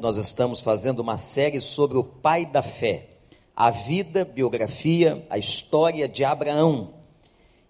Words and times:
Nós 0.00 0.16
estamos 0.16 0.60
fazendo 0.60 1.00
uma 1.00 1.16
série 1.16 1.60
sobre 1.60 1.96
o 1.96 2.04
pai 2.04 2.44
da 2.44 2.62
fé, 2.62 3.08
a 3.54 3.70
vida, 3.70 4.24
biografia, 4.24 5.26
a 5.30 5.38
história 5.38 6.06
de 6.08 6.24
Abraão. 6.24 6.94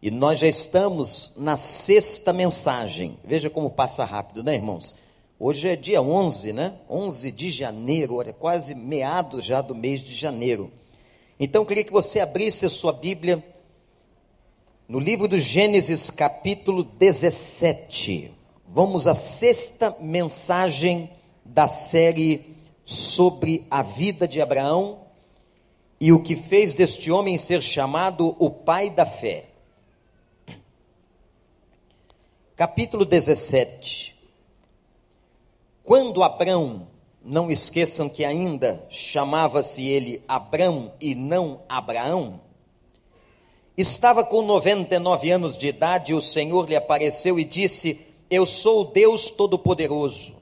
E 0.03 0.11
nós 0.11 0.39
já 0.39 0.47
estamos 0.47 1.33
na 1.37 1.57
sexta 1.57 2.33
mensagem. 2.33 3.19
Veja 3.25 3.49
como 3.49 3.71
passa 3.71 4.05
rápido, 4.05 4.43
né, 4.43 4.55
irmãos? 4.55 4.95
Hoje 5.39 5.69
é 5.69 5.77
dia 5.77 6.03
11, 6.03 6.53
né? 6.53 6.75
11 6.89 7.31
de 7.31 7.51
janeiro, 7.51 8.17
olha, 8.17 8.33
quase 8.33 8.75
meados 8.75 9.45
já 9.45 9.61
do 9.61 9.75
mês 9.75 10.01
de 10.01 10.15
janeiro. 10.15 10.73
Então 11.39 11.63
eu 11.63 11.67
queria 11.67 11.85
que 11.85 11.93
você 11.93 12.21
abrisse 12.21 12.67
a 12.67 12.71
sua 12.71 12.93
Bíblia 12.93 13.45
no 14.89 14.99
livro 14.99 15.29
do 15.29 15.39
Gênesis, 15.39 16.11
capítulo 16.11 16.83
17. 16.83 18.33
Vamos 18.69 19.07
à 19.07 19.15
sexta 19.15 19.95
mensagem 20.01 21.11
da 21.57 21.67
série 21.67 22.55
sobre 22.85 23.67
a 23.71 23.81
vida 23.81 24.29
de 24.29 24.43
Abraão 24.43 25.07
e 25.99 26.13
o 26.13 26.23
que 26.23 26.37
fez 26.37 26.75
deste 26.75 27.11
homem 27.11 27.39
ser 27.39 27.63
chamado 27.63 28.37
o 28.39 28.51
pai 28.51 28.91
da 28.91 29.07
fé. 29.07 29.47
Capítulo 32.55 33.07
17. 33.07 34.15
Quando 35.83 36.23
Abraão, 36.23 36.89
não 37.25 37.51
esqueçam 37.51 38.07
que 38.07 38.23
ainda 38.23 38.87
chamava-se 38.91 39.83
ele 39.83 40.23
Abrão 40.29 40.93
e 41.01 41.15
não 41.15 41.63
Abraão, 41.67 42.39
estava 43.79 44.23
com 44.23 44.43
99 44.43 45.31
anos 45.31 45.57
de 45.57 45.69
idade, 45.69 46.13
o 46.13 46.21
Senhor 46.21 46.69
lhe 46.69 46.77
apareceu 46.77 47.41
e 47.41 47.45
disse: 47.45 47.99
Eu 48.29 48.45
sou 48.45 48.83
o 48.83 48.85
Deus 48.85 49.31
Todo-Poderoso 49.31 50.36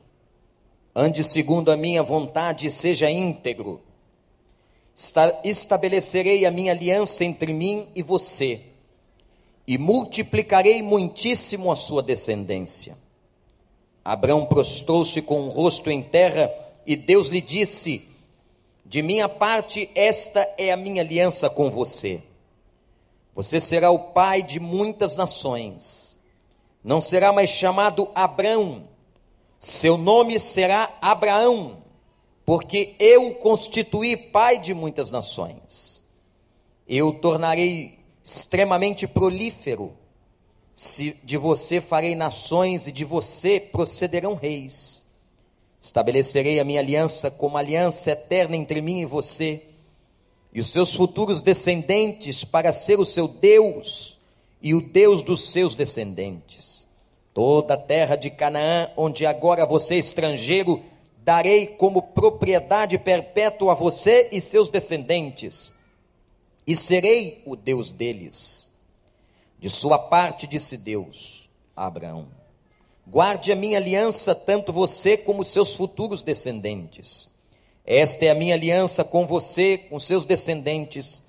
ande 0.95 1.25
segundo 1.25 1.71
a 1.71 1.77
minha 1.77 2.03
vontade 2.03 2.67
e 2.67 2.71
seja 2.71 3.11
íntegro. 3.11 3.81
Estabelecerei 5.43 6.47
a 6.47 6.51
minha 6.51 6.73
aliança 6.73 7.25
entre 7.25 7.53
mim 7.53 7.89
e 7.95 8.03
você, 8.03 8.61
e 9.67 9.77
multiplicarei 9.77 10.83
muitíssimo 10.83 11.73
a 11.73 11.77
sua 11.77 12.03
descendência. 12.03 12.97
Abraão 14.05 14.47
prostrou-se 14.47 15.21
com 15.23 15.43
o 15.43 15.49
rosto 15.49 15.91
em 15.91 16.03
terra, 16.03 16.53
e 16.87 16.95
Deus 16.95 17.29
lhe 17.29 17.41
disse: 17.41 18.07
De 18.85 19.03
minha 19.03 19.29
parte, 19.29 19.91
esta 19.95 20.49
é 20.57 20.71
a 20.71 20.77
minha 20.77 21.03
aliança 21.03 21.51
com 21.51 21.71
você. 21.71 22.23
Você 23.35 23.59
será 23.59 23.91
o 23.91 23.99
pai 23.99 24.43
de 24.43 24.61
muitas 24.61 25.17
nações. 25.17 26.21
Não 26.85 27.01
será 27.01 27.33
mais 27.33 27.51
chamado 27.51 28.09
Abrão, 28.15 28.85
seu 29.59 29.97
nome 29.97 30.39
será 30.39 30.97
Abraão, 31.01 31.79
porque 32.45 32.95
eu 32.99 33.29
o 33.29 33.35
constituí 33.35 34.17
pai 34.17 34.59
de 34.59 34.75
muitas 34.75 35.11
nações. 35.11 36.05
Eu 36.87 37.09
o 37.09 37.13
tornarei 37.15 37.99
extremamente 38.23 39.07
prolífero. 39.07 39.93
Se 40.73 41.17
de 41.23 41.37
você 41.37 41.81
farei 41.81 42.15
nações 42.15 42.87
e 42.87 42.93
de 42.93 43.05
você 43.05 43.61
procederão 43.61 44.35
reis. 44.35 45.07
Estabelecerei 45.81 46.59
a 46.59 46.65
minha 46.65 46.81
aliança 46.81 47.31
como 47.31 47.57
aliança 47.57 48.11
eterna 48.11 48.57
entre 48.57 48.81
mim 48.81 49.01
e 49.01 49.07
você 49.07 49.63
e 50.53 50.61
os 50.61 50.71
seus 50.71 50.95
futuros 50.95 51.41
descendentes 51.41 52.45
para 52.45 52.73
ser 52.73 52.99
o 53.01 53.05
seu 53.05 53.27
Deus 53.27 54.19
e 54.63 54.73
o 54.73 54.81
Deus 54.81 55.23
dos 55.23 55.51
seus 55.51 55.75
descendentes 55.75 56.64
Toda 57.35 57.75
a 57.75 57.77
terra 57.77 58.15
de 58.15 58.31
Canaã, 58.31 58.91
onde 58.97 59.27
agora 59.27 59.67
você 59.67 59.97
é 59.97 59.99
estrangeiro, 59.99 60.81
darei 61.19 61.67
como 61.67 62.01
propriedade 62.01 62.97
perpétua 62.97 63.73
a 63.73 63.75
você 63.75 64.29
e 64.31 64.41
seus 64.41 64.71
descendentes, 64.71 65.75
e 66.65 66.77
serei 66.77 67.43
o 67.45 67.57
Deus 67.57 67.91
deles. 67.91 68.71
De 69.59 69.69
sua 69.69 69.99
parte, 69.99 70.47
disse 70.47 70.77
Deus 70.77 71.51
a 71.75 71.87
Abraão: 71.87 72.29
Guarde 73.05 73.51
a 73.51 73.57
minha 73.57 73.79
aliança, 73.79 74.33
tanto 74.33 74.73
você 74.73 75.17
como 75.17 75.45
seus 75.45 75.75
futuros 75.75 76.23
descendentes. 76.23 77.29
Esta 77.85 78.27
é 78.27 78.31
a 78.31 78.35
minha 78.35 78.55
aliança 78.55 79.03
com 79.03 79.27
você, 79.27 79.77
com 79.77 79.99
seus 79.99 80.25
descendentes, 80.25 81.21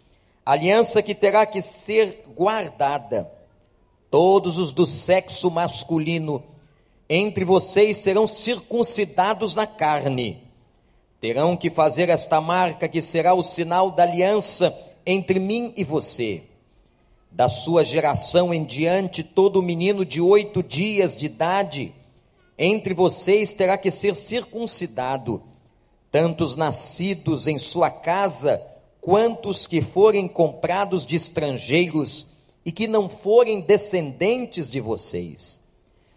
aliança 0.46 1.02
que 1.02 1.16
terá 1.16 1.48
que 1.48 1.64
ser 1.64 2.22
guardada 2.36 3.35
Todos 4.18 4.58
os 4.58 4.72
do 4.72 4.88
sexo 4.88 5.52
masculino 5.52 6.42
entre 7.10 7.44
vocês 7.44 7.98
serão 7.98 8.26
circuncidados 8.26 9.56
na 9.56 9.68
carne. 9.68 10.42
Terão 11.20 11.58
que 11.58 11.70
fazer 11.70 12.08
esta 12.08 12.40
marca 12.40 12.88
que 12.88 13.02
será 13.02 13.34
o 13.34 13.44
sinal 13.44 13.92
da 13.92 14.04
aliança 14.04 14.74
entre 15.06 15.38
mim 15.38 15.74
e 15.76 15.84
você. 15.84 16.44
Da 17.30 17.50
sua 17.50 17.84
geração 17.84 18.54
em 18.54 18.64
diante, 18.64 19.22
todo 19.22 19.62
menino 19.62 20.06
de 20.06 20.22
oito 20.22 20.64
dias 20.64 21.14
de 21.14 21.26
idade 21.26 21.94
entre 22.58 22.94
vocês 22.94 23.52
terá 23.52 23.78
que 23.78 23.92
ser 23.92 24.16
circuncidado, 24.16 25.44
tanto 26.10 26.46
os 26.46 26.56
nascidos 26.56 27.48
em 27.48 27.60
sua 27.60 27.90
casa, 27.90 28.62
quanto 29.02 29.50
os 29.50 29.68
que 29.68 29.82
forem 29.82 30.26
comprados 30.26 31.06
de 31.06 31.18
estrangeiros 31.18 32.34
e 32.66 32.72
que 32.72 32.88
não 32.88 33.08
forem 33.08 33.62
descendentes 33.62 34.70
de 34.70 34.80
vocês, 34.80 35.62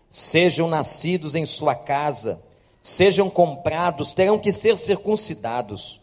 sejam 0.08 0.66
nascidos 0.66 1.34
em 1.34 1.44
sua 1.44 1.74
casa, 1.74 2.42
sejam 2.80 3.28
comprados, 3.28 4.14
terão 4.14 4.38
que 4.38 4.50
ser 4.50 4.78
circuncidados. 4.78 6.00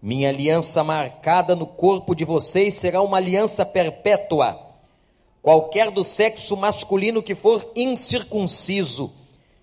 Minha 0.00 0.30
aliança 0.30 0.82
marcada 0.82 1.54
no 1.54 1.66
corpo 1.66 2.14
de 2.14 2.24
vocês 2.24 2.74
será 2.74 3.02
uma 3.02 3.18
aliança 3.18 3.66
perpétua. 3.66 4.58
Qualquer 5.42 5.90
do 5.90 6.02
sexo 6.02 6.56
masculino 6.56 7.22
que 7.22 7.34
for 7.34 7.70
incircunciso, 7.76 9.12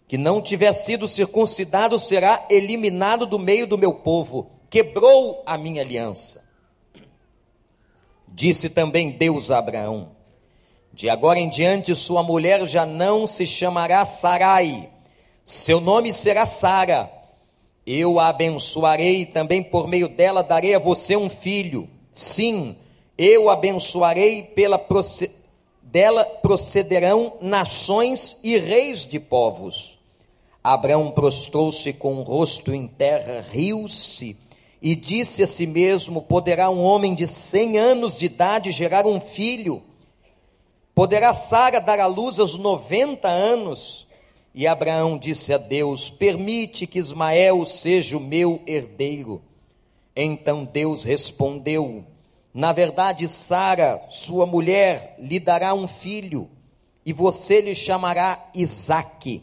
que 0.08 0.18
não 0.18 0.42
tiver 0.42 0.74
sido 0.74 1.08
circuncidado, 1.08 1.98
será 1.98 2.46
eliminado 2.50 3.26
do 3.26 3.40
meio 3.40 3.66
do 3.66 3.78
meu 3.78 3.94
povo. 3.94 4.52
Quebrou 4.70 5.42
a 5.46 5.58
minha 5.58 5.82
aliança. 5.82 6.44
Disse 8.28 8.70
também 8.70 9.12
Deus 9.12 9.50
a 9.52 9.58
Abraão: 9.58 10.19
de 11.00 11.10
agora 11.10 11.40
em 11.40 11.48
diante, 11.48 11.96
sua 11.96 12.22
mulher 12.22 12.66
já 12.66 12.86
não 12.86 13.26
se 13.26 13.48
chamará 13.48 14.04
Sarai, 14.04 14.90
seu 15.46 15.80
nome 15.80 16.12
será 16.12 16.46
Sara. 16.46 17.10
Eu 17.88 18.20
a 18.20 18.28
abençoarei, 18.28 19.26
também 19.26 19.64
por 19.64 19.88
meio 19.88 20.10
dela 20.10 20.44
darei 20.44 20.76
a 20.76 20.80
você 20.80 21.16
um 21.16 21.30
filho. 21.30 21.88
Sim, 22.12 22.76
eu 23.18 23.50
abençoarei, 23.50 24.44
pela 24.44 24.78
dela 25.82 26.26
procederão 26.26 27.32
nações 27.40 28.38
e 28.44 28.58
reis 28.58 29.06
de 29.06 29.22
povos. 29.22 29.98
Abraão 30.62 31.12
prostrou-se 31.12 31.94
com 31.94 32.16
o 32.16 32.24
rosto 32.24 32.74
em 32.74 32.88
terra, 32.88 33.46
riu-se 33.50 34.36
e 34.82 34.96
disse 34.96 35.44
a 35.44 35.48
si 35.48 35.66
mesmo: 35.66 36.22
Poderá 36.22 36.70
um 36.70 36.84
homem 36.84 37.16
de 37.16 37.26
cem 37.26 37.78
anos 37.78 38.18
de 38.18 38.26
idade 38.26 38.72
gerar 38.72 39.08
um 39.08 39.22
filho? 39.22 39.88
Poderá 41.00 41.34
Sara 41.34 41.80
dar 41.80 41.98
à 41.98 42.08
luz 42.08 42.40
aos 42.40 42.58
90 42.58 43.26
anos? 43.26 44.06
E 44.54 44.68
Abraão 44.68 45.18
disse 45.18 45.54
a 45.54 45.58
Deus: 45.58 46.10
Permite 46.10 46.86
que 46.86 47.00
Ismael 47.00 47.64
seja 47.64 48.18
o 48.18 48.20
meu 48.20 48.62
herdeiro. 48.68 49.42
Então 50.14 50.66
Deus 50.66 51.06
respondeu: 51.06 52.04
Na 52.54 52.74
verdade, 52.74 53.30
Sara, 53.30 54.02
sua 54.10 54.46
mulher, 54.46 55.16
lhe 55.18 55.40
dará 55.40 55.74
um 55.74 55.88
filho, 55.88 56.50
e 57.06 57.14
você 57.14 57.62
lhe 57.62 57.74
chamará 57.74 58.50
Isaque. 58.54 59.42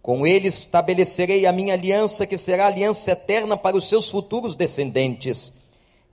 Com 0.00 0.24
ele 0.24 0.46
estabelecerei 0.46 1.46
a 1.46 1.52
minha 1.52 1.74
aliança, 1.74 2.28
que 2.28 2.38
será 2.38 2.68
aliança 2.68 3.10
eterna 3.10 3.56
para 3.56 3.76
os 3.76 3.88
seus 3.88 4.08
futuros 4.08 4.54
descendentes. 4.54 5.52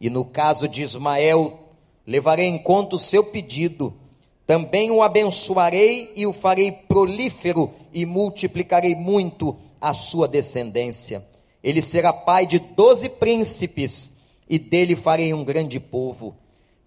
E 0.01 0.09
no 0.09 0.25
caso 0.25 0.67
de 0.67 0.81
Ismael, 0.81 1.59
levarei 2.07 2.47
em 2.47 2.57
conta 2.57 2.95
o 2.95 2.99
seu 2.99 3.23
pedido 3.23 4.01
também 4.45 4.91
o 4.91 5.01
abençoarei 5.01 6.11
e 6.15 6.27
o 6.27 6.33
farei 6.33 6.71
prolífero 6.71 7.71
e 7.93 8.05
multiplicarei 8.05 8.95
muito 8.95 9.55
a 9.79 9.93
sua 9.93 10.27
descendência. 10.27 11.25
Ele 11.63 11.81
será 11.81 12.11
pai 12.11 12.45
de 12.45 12.59
doze 12.59 13.07
príncipes 13.07 14.11
e 14.49 14.59
dele 14.59 14.95
farei 14.95 15.33
um 15.33 15.43
grande 15.43 15.79
povo. 15.79 16.35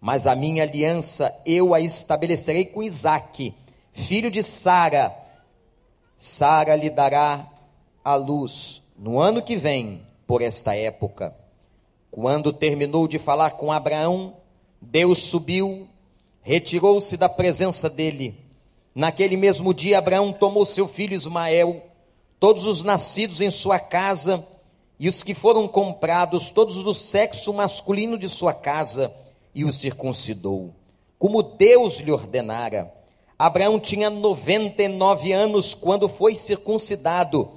Mas 0.01 0.27
a 0.27 0.37
minha 0.37 0.63
aliança 0.63 1.35
eu 1.47 1.75
a 1.75 1.81
estabelecerei 1.81 2.67
com 2.67 2.83
Isaque, 2.83 3.55
filho 3.93 4.31
de 4.31 4.43
Sara. 4.43 5.17
Sara 6.17 6.77
lhe 6.77 6.91
dará 6.91 7.51
a 8.05 8.15
luz 8.15 8.83
no 8.99 9.19
ano 9.19 9.43
que 9.43 9.57
vem, 9.57 10.03
por 10.27 10.43
esta 10.43 10.75
época. 10.75 11.35
Quando 12.11 12.53
terminou 12.53 13.09
de 13.09 13.19
falar 13.19 13.53
com 13.53 13.73
Abraão, 13.73 14.35
Deus 14.81 15.19
subiu 15.19 15.89
retirou-se 16.47 17.17
da 17.17 17.29
presença 17.29 17.91
dele. 17.91 18.39
Naquele 18.95 19.37
mesmo 19.37 19.75
dia, 19.75 19.99
Abraão 19.99 20.33
tomou 20.33 20.65
seu 20.65 20.87
filho 20.87 21.13
Ismael, 21.13 21.83
todos 22.39 22.65
os 22.67 22.85
nascidos 22.85 23.41
em 23.41 23.51
sua 23.51 23.81
casa, 23.81 24.47
e 24.97 25.09
os 25.09 25.25
que 25.25 25.35
foram 25.35 25.67
comprados, 25.67 26.53
todos 26.53 26.85
do 26.85 26.95
sexo 26.95 27.53
masculino 27.53 28.17
de 28.17 28.29
sua 28.29 28.55
casa, 28.55 29.13
e 29.53 29.65
os 29.65 29.77
circuncidou, 29.77 30.73
como 31.19 31.43
Deus 31.43 31.97
lhe 31.97 32.13
ordenara. 32.13 32.95
Abraão 33.37 33.81
tinha 33.81 34.09
99 34.09 35.33
anos 35.33 35.75
quando 35.75 36.09
foi 36.09 36.37
circuncidado. 36.37 37.51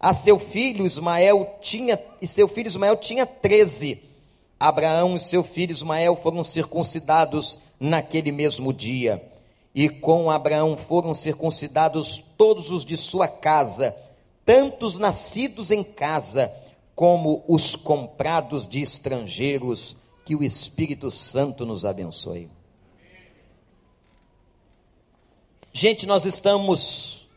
A 0.00 0.14
seu 0.14 0.38
filho 0.38 0.86
Ismael 0.86 1.58
tinha 1.60 2.02
e 2.18 2.26
seu 2.26 2.48
filho 2.48 2.66
Ismael 2.66 2.96
tinha 2.96 3.26
13. 3.26 4.02
Abraão 4.62 5.16
e 5.16 5.20
seu 5.20 5.42
filho 5.42 5.72
Ismael 5.72 6.14
foram 6.14 6.44
circuncidados 6.44 7.58
naquele 7.80 8.30
mesmo 8.30 8.72
dia. 8.72 9.20
E 9.74 9.88
com 9.88 10.30
Abraão 10.30 10.76
foram 10.76 11.16
circuncidados 11.16 12.22
todos 12.38 12.70
os 12.70 12.84
de 12.84 12.96
sua 12.96 13.26
casa, 13.26 13.92
tanto 14.44 14.86
os 14.86 14.98
nascidos 14.98 15.72
em 15.72 15.82
casa, 15.82 16.52
como 16.94 17.42
os 17.48 17.74
comprados 17.74 18.68
de 18.68 18.80
estrangeiros. 18.80 19.96
Que 20.24 20.36
o 20.36 20.44
Espírito 20.44 21.10
Santo 21.10 21.66
nos 21.66 21.84
abençoe. 21.84 22.48
Gente, 25.72 26.06
nós 26.06 26.24
estamos. 26.24 27.28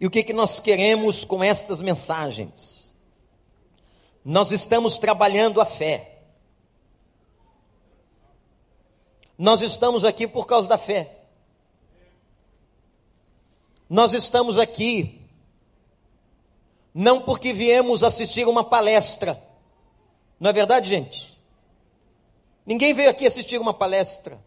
E 0.00 0.06
o 0.06 0.10
que, 0.10 0.22
que 0.22 0.32
nós 0.32 0.60
queremos 0.60 1.26
com 1.26 1.44
estas 1.44 1.82
mensagens? 1.82 2.94
Nós 4.24 4.50
estamos 4.50 4.96
trabalhando 4.96 5.60
a 5.60 5.66
fé. 5.66 6.17
Nós 9.38 9.62
estamos 9.62 10.04
aqui 10.04 10.26
por 10.26 10.46
causa 10.46 10.68
da 10.68 10.76
fé. 10.76 11.16
Nós 13.88 14.12
estamos 14.12 14.58
aqui 14.58 15.18
não 16.92 17.22
porque 17.22 17.52
viemos 17.52 18.02
assistir 18.02 18.48
uma 18.48 18.64
palestra. 18.64 19.40
Não 20.40 20.50
é 20.50 20.52
verdade, 20.52 20.88
gente? 20.88 21.38
Ninguém 22.66 22.92
veio 22.92 23.08
aqui 23.08 23.24
assistir 23.24 23.60
uma 23.60 23.72
palestra. 23.72 24.42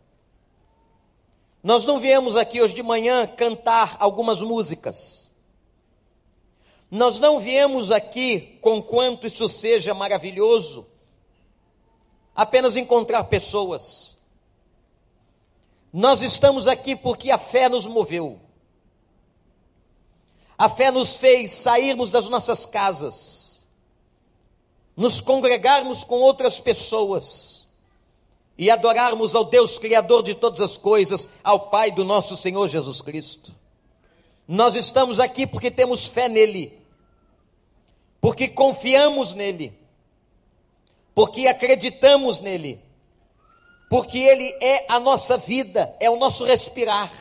Nós 1.64 1.86
não 1.86 1.98
viemos 2.00 2.36
aqui 2.36 2.62
hoje 2.62 2.74
de 2.74 2.84
manhã 2.84 3.26
cantar 3.26 3.96
algumas 4.00 4.42
músicas. 4.42 5.32
Nós 6.90 7.20
não 7.20 7.40
viemos 7.40 7.90
aqui, 7.90 8.60
com 8.62 8.82
quanto 8.84 9.26
isso 9.26 9.48
seja 9.48 9.94
maravilhoso, 9.94 10.86
apenas 12.36 12.76
encontrar 12.76 13.24
pessoas. 13.24 14.11
Nós 15.92 16.22
estamos 16.22 16.68
aqui 16.68 16.96
porque 16.96 17.32
a 17.32 17.38
fé 17.38 17.68
nos 17.68 17.86
moveu. 17.86 18.40
A 20.58 20.70
fé 20.70 20.92
nos 20.92 21.16
fez 21.16 21.52
sairmos 21.52 22.12
das 22.12 22.28
nossas 22.28 22.68
casas, 22.68 23.68
nos 24.96 25.20
congregarmos 25.20 26.04
com 26.04 26.20
outras 26.20 26.60
pessoas 26.60 27.66
e 28.56 28.70
adorarmos 28.70 29.34
ao 29.34 29.44
Deus 29.44 29.80
Criador 29.80 30.22
de 30.22 30.36
todas 30.36 30.62
as 30.62 30.78
coisas, 30.78 31.28
ao 31.44 31.72
Pai 31.72 31.90
do 31.90 32.06
nosso 32.06 32.38
Senhor 32.38 32.68
Jesus 32.68 33.02
Cristo. 33.02 33.52
Nós 34.48 34.76
estamos 34.76 35.20
aqui 35.20 35.48
porque 35.48 35.72
temos 35.72 36.06
fé 36.06 36.30
nele, 36.30 36.80
porque 38.22 38.48
confiamos 38.48 39.34
nele, 39.34 39.74
porque 41.16 41.48
acreditamos 41.48 42.40
nele, 42.40 42.80
porque 43.92 44.20
ele 44.20 44.56
é 44.62 44.86
a 44.88 45.02
nossa 45.02 45.38
vida, 45.38 45.94
é 46.00 46.10
o 46.10 46.16
nosso 46.16 46.46
respirar. 46.46 47.12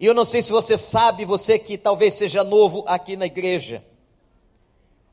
E 0.00 0.06
eu 0.06 0.14
não 0.14 0.24
sei 0.24 0.40
se 0.40 0.50
você 0.50 0.78
sabe, 0.78 1.26
você 1.26 1.58
que 1.58 1.76
talvez 1.76 2.14
seja 2.14 2.42
novo 2.42 2.82
aqui 2.86 3.14
na 3.14 3.26
igreja, 3.26 3.84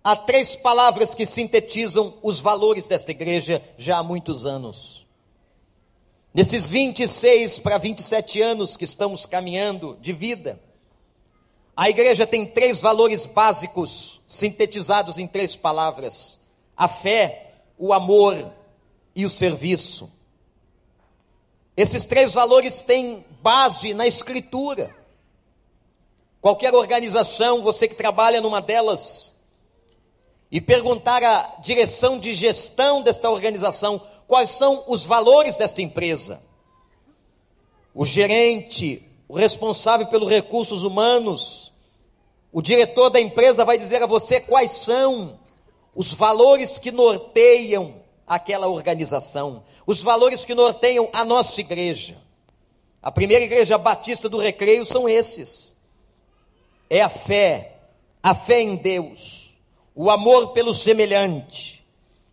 há 0.01 0.15
três 0.15 0.55
palavras 0.55 1.13
que 1.13 1.25
sintetizam 1.25 2.13
os 2.23 2.39
valores 2.39 2.87
desta 2.87 3.11
igreja 3.11 3.61
já 3.77 3.97
há 3.97 4.03
muitos 4.03 4.45
anos. 4.45 5.05
Nesses 6.33 6.69
26 6.69 7.59
para 7.59 7.77
27 7.77 8.41
anos 8.41 8.77
que 8.77 8.85
estamos 8.85 9.25
caminhando 9.25 9.97
de 9.99 10.13
vida, 10.13 10.57
a 11.75 11.89
igreja 11.89 12.25
tem 12.25 12.45
três 12.45 12.79
valores 12.79 13.25
básicos 13.25 14.21
sintetizados 14.25 15.17
em 15.17 15.27
três 15.27 15.57
palavras: 15.57 16.39
a 16.77 16.87
fé, 16.87 17.55
o 17.77 17.91
amor 17.91 18.54
e 19.15 19.25
o 19.25 19.29
serviço. 19.29 20.11
Esses 21.77 22.03
três 22.03 22.33
valores 22.33 22.81
têm 22.81 23.25
base 23.41 23.93
na 23.93 24.05
Escritura. 24.05 24.95
Qualquer 26.41 26.73
organização, 26.73 27.61
você 27.63 27.87
que 27.87 27.95
trabalha 27.95 28.41
numa 28.41 28.61
delas, 28.61 29.33
e 30.51 30.61
perguntar 30.61 31.23
à 31.23 31.57
direção 31.59 32.19
de 32.19 32.33
gestão 32.33 33.01
desta 33.01 33.29
organização 33.29 34.01
quais 34.27 34.51
são 34.51 34.83
os 34.87 35.03
valores 35.03 35.55
desta 35.55 35.81
empresa. 35.81 36.41
O 37.93 38.05
gerente, 38.05 39.03
o 39.27 39.35
responsável 39.35 40.07
pelos 40.07 40.29
recursos 40.29 40.83
humanos, 40.83 41.73
o 42.51 42.61
diretor 42.61 43.09
da 43.09 43.19
empresa 43.19 43.65
vai 43.65 43.77
dizer 43.77 44.01
a 44.03 44.07
você 44.07 44.39
quais 44.39 44.71
são 44.71 45.39
os 45.93 46.13
valores 46.13 46.77
que 46.77 46.91
norteiam 46.91 48.04
aquela 48.27 48.67
organização, 48.67 49.63
os 49.85 50.01
valores 50.01 50.45
que 50.45 50.55
norteiam 50.55 51.09
a 51.13 51.23
nossa 51.23 51.61
igreja. 51.61 52.17
A 53.01 53.11
primeira 53.11 53.45
igreja 53.45 53.77
batista 53.77 54.27
do 54.27 54.37
recreio 54.37 54.85
são 54.85 55.07
esses: 55.07 55.75
é 56.89 57.01
a 57.01 57.09
fé, 57.09 57.77
a 58.21 58.33
fé 58.33 58.61
em 58.61 58.75
Deus 58.75 59.45
o 59.95 60.11
amor 60.11 60.49
pelo 60.49 60.73
semelhante 60.73 61.81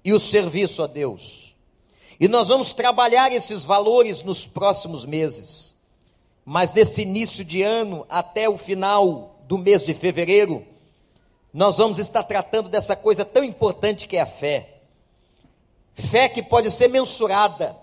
e 0.04 0.12
o 0.12 0.18
serviço 0.18 0.82
a 0.82 0.88
Deus. 0.88 1.54
E 2.18 2.26
nós 2.26 2.48
vamos 2.48 2.72
trabalhar 2.72 3.32
esses 3.32 3.64
valores 3.64 4.22
nos 4.22 4.44
próximos 4.44 5.04
meses. 5.04 5.72
Mas 6.44 6.72
nesse 6.72 7.02
início 7.02 7.44
de 7.44 7.62
ano, 7.62 8.04
até 8.10 8.48
o 8.48 8.58
final 8.58 9.38
do 9.46 9.56
mês 9.56 9.86
de 9.86 9.94
fevereiro, 9.94 10.66
nós 11.54 11.78
vamos 11.78 11.98
estar 11.98 12.24
tratando 12.24 12.68
dessa 12.68 12.96
coisa 12.96 13.24
tão 13.24 13.44
importante 13.44 14.08
que 14.08 14.16
é 14.16 14.22
a 14.22 14.26
fé. 14.26 14.71
Fé 15.94 16.28
que 16.28 16.42
pode 16.42 16.70
ser 16.70 16.88
mensurada. 16.88 17.76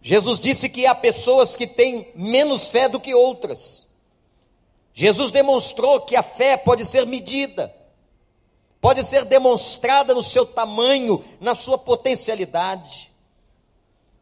Jesus 0.00 0.38
disse 0.38 0.68
que 0.68 0.86
há 0.86 0.94
pessoas 0.94 1.56
que 1.56 1.66
têm 1.66 2.10
menos 2.14 2.68
fé 2.68 2.88
do 2.88 3.00
que 3.00 3.14
outras. 3.14 3.86
Jesus 4.92 5.30
demonstrou 5.30 6.00
que 6.00 6.16
a 6.16 6.22
fé 6.22 6.56
pode 6.56 6.86
ser 6.86 7.06
medida 7.06 7.74
pode 8.86 9.02
ser 9.02 9.24
demonstrada 9.24 10.14
no 10.14 10.22
seu 10.22 10.46
tamanho, 10.46 11.24
na 11.40 11.56
sua 11.56 11.76
potencialidade. 11.76 13.10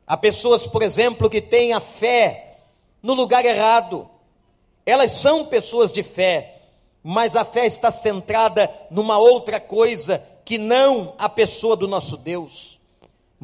Há 0.06 0.16
pessoas, 0.16 0.66
por 0.66 0.82
exemplo, 0.82 1.28
que 1.28 1.42
têm 1.42 1.74
a 1.74 1.80
fé 1.80 2.60
no 3.02 3.12
lugar 3.12 3.44
errado. 3.44 4.08
Elas 4.86 5.12
são 5.12 5.44
pessoas 5.44 5.92
de 5.92 6.02
fé, 6.02 6.62
mas 7.02 7.36
a 7.36 7.44
fé 7.44 7.66
está 7.66 7.90
centrada 7.90 8.72
numa 8.90 9.18
outra 9.18 9.60
coisa 9.60 10.26
que 10.46 10.56
não 10.56 11.14
a 11.18 11.28
pessoa 11.28 11.76
do 11.76 11.86
nosso 11.86 12.16
Deus. 12.16 12.73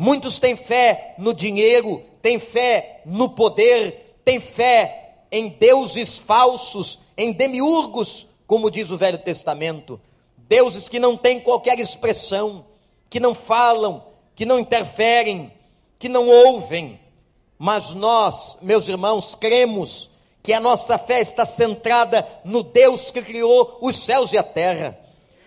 Muitos 0.01 0.39
têm 0.39 0.57
fé 0.57 1.15
no 1.19 1.35
dinheiro, 1.35 2.03
têm 2.23 2.39
fé 2.39 3.03
no 3.05 3.29
poder, 3.29 4.17
têm 4.25 4.41
fé 4.41 5.17
em 5.31 5.51
deuses 5.51 6.17
falsos, 6.17 7.01
em 7.17 7.33
demiurgos, 7.33 8.27
como 8.47 8.71
diz 8.71 8.91
o 8.91 8.97
Velho 8.97 9.19
Testamento 9.19 10.01
deuses 10.51 10.89
que 10.89 10.99
não 10.99 11.17
têm 11.17 11.39
qualquer 11.39 11.79
expressão, 11.79 12.67
que 13.09 13.21
não 13.21 13.33
falam, 13.33 14.05
que 14.35 14.45
não 14.45 14.59
interferem, 14.59 15.53
que 15.97 16.09
não 16.09 16.27
ouvem. 16.27 16.99
Mas 17.57 17.95
nós, 17.95 18.59
meus 18.61 18.89
irmãos, 18.89 19.37
cremos 19.37 20.11
que 20.43 20.53
a 20.53 20.59
nossa 20.59 20.99
fé 20.99 21.21
está 21.21 21.47
centrada 21.47 22.27
no 22.45 22.65
Deus 22.65 23.13
que 23.13 23.23
criou 23.23 23.79
os 23.81 23.95
céus 23.95 24.33
e 24.33 24.39
a 24.39 24.43
terra, 24.43 24.99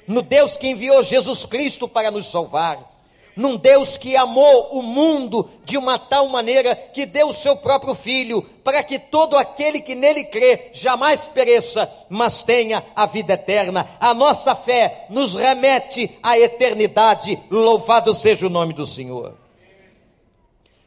no 0.07 0.22
Deus 0.22 0.55
que 0.55 0.69
enviou 0.69 1.03
Jesus 1.03 1.45
Cristo 1.45 1.86
para 1.86 2.10
nos 2.10 2.27
salvar 2.27 2.93
num 3.36 3.58
Deus 3.58 3.98
que 3.98 4.16
amou 4.16 4.70
o 4.72 4.82
mundo 4.82 5.50
de 5.66 5.78
uma 5.78 5.98
tal 5.98 6.28
maneira 6.28 6.75
que 6.75 7.06
deu 7.06 7.30
o 7.30 7.34
seu 7.34 7.56
próprio 7.56 7.96
filho, 7.96 8.42
para 8.63 8.84
que 8.84 9.00
todo 9.00 9.38
aquele 9.38 9.82
que 9.82 9.96
nele 9.96 10.24
crê 10.24 10.70
jamais 10.72 11.28
pereça, 11.28 11.92
mas 12.10 12.42
tenha 12.42 12.84
a 12.96 13.06
vida 13.06 13.34
eterna. 13.34 13.98
A 14.00 14.13
nossa 14.13 14.56
fé 14.56 15.06
nos 15.10 15.36
remete 15.36 16.18
à 16.22 16.38
eternidade. 16.38 17.40
Louvado 17.50 18.13
seja 18.13 18.48
o 18.48 18.50
nome 18.50 18.74
do 18.74 18.86
Senhor. 18.86 19.36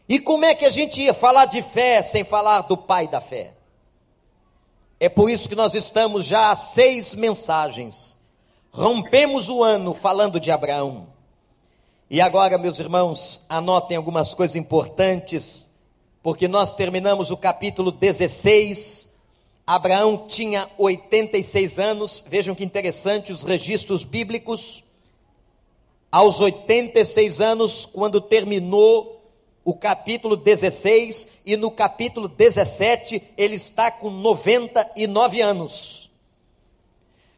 E 0.09 0.21
como 0.21 0.45
é 0.45 0.55
que 0.55 0.65
a 0.65 0.71
gente 0.71 1.03
ia 1.03 1.13
falar 1.13 1.47
de 1.47 1.63
fé 1.63 2.01
sem 2.01 2.23
falar 2.23 2.63
do 2.63 2.77
Pai 2.77 3.09
da 3.09 3.21
fé? 3.21 3.53
É 4.99 5.09
por 5.09 5.29
isso 5.29 5.49
que 5.49 5.55
nós 5.55 5.75
estamos 5.75 6.25
já 6.25 6.51
há 6.51 6.57
seis 6.57 7.15
mensagens. 7.15 8.17
Rompemos 8.71 9.49
o 9.49 9.63
ano 9.63 9.93
falando 9.93 10.39
de 10.39 10.51
Abraão. 10.51 11.16
E 12.09 12.21
agora, 12.21 12.57
meus 12.57 12.79
irmãos, 12.79 13.43
anotem 13.49 13.97
algumas 13.97 14.33
coisas 14.33 14.55
importantes, 14.55 15.69
porque 16.23 16.47
nós 16.47 16.73
terminamos 16.73 17.33
o 17.33 17.37
capítulo 17.37 17.91
16. 17.91 19.11
Abraão 19.67 20.25
tinha 20.29 20.71
86 20.79 21.81
anos, 21.81 22.25
vejam 22.29 22.55
que 22.55 22.63
interessante 22.65 23.33
os 23.33 23.43
registros 23.43 24.05
bíblicos. 24.05 24.85
aos 26.13 26.41
86 26.41 27.41
anos, 27.41 27.85
quando 27.85 28.21
terminou 28.21 29.21
o 29.65 29.75
capítulo 29.75 30.37
16, 30.37 31.27
e 31.45 31.57
no 31.57 31.73
capítulo 31.73 32.29
17 32.29 33.21
ele 33.37 33.57
está 33.57 33.91
com 33.91 34.09
99 34.11 35.43
anos. 35.43 36.09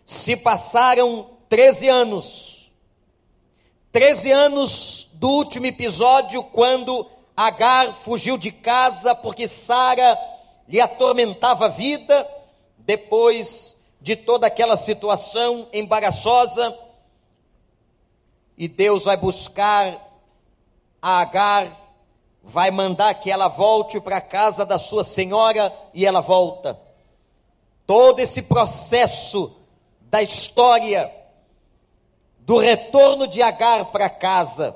Se 0.04 0.36
passaram 0.36 1.30
13 1.48 1.88
anos, 1.88 2.57
13 3.90 4.30
anos 4.30 5.08
do 5.14 5.28
último 5.30 5.66
episódio, 5.66 6.42
quando 6.42 7.06
Agar 7.34 7.92
fugiu 7.92 8.36
de 8.36 8.50
casa 8.50 9.14
porque 9.14 9.48
Sara 9.48 10.18
lhe 10.68 10.80
atormentava 10.80 11.66
a 11.66 11.68
vida, 11.68 12.28
depois 12.76 13.76
de 14.00 14.14
toda 14.14 14.46
aquela 14.46 14.76
situação 14.76 15.68
embaraçosa, 15.72 16.76
e 18.58 18.68
Deus 18.68 19.04
vai 19.04 19.16
buscar 19.16 19.96
a 21.00 21.20
Agar, 21.20 21.68
vai 22.42 22.70
mandar 22.70 23.14
que 23.14 23.30
ela 23.30 23.48
volte 23.48 24.00
para 24.00 24.18
a 24.18 24.20
casa 24.20 24.66
da 24.66 24.78
sua 24.78 25.04
senhora 25.04 25.72
e 25.94 26.04
ela 26.04 26.20
volta. 26.20 26.78
Todo 27.86 28.18
esse 28.18 28.42
processo 28.42 29.56
da 30.02 30.20
história 30.20 31.10
do 32.48 32.56
retorno 32.56 33.28
de 33.28 33.42
Agar 33.42 33.92
para 33.92 34.08
casa 34.08 34.74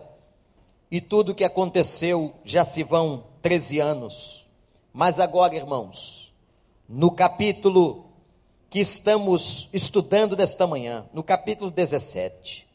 e 0.90 1.00
tudo 1.00 1.32
o 1.32 1.34
que 1.34 1.42
aconteceu, 1.42 2.34
já 2.44 2.66
se 2.66 2.82
vão 2.82 3.24
13 3.40 3.80
anos. 3.80 4.46
Mas 4.92 5.18
agora, 5.18 5.56
irmãos, 5.56 6.34
no 6.86 7.10
capítulo 7.10 8.10
que 8.68 8.78
estamos 8.78 9.70
estudando 9.72 10.36
nesta 10.36 10.66
manhã, 10.66 11.06
no 11.14 11.22
capítulo 11.22 11.70
17, 11.70 12.68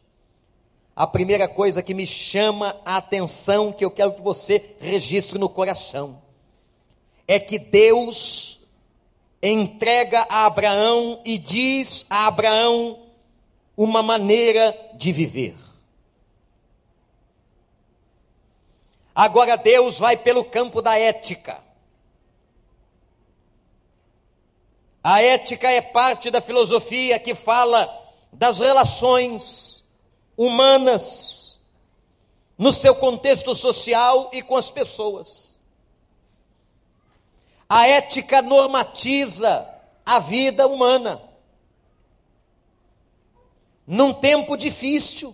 a 0.95 1.05
primeira 1.05 1.47
coisa 1.47 1.83
que 1.83 1.93
me 1.93 2.07
chama 2.07 2.75
a 2.83 2.97
atenção, 2.97 3.71
que 3.71 3.85
eu 3.85 3.91
quero 3.91 4.13
que 4.13 4.21
você 4.23 4.75
registre 4.79 5.37
no 5.37 5.47
coração, 5.47 6.23
é 7.27 7.39
que 7.39 7.59
Deus 7.59 8.61
entrega 9.43 10.25
a 10.27 10.47
Abraão 10.47 11.21
e 11.23 11.37
diz 11.37 12.03
a 12.09 12.25
Abraão 12.25 13.06
uma 13.77 14.01
maneira 14.01 14.75
de 14.95 15.11
viver. 15.11 15.55
Agora 19.13 19.55
Deus 19.55 19.99
vai 19.99 20.17
pelo 20.17 20.43
campo 20.43 20.81
da 20.81 20.97
ética. 20.97 21.63
A 25.03 25.21
ética 25.21 25.69
é 25.71 25.81
parte 25.81 26.29
da 26.29 26.41
filosofia 26.41 27.19
que 27.19 27.33
fala 27.33 27.87
das 28.33 28.59
relações 28.59 29.83
humanas 30.35 31.59
no 32.57 32.73
seu 32.73 32.95
contexto 32.95 33.55
social 33.55 34.29
e 34.33 34.41
com 34.41 34.57
as 34.57 34.71
pessoas. 34.71 35.55
A 37.69 37.87
ética 37.87 38.41
normatiza 38.41 39.67
a 40.05 40.19
vida 40.19 40.67
humana. 40.67 41.21
Num 43.87 44.13
tempo 44.13 44.57
difícil, 44.57 45.33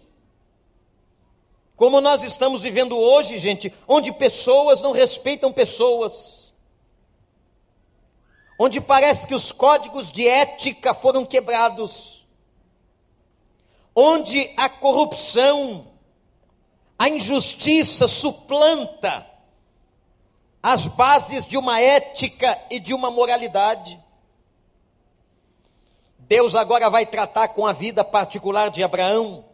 como 1.76 2.00
nós 2.00 2.22
estamos 2.22 2.62
vivendo 2.62 2.96
hoje, 2.96 3.40
gente, 3.40 3.74
onde 3.88 4.12
pessoas 4.12 4.80
não 4.80 4.92
respeitam 4.92 5.52
pessoas, 5.52 6.54
onde 8.60 8.80
parece 8.80 9.26
que 9.26 9.34
os 9.34 9.52
códigos 9.52 10.12
de 10.12 10.28
ética 10.28 10.94
foram 10.94 11.26
quebrados, 11.26 12.28
onde 13.96 14.54
a 14.56 14.70
corrupção, 14.70 15.88
a 16.98 17.10
injustiça 17.10 18.08
suplanta 18.08 19.28
as 20.62 20.86
bases 20.86 21.44
de 21.44 21.58
uma 21.58 21.82
ética 21.82 22.58
e 22.70 22.80
de 22.80 22.94
uma 22.94 23.10
moralidade. 23.10 24.00
Deus 26.28 26.56
agora 26.56 26.90
vai 26.90 27.06
tratar 27.06 27.50
com 27.50 27.66
a 27.66 27.74
vida 27.74 28.04
particular 28.04 28.70
de 28.70 28.82
Abraão 28.82 29.46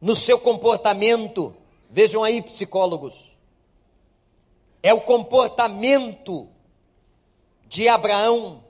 no 0.00 0.16
seu 0.16 0.38
comportamento. 0.38 1.54
Vejam 1.90 2.24
aí, 2.24 2.40
psicólogos. 2.40 3.36
É 4.82 4.94
o 4.94 5.02
comportamento 5.02 6.48
de 7.66 7.88
Abraão. 7.88 8.64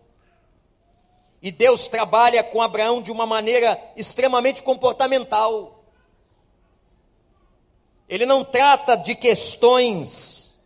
E 1.41 1.53
Deus 1.53 1.87
trabalha 1.87 2.43
com 2.43 2.61
Abraão 2.61 3.01
de 3.01 3.13
uma 3.13 3.25
maneira 3.25 3.81
extremamente 3.97 4.61
comportamental. 4.61 5.85
Ele 8.09 8.27
não 8.27 8.45
trata 8.45 8.97
de 8.97 9.15
questões 9.15 10.57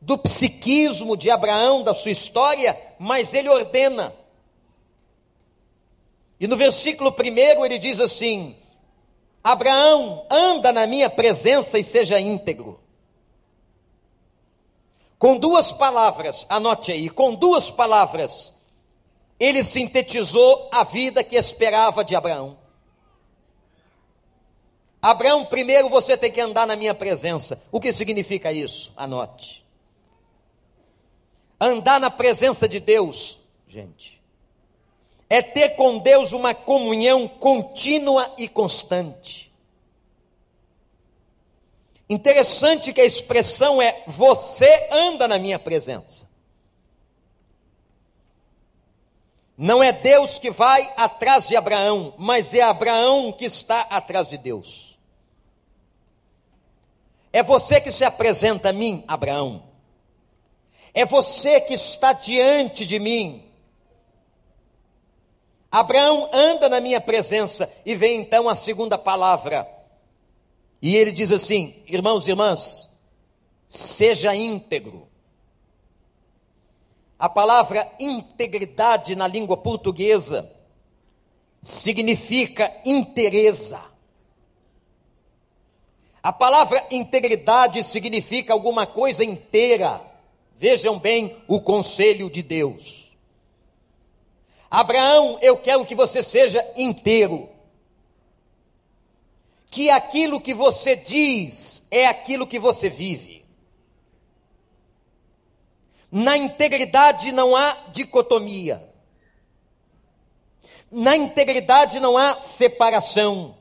do 0.00 0.16
psiquismo 0.16 1.16
de 1.16 1.30
Abraão, 1.30 1.82
da 1.82 1.92
sua 1.92 2.10
história, 2.10 2.80
mas 2.98 3.34
ele 3.34 3.50
ordena. 3.50 4.21
E 6.42 6.48
no 6.48 6.56
versículo 6.56 7.12
primeiro 7.12 7.64
ele 7.64 7.78
diz 7.78 8.00
assim: 8.00 8.56
Abraão, 9.44 10.26
anda 10.28 10.72
na 10.72 10.88
minha 10.88 11.08
presença 11.08 11.78
e 11.78 11.84
seja 11.84 12.18
íntegro. 12.18 12.80
Com 15.16 15.38
duas 15.38 15.70
palavras, 15.70 16.44
anote 16.48 16.90
aí, 16.90 17.08
com 17.08 17.32
duas 17.32 17.70
palavras, 17.70 18.52
ele 19.38 19.62
sintetizou 19.62 20.68
a 20.72 20.82
vida 20.82 21.22
que 21.22 21.36
esperava 21.36 22.04
de 22.04 22.16
Abraão. 22.16 22.58
Abraão, 25.00 25.44
primeiro 25.44 25.88
você 25.88 26.16
tem 26.16 26.32
que 26.32 26.40
andar 26.40 26.66
na 26.66 26.74
minha 26.74 26.92
presença. 26.92 27.62
O 27.70 27.78
que 27.78 27.92
significa 27.92 28.52
isso? 28.52 28.92
Anote. 28.96 29.64
Andar 31.60 32.00
na 32.00 32.10
presença 32.10 32.68
de 32.68 32.80
Deus, 32.80 33.38
gente, 33.68 34.21
é 35.32 35.40
ter 35.40 35.76
com 35.76 35.96
Deus 35.96 36.32
uma 36.32 36.54
comunhão 36.54 37.26
contínua 37.26 38.34
e 38.36 38.46
constante. 38.46 39.50
Interessante 42.06 42.92
que 42.92 43.00
a 43.00 43.06
expressão 43.06 43.80
é: 43.80 44.04
você 44.06 44.90
anda 44.92 45.26
na 45.26 45.38
minha 45.38 45.58
presença. 45.58 46.28
Não 49.56 49.82
é 49.82 49.90
Deus 49.90 50.38
que 50.38 50.50
vai 50.50 50.92
atrás 50.98 51.46
de 51.46 51.56
Abraão, 51.56 52.12
mas 52.18 52.52
é 52.52 52.60
Abraão 52.60 53.32
que 53.32 53.46
está 53.46 53.80
atrás 53.88 54.28
de 54.28 54.36
Deus. 54.36 54.98
É 57.32 57.42
você 57.42 57.80
que 57.80 57.90
se 57.90 58.04
apresenta 58.04 58.68
a 58.68 58.72
mim, 58.74 59.02
Abraão. 59.08 59.62
É 60.92 61.06
você 61.06 61.58
que 61.58 61.72
está 61.72 62.12
diante 62.12 62.84
de 62.84 62.98
mim, 62.98 63.50
Abraão 65.72 66.28
anda 66.34 66.68
na 66.68 66.82
minha 66.82 67.00
presença, 67.00 67.72
e 67.86 67.94
vem 67.94 68.20
então 68.20 68.46
a 68.46 68.54
segunda 68.54 68.98
palavra. 68.98 69.66
E 70.82 70.94
ele 70.94 71.10
diz 71.10 71.32
assim: 71.32 71.82
irmãos 71.86 72.28
e 72.28 72.30
irmãs, 72.30 72.94
seja 73.66 74.36
íntegro. 74.36 75.08
A 77.18 77.26
palavra 77.26 77.90
integridade 77.98 79.16
na 79.16 79.26
língua 79.26 79.56
portuguesa 79.56 80.52
significa 81.62 82.70
interesa. 82.84 83.80
A 86.22 86.32
palavra 86.32 86.86
integridade 86.90 87.82
significa 87.82 88.52
alguma 88.52 88.86
coisa 88.86 89.24
inteira. 89.24 90.02
Vejam 90.58 90.98
bem 90.98 91.36
o 91.48 91.60
conselho 91.60 92.28
de 92.28 92.42
Deus. 92.42 93.11
Abraão, 94.72 95.38
eu 95.42 95.58
quero 95.58 95.84
que 95.84 95.94
você 95.94 96.22
seja 96.22 96.66
inteiro. 96.74 97.50
Que 99.70 99.90
aquilo 99.90 100.40
que 100.40 100.54
você 100.54 100.96
diz 100.96 101.86
é 101.90 102.06
aquilo 102.06 102.46
que 102.46 102.58
você 102.58 102.88
vive. 102.88 103.44
Na 106.10 106.38
integridade 106.38 107.32
não 107.32 107.54
há 107.54 107.84
dicotomia. 107.92 108.82
Na 110.90 111.14
integridade 111.18 112.00
não 112.00 112.16
há 112.16 112.38
separação. 112.38 113.54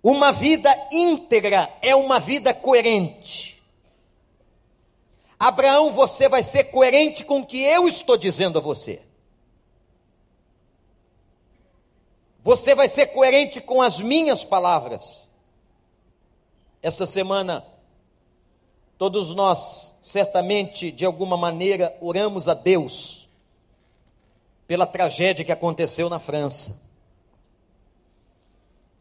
Uma 0.00 0.30
vida 0.30 0.70
íntegra 0.92 1.76
é 1.82 1.92
uma 1.96 2.20
vida 2.20 2.54
coerente. 2.54 3.51
Abraão, 5.42 5.90
você 5.90 6.28
vai 6.28 6.40
ser 6.40 6.64
coerente 6.64 7.24
com 7.24 7.40
o 7.40 7.44
que 7.44 7.60
eu 7.60 7.88
estou 7.88 8.16
dizendo 8.16 8.60
a 8.60 8.62
você. 8.62 9.02
Você 12.44 12.76
vai 12.76 12.88
ser 12.88 13.06
coerente 13.06 13.60
com 13.60 13.82
as 13.82 14.00
minhas 14.00 14.44
palavras. 14.44 15.28
Esta 16.80 17.08
semana, 17.08 17.66
todos 18.96 19.34
nós, 19.34 19.92
certamente, 20.00 20.92
de 20.92 21.04
alguma 21.04 21.36
maneira, 21.36 21.92
oramos 22.00 22.46
a 22.46 22.54
Deus 22.54 23.28
pela 24.68 24.86
tragédia 24.86 25.44
que 25.44 25.50
aconteceu 25.50 26.08
na 26.08 26.20
França. 26.20 26.80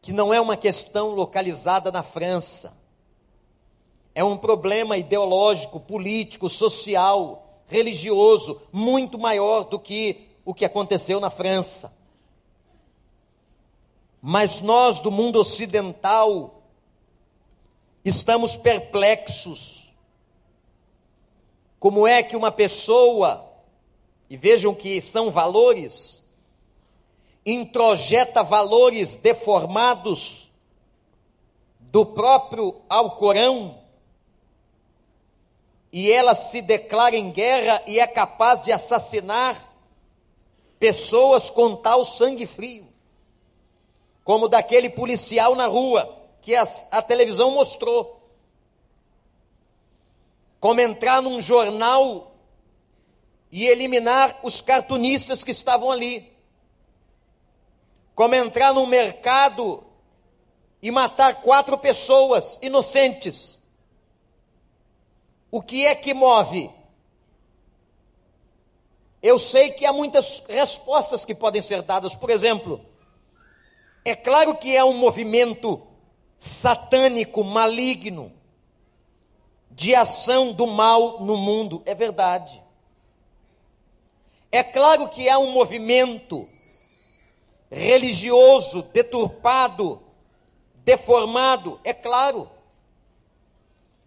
que 0.01 0.12
não 0.12 0.33
é 0.33 0.41
uma 0.41 0.57
questão 0.57 1.10
localizada 1.10 1.91
na 1.91 2.01
França. 2.01 2.80
É 4.13 4.24
um 4.24 4.38
problema 4.38 4.98
ideológico, 4.98 5.80
político, 5.80 6.50
social, 6.50 7.62
religioso, 7.68 8.62
muito 8.72 9.18
maior 9.18 9.63
do 9.63 9.80
que 9.80 10.27
o 10.44 10.53
que 10.53 10.65
aconteceu 10.65 11.20
na 11.20 11.30
França. 11.30 11.96
Mas 14.22 14.60
nós 14.60 15.00
do 15.00 15.10
mundo 15.10 15.39
ocidental 15.39 16.62
estamos 18.03 18.56
perplexos. 18.58 19.94
Como 21.80 22.06
é 22.06 22.22
que 22.22 22.36
uma 22.36 22.51
pessoa, 22.51 23.50
e 24.30 24.36
vejam 24.36 24.75
que 24.75 25.00
são 25.01 25.32
valores, 25.32 26.24
introjeta 27.46 28.44
valores 28.44 29.15
deformados 29.15 30.51
do 31.80 32.06
próprio 32.06 32.82
Alcorão 32.88 33.80
e 35.91 36.12
ela 36.12 36.33
se 36.33 36.62
declara 36.62 37.15
em 37.15 37.31
guerra 37.31 37.83
e 37.86 38.00
é 38.00 38.07
capaz 38.07 38.62
de 38.62 38.71
assassinar 38.71 39.69
pessoas 40.79 41.50
com 41.50 41.75
tal 41.75 42.05
sangue 42.05 42.48
frio, 42.48 42.88
como 44.24 44.48
daquele 44.48 44.89
policial 44.89 45.53
na 45.53 45.67
rua 45.67 46.17
que 46.41 46.55
a, 46.55 46.63
a 46.91 47.01
televisão 47.01 47.51
mostrou. 47.51 48.19
Como 50.60 50.79
entrar 50.79 51.21
num 51.21 51.41
jornal 51.41 52.36
e 53.51 53.67
eliminar 53.67 54.39
os 54.43 54.62
cartunistas 54.62 55.43
que 55.43 55.51
estavam 55.51 55.91
ali. 55.91 56.31
Como 58.15 58.36
entrar 58.36 58.74
num 58.74 58.86
mercado 58.86 59.83
e 60.81 60.89
matar 60.89 61.41
quatro 61.41 61.77
pessoas 61.77 62.60
inocentes 62.62 63.61
o 65.51 65.62
que 65.62 65.86
é 65.86 65.93
que 65.93 66.13
move? 66.13 66.72
Eu 69.22 69.38
sei 69.38 69.72
que 69.72 69.86
há 69.86 69.93
muitas 69.93 70.41
respostas 70.48 71.25
que 71.25 71.36
podem 71.36 71.62
ser 71.62 71.81
dadas. 71.81 72.15
Por 72.15 72.29
exemplo, 72.29 72.84
é 74.03 74.15
claro 74.15 74.55
que 74.55 74.75
é 74.75 74.84
um 74.84 74.93
movimento 74.93 75.86
satânico, 76.38 77.43
maligno, 77.43 78.31
de 79.70 79.93
ação 79.93 80.51
do 80.53 80.65
mal 80.65 81.20
no 81.20 81.38
mundo. 81.38 81.84
É 81.86 81.93
verdade. 81.93 82.63
É 84.51 84.63
claro 84.63 85.08
que 85.08 85.29
há 85.29 85.38
um 85.38 85.51
movimento 85.51 86.48
religioso 87.70 88.81
deturpado, 88.93 90.01
deformado. 90.84 91.79
É 91.84 91.93
claro 91.93 92.50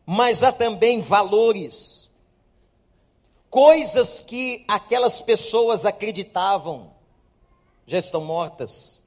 mas 0.06 0.42
há 0.42 0.52
também 0.52 1.00
valores, 1.00 2.11
coisas 3.49 4.20
que 4.20 4.64
aquelas 4.68 5.23
pessoas 5.23 5.84
acreditavam, 5.84 6.92
já 7.87 7.99
estão 7.99 8.23
mortas. 8.23 9.02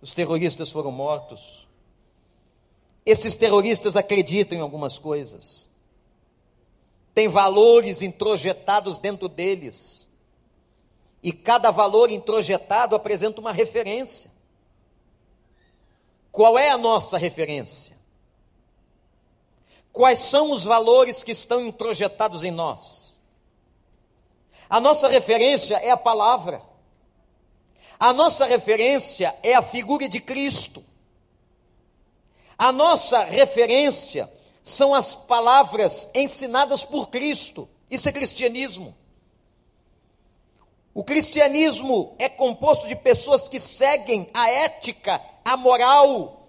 Os 0.00 0.12
terroristas 0.12 0.70
foram 0.70 0.90
mortos. 0.90 1.66
Esses 3.06 3.36
terroristas 3.36 3.96
acreditam 3.96 4.58
em 4.58 4.60
algumas 4.60 4.98
coisas. 4.98 5.68
Tem 7.12 7.28
valores 7.28 8.02
introjetados 8.02 8.98
dentro 8.98 9.28
deles. 9.28 10.08
E 11.22 11.32
cada 11.32 11.70
valor 11.70 12.10
introjetado 12.10 12.94
apresenta 12.94 13.40
uma 13.40 13.52
referência. 13.52 14.30
Qual 16.30 16.58
é 16.58 16.70
a 16.70 16.76
nossa 16.76 17.16
referência? 17.16 17.93
Quais 19.94 20.18
são 20.18 20.50
os 20.50 20.64
valores 20.64 21.22
que 21.22 21.30
estão 21.30 21.64
introjetados 21.64 22.42
em 22.42 22.50
nós? 22.50 23.16
A 24.68 24.80
nossa 24.80 25.06
referência 25.06 25.76
é 25.76 25.88
a 25.88 25.96
palavra. 25.96 26.60
A 27.96 28.12
nossa 28.12 28.44
referência 28.44 29.36
é 29.40 29.54
a 29.54 29.62
figura 29.62 30.08
de 30.08 30.20
Cristo. 30.20 30.84
A 32.58 32.72
nossa 32.72 33.22
referência 33.22 34.28
são 34.64 34.92
as 34.92 35.14
palavras 35.14 36.10
ensinadas 36.12 36.84
por 36.84 37.08
Cristo. 37.08 37.68
Isso 37.88 38.08
é 38.08 38.12
cristianismo. 38.12 38.96
O 40.92 41.04
cristianismo 41.04 42.16
é 42.18 42.28
composto 42.28 42.88
de 42.88 42.96
pessoas 42.96 43.46
que 43.46 43.60
seguem 43.60 44.28
a 44.34 44.50
ética, 44.50 45.22
a 45.44 45.56
moral, 45.56 46.43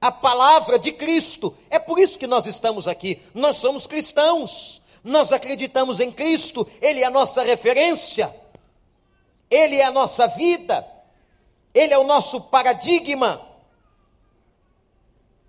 a 0.00 0.12
palavra 0.12 0.78
de 0.78 0.92
Cristo. 0.92 1.54
É 1.68 1.78
por 1.78 1.98
isso 1.98 2.18
que 2.18 2.26
nós 2.26 2.46
estamos 2.46 2.86
aqui. 2.86 3.20
Nós 3.34 3.56
somos 3.56 3.86
cristãos. 3.86 4.80
Nós 5.02 5.32
acreditamos 5.32 6.00
em 6.00 6.10
Cristo. 6.10 6.68
Ele 6.80 7.00
é 7.00 7.04
a 7.04 7.10
nossa 7.10 7.42
referência. 7.42 8.34
Ele 9.50 9.76
é 9.76 9.84
a 9.84 9.90
nossa 9.90 10.26
vida. 10.28 10.86
Ele 11.74 11.92
é 11.92 11.98
o 11.98 12.04
nosso 12.04 12.40
paradigma. 12.42 13.46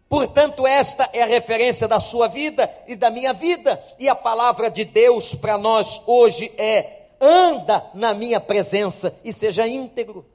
Portanto, 0.07 0.65
esta 0.65 1.07
é 1.13 1.21
a 1.21 1.27
referência 1.27 1.87
da 1.87 1.99
sua 1.99 2.27
vida 2.27 2.71
e 2.87 2.95
da 2.95 3.11
minha 3.11 3.31
vida. 3.31 3.81
E 3.99 4.09
a 4.09 4.15
palavra 4.15 4.69
de 4.69 4.83
Deus 4.83 5.35
para 5.35 5.57
nós 5.57 6.01
hoje 6.07 6.51
é: 6.57 7.03
anda 7.21 7.85
na 7.93 8.13
minha 8.15 8.39
presença 8.39 9.15
e 9.23 9.31
seja 9.31 9.67
íntegro. 9.67 10.25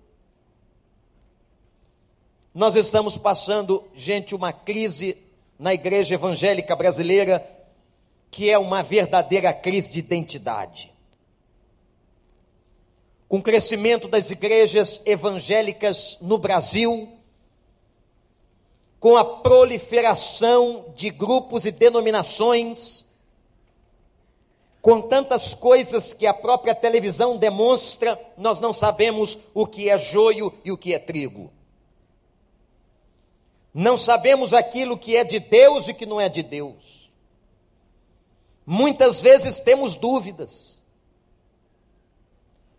Nós 2.55 2.77
estamos 2.77 3.17
passando, 3.17 3.83
gente, 3.97 4.33
uma 4.33 4.53
crise 4.53 5.19
na 5.59 5.75
igreja 5.75 6.15
evangélica 6.15 6.77
brasileira, 6.77 7.45
que 8.31 8.49
é 8.49 8.57
uma 8.57 8.81
verdadeira 8.81 9.53
crise 9.53 9.91
de 9.91 9.99
identidade. 9.99 10.95
Com 13.27 13.39
o 13.39 13.43
crescimento 13.43 14.07
das 14.07 14.31
igrejas 14.31 15.03
evangélicas 15.05 16.17
no 16.21 16.39
Brasil, 16.39 17.09
com 19.01 19.17
a 19.17 19.25
proliferação 19.25 20.93
de 20.95 21.11
grupos 21.11 21.65
e 21.65 21.73
denominações, 21.73 23.05
com 24.81 25.01
tantas 25.01 25.55
coisas 25.55 26.13
que 26.13 26.25
a 26.25 26.33
própria 26.33 26.75
televisão 26.75 27.37
demonstra, 27.37 28.17
nós 28.39 28.61
não 28.61 28.73
sabemos 28.73 29.41
o 29.53 29.67
que 29.67 29.91
é 29.91 29.99
joio 29.99 30.55
e 30.65 30.71
o 30.71 30.79
que 30.79 30.95
é 30.95 31.01
trigo. 31.01 31.51
Não 33.75 33.97
sabemos 33.97 34.55
aquilo 34.55 34.97
que 34.97 35.17
é 35.17 35.25
de 35.25 35.41
Deus 35.41 35.89
e 35.89 35.95
que 35.95 36.07
não 36.07 36.21
é 36.21 36.29
de 36.29 36.45
Deus. 36.45 37.11
Muitas 38.65 39.21
vezes 39.21 39.59
temos 39.59 39.97
dúvidas. 39.97 40.81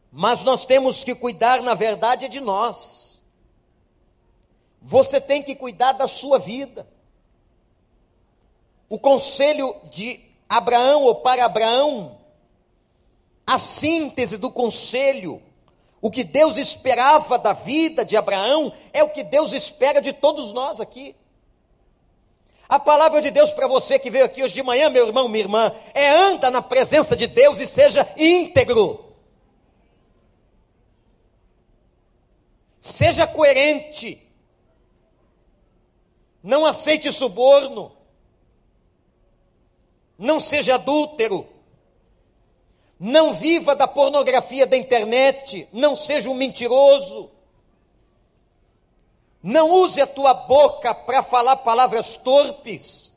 Mas 0.10 0.42
nós 0.44 0.66
temos 0.66 1.04
que 1.04 1.14
cuidar, 1.14 1.62
na 1.62 1.74
verdade, 1.74 2.30
de 2.30 2.40
nós. 2.40 3.22
Você 4.82 5.20
tem 5.20 5.44
que 5.44 5.54
cuidar 5.54 5.92
da 5.92 6.08
sua 6.08 6.40
vida. 6.40 6.88
O 8.88 8.98
conselho 8.98 9.76
de 9.92 10.22
Abraão, 10.48 11.04
ou 11.04 11.16
para 11.16 11.44
Abraão, 11.44 12.22
a 13.46 13.60
síntese 13.60 14.38
do 14.38 14.50
conselho 14.50 15.42
o 16.06 16.12
que 16.12 16.24
Deus 16.24 16.56
esperava 16.56 17.36
da 17.36 17.52
vida 17.52 18.06
de 18.06 18.16
Abraão 18.16 18.72
é 18.94 19.04
o 19.04 19.10
que 19.10 19.24
Deus 19.24 19.54
espera 19.54 20.00
de 20.00 20.14
todos 20.14 20.54
nós 20.54 20.80
aqui. 20.80 21.16
A 22.70 22.80
palavra 22.80 23.24
de 23.24 23.32
Deus 23.32 23.52
para 23.52 23.66
você 23.66 23.98
que 23.98 24.12
veio 24.12 24.24
aqui 24.24 24.44
hoje 24.44 24.54
de 24.54 24.62
manhã, 24.62 24.88
meu 24.88 25.08
irmão, 25.08 25.28
minha 25.28 25.44
irmã, 25.44 25.72
é 25.96 26.08
anda 26.08 26.52
na 26.52 26.62
presença 26.62 27.16
de 27.16 27.26
Deus 27.26 27.58
e 27.58 27.66
seja 27.66 28.08
íntegro. 28.16 29.16
Seja 32.80 33.26
coerente. 33.26 34.22
Não 36.44 36.68
aceite 36.68 37.12
suborno. 37.12 37.92
Não 40.20 40.40
seja 40.40 40.76
adúltero. 40.76 41.55
Não 43.00 43.34
viva 43.34 43.76
da 43.76 43.88
pornografia 43.88 44.66
da 44.66 44.78
internet, 44.78 45.68
não 45.72 45.96
seja 45.96 46.30
um 46.30 46.34
mentiroso. 46.34 47.30
Não 49.44 49.70
use 49.70 50.02
a 50.02 50.08
tua 50.08 50.34
boca 50.34 50.96
para 50.96 51.22
falar 51.22 51.58
palavras 51.58 52.16
torpes. 52.16 53.14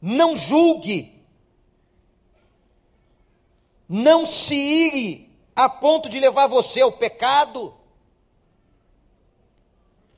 Não 0.00 0.34
julgue. 0.34 1.24
Não 3.88 4.26
se 4.26 4.54
ire 4.54 5.32
a 5.54 5.68
ponto 5.68 6.08
de 6.08 6.18
levar 6.18 6.46
você 6.46 6.80
ao 6.80 6.92
pecado. 6.92 7.74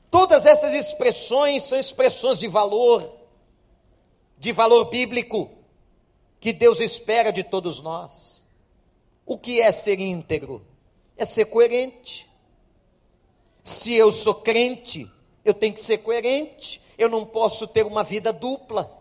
Todas 0.09 0.45
essas 0.45 0.73
expressões 0.73 1.63
são 1.63 1.77
expressões 1.77 2.39
de 2.39 2.47
valor, 2.47 3.17
de 4.37 4.51
valor 4.51 4.85
bíblico 4.85 5.54
que 6.45 6.53
Deus 6.53 6.79
espera 6.79 7.31
de 7.31 7.43
todos 7.43 7.81
nós. 7.81 8.45
O 9.25 9.35
que 9.35 9.59
é 9.59 9.71
ser 9.71 9.99
íntegro? 9.99 10.63
É 11.17 11.25
ser 11.25 11.45
coerente. 11.45 12.29
Se 13.63 13.95
eu 13.95 14.11
sou 14.11 14.35
crente, 14.35 15.11
eu 15.43 15.55
tenho 15.55 15.73
que 15.73 15.81
ser 15.81 15.97
coerente. 16.03 16.79
Eu 16.99 17.09
não 17.09 17.25
posso 17.25 17.65
ter 17.65 17.83
uma 17.83 18.03
vida 18.03 18.31
dupla. 18.31 18.95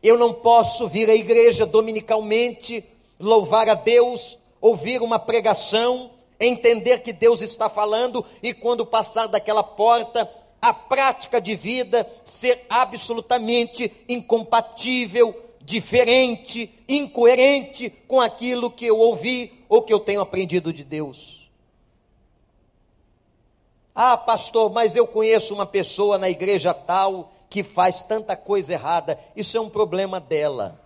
Eu 0.00 0.16
não 0.16 0.32
posso 0.32 0.86
vir 0.86 1.10
à 1.10 1.16
igreja 1.16 1.66
dominicalmente, 1.66 2.84
louvar 3.18 3.68
a 3.68 3.74
Deus, 3.74 4.38
ouvir 4.60 5.02
uma 5.02 5.18
pregação, 5.18 6.12
entender 6.38 7.02
que 7.02 7.12
Deus 7.12 7.40
está 7.40 7.68
falando 7.68 8.24
e 8.40 8.54
quando 8.54 8.86
passar 8.86 9.26
daquela 9.26 9.64
porta, 9.64 10.30
a 10.62 10.72
prática 10.72 11.40
de 11.40 11.56
vida 11.56 12.08
ser 12.22 12.66
absolutamente 12.70 13.92
incompatível, 14.08 15.47
diferente, 15.68 16.72
incoerente 16.88 17.90
com 18.08 18.18
aquilo 18.18 18.70
que 18.70 18.86
eu 18.86 18.98
ouvi 18.98 19.52
ou 19.68 19.82
que 19.82 19.92
eu 19.92 20.00
tenho 20.00 20.22
aprendido 20.22 20.72
de 20.72 20.82
Deus. 20.82 21.46
Ah, 23.94 24.16
pastor, 24.16 24.72
mas 24.72 24.96
eu 24.96 25.06
conheço 25.06 25.52
uma 25.52 25.66
pessoa 25.66 26.16
na 26.16 26.30
igreja 26.30 26.72
tal 26.72 27.30
que 27.50 27.62
faz 27.62 28.00
tanta 28.00 28.34
coisa 28.34 28.72
errada. 28.72 29.18
Isso 29.36 29.58
é 29.58 29.60
um 29.60 29.68
problema 29.68 30.18
dela. 30.18 30.80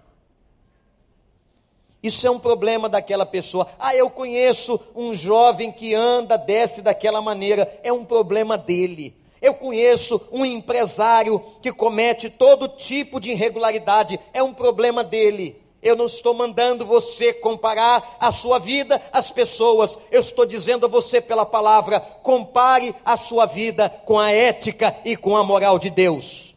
Isso 2.03 2.27
é 2.27 2.31
um 2.31 2.40
problema 2.40 2.88
daquela 2.88 3.25
pessoa. 3.25 3.68
Ah, 3.79 3.95
eu 3.95 4.11
conheço 4.11 4.81
um 4.97 5.14
jovem 5.14 5.71
que 5.71 5.95
anda, 5.95 6.37
desce 6.37 6.83
daquela 6.83 7.23
maneira. 7.23 7.73
É 7.85 7.92
um 7.92 8.05
problema 8.05 8.59
dele. 8.59 9.14
Eu 9.42 9.55
conheço 9.55 10.20
um 10.31 10.46
empresário 10.46 11.44
que 11.61 11.72
comete 11.72 12.31
todo 12.31 12.68
tipo 12.68 13.18
de 13.18 13.33
irregularidade. 13.33 14.18
É 14.33 14.40
um 14.40 14.55
problema 14.55 15.02
dele. 15.02 15.61
Eu 15.83 15.96
não 15.96 16.07
estou 16.07 16.33
mandando 16.33 16.87
você 16.87 17.33
comparar 17.33 18.16
a 18.20 18.31
sua 18.31 18.61
vida 18.61 19.02
às 19.12 19.33
pessoas. 19.33 19.98
Eu 20.12 20.20
estou 20.20 20.46
dizendo 20.46 20.87
a 20.87 20.88
você 20.88 21.20
pela 21.20 21.44
palavra: 21.44 21.98
compare 21.98 22.94
a 23.05 23.16
sua 23.16 23.46
vida 23.46 23.90
com 24.05 24.16
a 24.16 24.31
ética 24.31 24.94
e 25.05 25.16
com 25.16 25.37
a 25.37 25.42
moral 25.42 25.81
de 25.81 25.90
Deus. 25.90 26.52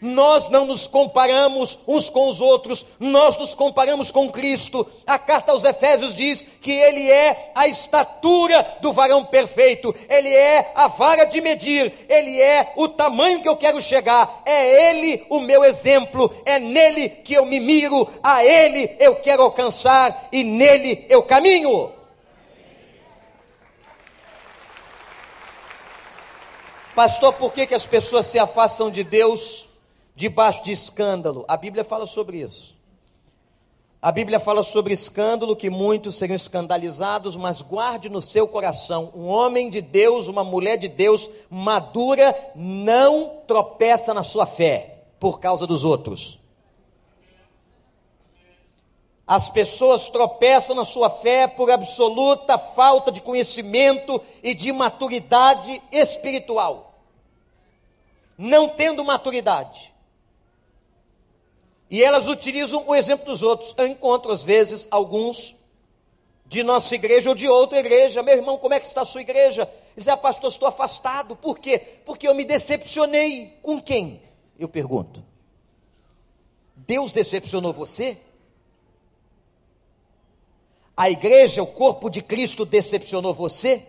Nós 0.00 0.48
não 0.50 0.66
nos 0.66 0.86
comparamos 0.86 1.78
uns 1.88 2.10
com 2.10 2.28
os 2.28 2.40
outros, 2.40 2.84
nós 3.00 3.36
nos 3.36 3.54
comparamos 3.54 4.10
com 4.10 4.30
Cristo. 4.30 4.86
A 5.06 5.18
carta 5.18 5.52
aos 5.52 5.64
Efésios 5.64 6.14
diz 6.14 6.42
que 6.60 6.72
Ele 6.72 7.10
é 7.10 7.52
a 7.54 7.66
estatura 7.66 8.76
do 8.82 8.92
varão 8.92 9.24
perfeito, 9.24 9.94
Ele 10.08 10.28
é 10.28 10.70
a 10.74 10.86
vara 10.86 11.24
de 11.24 11.40
medir, 11.40 11.92
Ele 12.08 12.40
é 12.40 12.74
o 12.76 12.88
tamanho 12.88 13.40
que 13.40 13.48
eu 13.48 13.56
quero 13.56 13.80
chegar, 13.80 14.42
é 14.44 14.90
Ele 14.90 15.24
o 15.30 15.40
meu 15.40 15.64
exemplo, 15.64 16.30
é 16.44 16.58
nele 16.58 17.08
que 17.08 17.32
eu 17.32 17.46
me 17.46 17.58
miro, 17.58 18.06
a 18.22 18.44
Ele 18.44 18.94
eu 19.00 19.16
quero 19.16 19.42
alcançar 19.42 20.28
e 20.30 20.44
nele 20.44 21.06
eu 21.08 21.22
caminho. 21.22 21.92
Pastor, 26.94 27.34
por 27.34 27.52
que, 27.52 27.66
que 27.66 27.74
as 27.74 27.84
pessoas 27.84 28.26
se 28.26 28.38
afastam 28.38 28.90
de 28.90 29.04
Deus? 29.04 29.65
Debaixo 30.16 30.64
de 30.64 30.72
escândalo. 30.72 31.44
A 31.46 31.56
Bíblia 31.56 31.84
fala 31.84 32.06
sobre 32.06 32.38
isso. 32.38 32.74
A 34.00 34.10
Bíblia 34.10 34.40
fala 34.40 34.62
sobre 34.62 34.94
escândalo, 34.94 35.56
que 35.56 35.68
muitos 35.68 36.16
seriam 36.16 36.36
escandalizados, 36.36 37.36
mas 37.36 37.60
guarde 37.60 38.08
no 38.08 38.22
seu 38.22 38.48
coração: 38.48 39.12
um 39.14 39.26
homem 39.26 39.68
de 39.68 39.80
Deus, 39.80 40.26
uma 40.26 40.42
mulher 40.42 40.78
de 40.78 40.88
Deus 40.88 41.28
madura, 41.50 42.34
não 42.54 43.42
tropeça 43.46 44.14
na 44.14 44.22
sua 44.22 44.46
fé 44.46 45.04
por 45.20 45.38
causa 45.38 45.66
dos 45.66 45.84
outros. 45.84 46.38
As 49.26 49.50
pessoas 49.50 50.06
tropeçam 50.06 50.76
na 50.76 50.84
sua 50.84 51.10
fé 51.10 51.48
por 51.48 51.68
absoluta 51.68 52.56
falta 52.56 53.10
de 53.10 53.20
conhecimento 53.20 54.22
e 54.40 54.54
de 54.54 54.70
maturidade 54.70 55.82
espiritual. 55.90 57.00
Não 58.38 58.68
tendo 58.68 59.04
maturidade, 59.04 59.92
e 61.90 62.02
elas 62.02 62.26
utilizam 62.26 62.84
o 62.86 62.94
exemplo 62.94 63.26
dos 63.26 63.42
outros. 63.42 63.74
Eu 63.76 63.86
encontro, 63.86 64.32
às 64.32 64.42
vezes, 64.42 64.88
alguns 64.90 65.54
de 66.44 66.62
nossa 66.62 66.94
igreja 66.94 67.28
ou 67.28 67.34
de 67.34 67.48
outra 67.48 67.78
igreja. 67.78 68.22
Meu 68.22 68.36
irmão, 68.36 68.58
como 68.58 68.74
é 68.74 68.80
que 68.80 68.86
está 68.86 69.02
a 69.02 69.06
sua 69.06 69.20
igreja? 69.20 69.70
Diz, 69.96 70.06
ah, 70.08 70.16
pastor, 70.16 70.50
estou 70.50 70.68
afastado. 70.68 71.36
Por 71.36 71.58
quê? 71.58 71.78
Porque 72.04 72.26
eu 72.26 72.34
me 72.34 72.44
decepcionei. 72.44 73.58
Com 73.62 73.80
quem? 73.80 74.20
Eu 74.58 74.68
pergunto. 74.68 75.24
Deus 76.74 77.12
decepcionou 77.12 77.72
você? 77.72 78.18
A 80.96 81.10
igreja, 81.10 81.62
o 81.62 81.66
corpo 81.66 82.08
de 82.08 82.22
Cristo 82.22 82.64
decepcionou 82.64 83.34
você? 83.34 83.86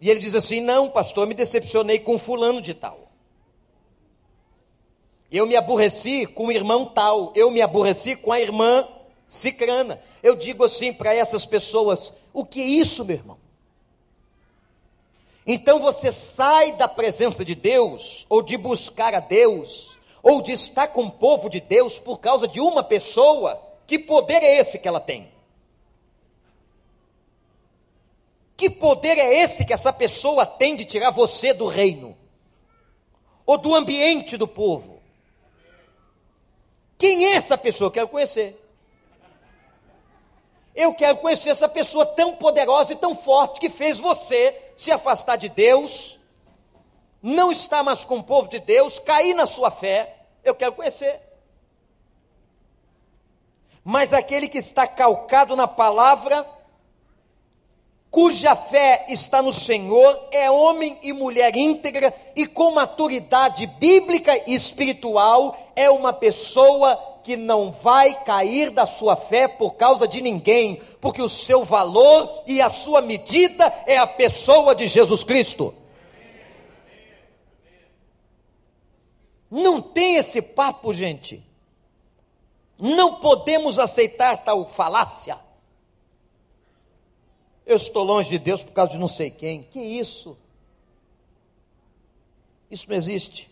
E 0.00 0.08
ele 0.08 0.20
diz 0.20 0.34
assim: 0.34 0.60
Não, 0.60 0.90
pastor, 0.90 1.26
me 1.26 1.34
decepcionei 1.34 1.98
com 1.98 2.18
fulano 2.18 2.62
de 2.62 2.72
tal. 2.72 3.03
Eu 5.34 5.48
me 5.48 5.56
aborreci 5.56 6.26
com 6.28 6.46
o 6.46 6.52
irmão 6.52 6.86
tal, 6.86 7.32
eu 7.34 7.50
me 7.50 7.60
aborreci 7.60 8.14
com 8.14 8.30
a 8.30 8.38
irmã 8.38 8.86
cicrana. 9.26 10.00
Eu 10.22 10.36
digo 10.36 10.62
assim 10.62 10.92
para 10.92 11.12
essas 11.12 11.44
pessoas: 11.44 12.14
o 12.32 12.44
que 12.44 12.60
é 12.60 12.64
isso, 12.64 13.04
meu 13.04 13.16
irmão? 13.16 13.36
Então 15.44 15.80
você 15.80 16.12
sai 16.12 16.70
da 16.76 16.86
presença 16.86 17.44
de 17.44 17.56
Deus, 17.56 18.24
ou 18.28 18.42
de 18.42 18.56
buscar 18.56 19.12
a 19.12 19.18
Deus, 19.18 19.98
ou 20.22 20.40
de 20.40 20.52
estar 20.52 20.86
com 20.86 21.06
o 21.06 21.10
povo 21.10 21.50
de 21.50 21.58
Deus 21.58 21.98
por 21.98 22.20
causa 22.20 22.46
de 22.46 22.60
uma 22.60 22.84
pessoa. 22.84 23.60
Que 23.88 23.98
poder 23.98 24.40
é 24.40 24.60
esse 24.60 24.78
que 24.78 24.86
ela 24.86 25.00
tem? 25.00 25.32
Que 28.56 28.70
poder 28.70 29.18
é 29.18 29.42
esse 29.42 29.64
que 29.64 29.72
essa 29.72 29.92
pessoa 29.92 30.46
tem 30.46 30.76
de 30.76 30.84
tirar 30.84 31.10
você 31.10 31.52
do 31.52 31.66
reino? 31.66 32.16
Ou 33.44 33.58
do 33.58 33.74
ambiente 33.74 34.36
do 34.36 34.46
povo? 34.46 34.93
Quem 36.98 37.26
é 37.26 37.32
essa 37.34 37.56
pessoa? 37.58 37.88
Eu 37.88 37.92
quero 37.92 38.08
conhecer. 38.08 38.60
Eu 40.74 40.92
quero 40.92 41.18
conhecer 41.18 41.50
essa 41.50 41.68
pessoa 41.68 42.04
tão 42.04 42.34
poderosa 42.34 42.92
e 42.92 42.96
tão 42.96 43.14
forte 43.14 43.60
que 43.60 43.70
fez 43.70 43.98
você 43.98 44.72
se 44.76 44.90
afastar 44.90 45.36
de 45.36 45.48
Deus, 45.48 46.18
não 47.22 47.52
estar 47.52 47.82
mais 47.82 48.02
com 48.02 48.18
o 48.18 48.24
povo 48.24 48.48
de 48.48 48.58
Deus, 48.58 48.98
cair 48.98 49.34
na 49.34 49.46
sua 49.46 49.70
fé. 49.70 50.16
Eu 50.42 50.54
quero 50.54 50.72
conhecer. 50.72 51.20
Mas 53.84 54.12
aquele 54.12 54.48
que 54.48 54.58
está 54.58 54.86
calcado 54.86 55.54
na 55.54 55.68
palavra, 55.68 56.44
cuja 58.14 58.54
fé 58.54 59.06
está 59.08 59.42
no 59.42 59.50
Senhor, 59.50 60.28
é 60.30 60.48
homem 60.48 60.96
e 61.02 61.12
mulher 61.12 61.56
íntegra 61.56 62.14
e 62.36 62.46
com 62.46 62.70
maturidade 62.70 63.66
bíblica 63.66 64.40
e 64.48 64.54
espiritual, 64.54 65.58
é 65.74 65.90
uma 65.90 66.12
pessoa 66.12 66.96
que 67.24 67.36
não 67.36 67.72
vai 67.72 68.22
cair 68.22 68.70
da 68.70 68.86
sua 68.86 69.16
fé 69.16 69.48
por 69.48 69.74
causa 69.74 70.06
de 70.06 70.20
ninguém, 70.20 70.80
porque 71.00 71.20
o 71.20 71.28
seu 71.28 71.64
valor 71.64 72.44
e 72.46 72.62
a 72.62 72.70
sua 72.70 73.00
medida 73.00 73.64
é 73.84 73.98
a 73.98 74.06
pessoa 74.06 74.76
de 74.76 74.86
Jesus 74.86 75.24
Cristo. 75.24 75.74
Não 79.50 79.82
tem 79.82 80.14
esse 80.14 80.40
papo, 80.40 80.94
gente. 80.94 81.44
Não 82.78 83.16
podemos 83.16 83.80
aceitar 83.80 84.44
tal 84.44 84.68
falácia. 84.68 85.36
Eu 87.66 87.76
estou 87.76 88.04
longe 88.04 88.30
de 88.30 88.38
Deus 88.38 88.62
por 88.62 88.72
causa 88.72 88.92
de 88.92 88.98
não 88.98 89.08
sei 89.08 89.30
quem. 89.30 89.62
Que 89.62 89.80
isso? 89.80 90.36
Isso 92.70 92.86
não 92.88 92.96
existe. 92.96 93.50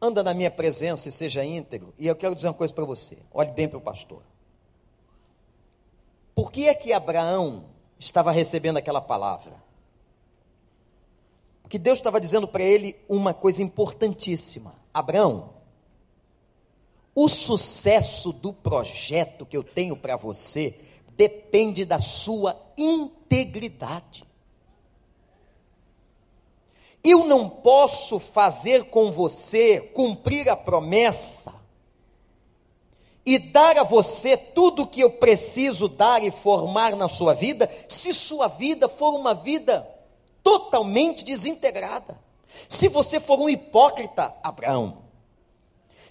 Anda 0.00 0.22
na 0.22 0.34
minha 0.34 0.50
presença 0.50 1.08
e 1.08 1.12
seja 1.12 1.44
íntegro. 1.44 1.94
E 1.98 2.06
eu 2.06 2.14
quero 2.14 2.34
dizer 2.34 2.48
uma 2.48 2.54
coisa 2.54 2.72
para 2.72 2.84
você. 2.84 3.18
Olhe 3.32 3.50
bem 3.50 3.68
para 3.68 3.78
o 3.78 3.82
pastor. 3.82 4.22
Por 6.34 6.52
que 6.52 6.68
é 6.68 6.74
que 6.74 6.92
Abraão 6.92 7.64
estava 7.98 8.30
recebendo 8.30 8.76
aquela 8.76 9.00
palavra? 9.00 9.62
Porque 11.62 11.78
Deus 11.78 11.98
estava 11.98 12.20
dizendo 12.20 12.46
para 12.46 12.62
ele 12.62 12.96
uma 13.08 13.32
coisa 13.32 13.62
importantíssima. 13.62 14.74
Abraão, 14.92 15.54
o 17.14 17.28
sucesso 17.28 18.32
do 18.32 18.52
projeto 18.52 19.46
que 19.46 19.56
eu 19.56 19.62
tenho 19.62 19.96
para 19.96 20.16
você 20.16 20.78
depende 21.16 21.84
da 21.84 21.98
sua 21.98 22.60
integridade. 22.76 24.24
Eu 27.02 27.24
não 27.24 27.48
posso 27.48 28.18
fazer 28.18 28.84
com 28.84 29.12
você 29.12 29.80
cumprir 29.80 30.48
a 30.48 30.56
promessa 30.56 31.52
e 33.26 33.38
dar 33.38 33.78
a 33.78 33.82
você 33.82 34.36
tudo 34.36 34.82
o 34.82 34.86
que 34.86 35.00
eu 35.00 35.10
preciso 35.10 35.88
dar 35.88 36.22
e 36.22 36.30
formar 36.30 36.96
na 36.96 37.08
sua 37.08 37.34
vida, 37.34 37.70
se 37.88 38.12
sua 38.12 38.48
vida 38.48 38.88
for 38.88 39.14
uma 39.14 39.34
vida 39.34 39.86
totalmente 40.42 41.24
desintegrada. 41.24 42.18
Se 42.68 42.88
você 42.88 43.18
for 43.18 43.38
um 43.38 43.48
hipócrita, 43.48 44.34
Abraão, 44.42 45.04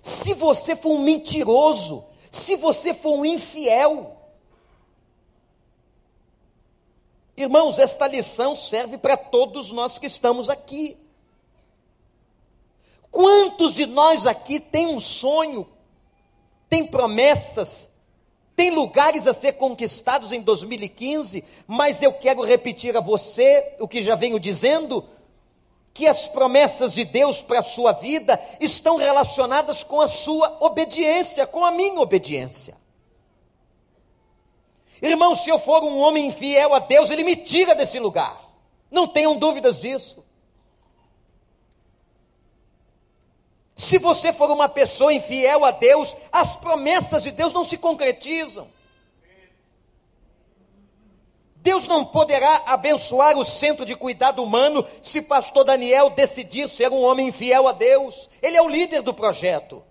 se 0.02 0.34
você 0.34 0.76
for 0.76 0.92
um 0.92 1.02
mentiroso, 1.02 2.04
se 2.30 2.56
você 2.56 2.94
for 2.94 3.18
um 3.18 3.26
infiel, 3.26 4.23
Irmãos, 7.36 7.80
esta 7.80 8.08
lição 8.08 8.56
serve 8.56 8.98
para 8.98 9.18
todos 9.18 9.72
nós 9.72 9.98
que 9.98 10.06
estamos 10.06 10.50
aqui. 10.50 10.98
Quantos 13.10 13.74
de 13.74 13.86
nós 13.86 14.28
aqui 14.28 14.60
tem 14.60 14.88
um 14.88 15.00
sonho, 15.00 15.68
tem 16.70 16.86
promessas, 16.86 17.92
tem 18.56 18.70
lugares 18.70 19.26
a 19.26 19.34
ser 19.34 19.54
conquistados 19.54 20.32
em 20.32 20.42
2015, 20.42 21.44
mas 21.68 22.02
eu 22.02 22.14
quero 22.14 22.44
repetir 22.44 22.96
a 22.96 23.02
você 23.02 23.76
o 23.80 23.88
que 23.88 24.02
já 24.02 24.16
venho 24.16 24.40
dizendo: 24.40 25.08
que 25.94 26.08
as 26.08 26.28
promessas 26.28 26.94
de 26.94 27.04
Deus 27.04 27.42
para 27.42 27.60
a 27.60 27.64
sua 27.64 27.94
vida 27.94 28.40
estão 28.60 28.98
relacionadas 28.98 29.84
com 29.84 30.02
a 30.02 30.08
sua 30.08 30.58
obediência, 30.60 31.46
com 31.48 31.64
a 31.64 31.72
minha 31.72 32.00
obediência. 32.00 32.83
Irmão, 35.04 35.36
se 35.36 35.50
eu 35.50 35.60
for 35.60 35.84
um 35.84 36.00
homem 36.00 36.28
infiel 36.28 36.74
a 36.74 36.80
Deus, 36.80 37.10
Ele 37.10 37.26
me 37.26 37.36
tira 37.36 37.76
desse 37.76 38.00
lugar. 38.00 38.42
Não 38.90 39.06
tenham 39.06 39.36
dúvidas 39.36 39.78
disso. 39.78 40.24
Se 43.76 43.98
você 43.98 44.32
for 44.32 44.50
uma 44.50 44.70
pessoa 44.70 45.14
infiel 45.14 45.66
a 45.66 45.72
Deus, 45.72 46.16
as 46.32 46.56
promessas 46.56 47.24
de 47.24 47.32
Deus 47.32 47.52
não 47.52 47.66
se 47.66 47.78
concretizam. 47.78 48.70
Deus 51.58 51.86
não 51.86 52.06
poderá 52.06 52.64
abençoar 52.66 53.38
o 53.38 53.44
centro 53.44 53.86
de 53.86 53.96
cuidado 53.96 54.42
humano 54.42 54.86
se 55.02 55.22
pastor 55.22 55.66
Daniel 55.66 56.10
decidir 56.12 56.70
ser 56.70 56.92
um 56.92 57.02
homem 57.04 57.28
infiel 57.28 57.68
a 57.68 57.74
Deus. 57.74 58.30
Ele 58.42 58.56
é 58.56 58.62
o 58.62 58.70
líder 58.70 59.02
do 59.02 59.14
projeto. 59.14 59.84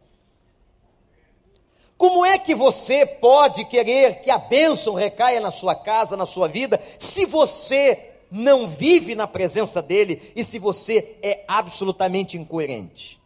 Como 2.02 2.26
é 2.26 2.36
que 2.36 2.52
você 2.52 3.06
pode 3.06 3.64
querer 3.66 4.22
que 4.22 4.28
a 4.28 4.36
bênção 4.36 4.94
recaia 4.94 5.40
na 5.40 5.52
sua 5.52 5.72
casa, 5.72 6.16
na 6.16 6.26
sua 6.26 6.48
vida, 6.48 6.80
se 6.98 7.24
você 7.24 8.14
não 8.28 8.66
vive 8.66 9.14
na 9.14 9.28
presença 9.28 9.80
dele 9.80 10.20
e 10.34 10.42
se 10.42 10.58
você 10.58 11.16
é 11.22 11.44
absolutamente 11.46 12.36
incoerente? 12.36 13.20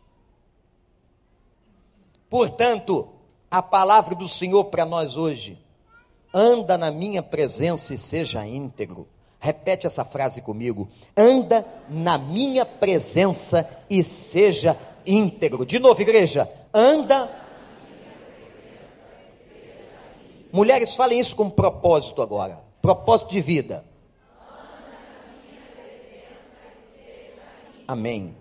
Portanto, 2.29 3.09
a 3.51 3.63
palavra 3.63 4.15
do 4.15 4.29
Senhor 4.29 4.65
para 4.65 4.85
nós 4.85 5.17
hoje, 5.17 5.59
anda 6.35 6.77
na 6.77 6.91
minha 6.91 7.23
presença 7.23 7.95
e 7.95 7.97
seja 7.97 8.47
íntegro. 8.47 9.09
Repete 9.41 9.87
essa 9.87 10.05
frase 10.05 10.43
comigo. 10.43 10.87
Anda 11.17 11.67
na 11.89 12.19
minha 12.19 12.67
presença 12.67 13.67
e 13.89 14.05
seja 14.05 14.77
íntegro. 15.07 15.65
De 15.65 15.79
novo, 15.79 15.99
igreja. 16.03 16.47
Anda 16.75 17.46
Mulheres, 20.57 20.95
falem 20.95 21.21
isso 21.21 21.37
com 21.37 21.51
propósito 21.51 22.23
agora. 22.23 22.59
Propósito 22.81 23.31
de 23.31 23.43
vida. 23.43 23.85
Amém. 27.87 28.35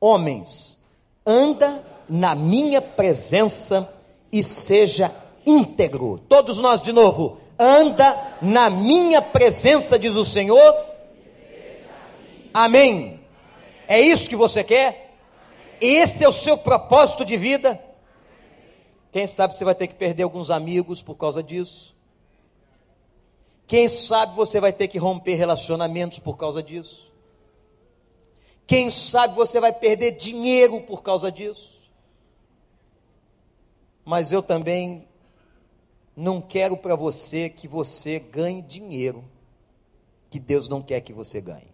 Homens, 0.00 0.78
anda 1.26 1.84
na 2.08 2.34
minha 2.34 2.80
presença 2.80 3.92
e 4.32 4.42
seja 4.42 5.14
íntegro. 5.44 6.16
Todos 6.30 6.62
nós 6.62 6.80
de 6.80 6.94
novo. 6.94 7.36
Anda 7.58 8.38
na 8.40 8.70
minha 8.70 9.20
presença, 9.20 9.98
diz 9.98 10.16
o 10.16 10.24
Senhor. 10.24 10.74
Amém. 12.54 13.20
É 13.86 14.00
isso 14.00 14.30
que 14.30 14.36
você 14.36 14.64
quer? 14.64 15.14
Esse 15.78 16.24
é 16.24 16.28
o 16.28 16.32
seu 16.32 16.56
propósito 16.56 17.22
de 17.22 17.36
vida? 17.36 17.78
Quem 19.14 19.28
sabe 19.28 19.54
você 19.54 19.64
vai 19.64 19.76
ter 19.76 19.86
que 19.86 19.94
perder 19.94 20.24
alguns 20.24 20.50
amigos 20.50 21.00
por 21.00 21.14
causa 21.14 21.40
disso. 21.40 21.94
Quem 23.64 23.86
sabe 23.86 24.34
você 24.34 24.58
vai 24.58 24.72
ter 24.72 24.88
que 24.88 24.98
romper 24.98 25.34
relacionamentos 25.36 26.18
por 26.18 26.36
causa 26.36 26.60
disso. 26.60 27.12
Quem 28.66 28.90
sabe 28.90 29.36
você 29.36 29.60
vai 29.60 29.72
perder 29.72 30.16
dinheiro 30.16 30.80
por 30.80 31.00
causa 31.00 31.30
disso. 31.30 31.88
Mas 34.04 34.32
eu 34.32 34.42
também 34.42 35.06
não 36.16 36.40
quero 36.40 36.76
para 36.76 36.96
você 36.96 37.48
que 37.48 37.68
você 37.68 38.18
ganhe 38.18 38.62
dinheiro 38.62 39.24
que 40.28 40.40
Deus 40.40 40.66
não 40.66 40.82
quer 40.82 41.00
que 41.00 41.12
você 41.12 41.40
ganhe 41.40 41.73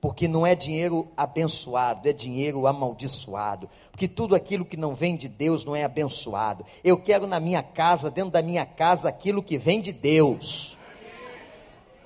porque 0.00 0.26
não 0.26 0.46
é 0.46 0.54
dinheiro 0.54 1.08
abençoado, 1.16 2.08
é 2.08 2.12
dinheiro 2.12 2.66
amaldiçoado, 2.66 3.68
porque 3.90 4.08
tudo 4.08 4.34
aquilo 4.34 4.64
que 4.64 4.76
não 4.76 4.94
vem 4.94 5.14
de 5.14 5.28
Deus 5.28 5.64
não 5.64 5.76
é 5.76 5.84
abençoado. 5.84 6.64
Eu 6.82 6.96
quero 6.96 7.26
na 7.26 7.38
minha 7.38 7.62
casa, 7.62 8.10
dentro 8.10 8.30
da 8.30 8.40
minha 8.40 8.64
casa, 8.64 9.08
aquilo 9.08 9.42
que 9.42 9.58
vem 9.58 9.80
de 9.80 9.92
Deus. 9.92 10.78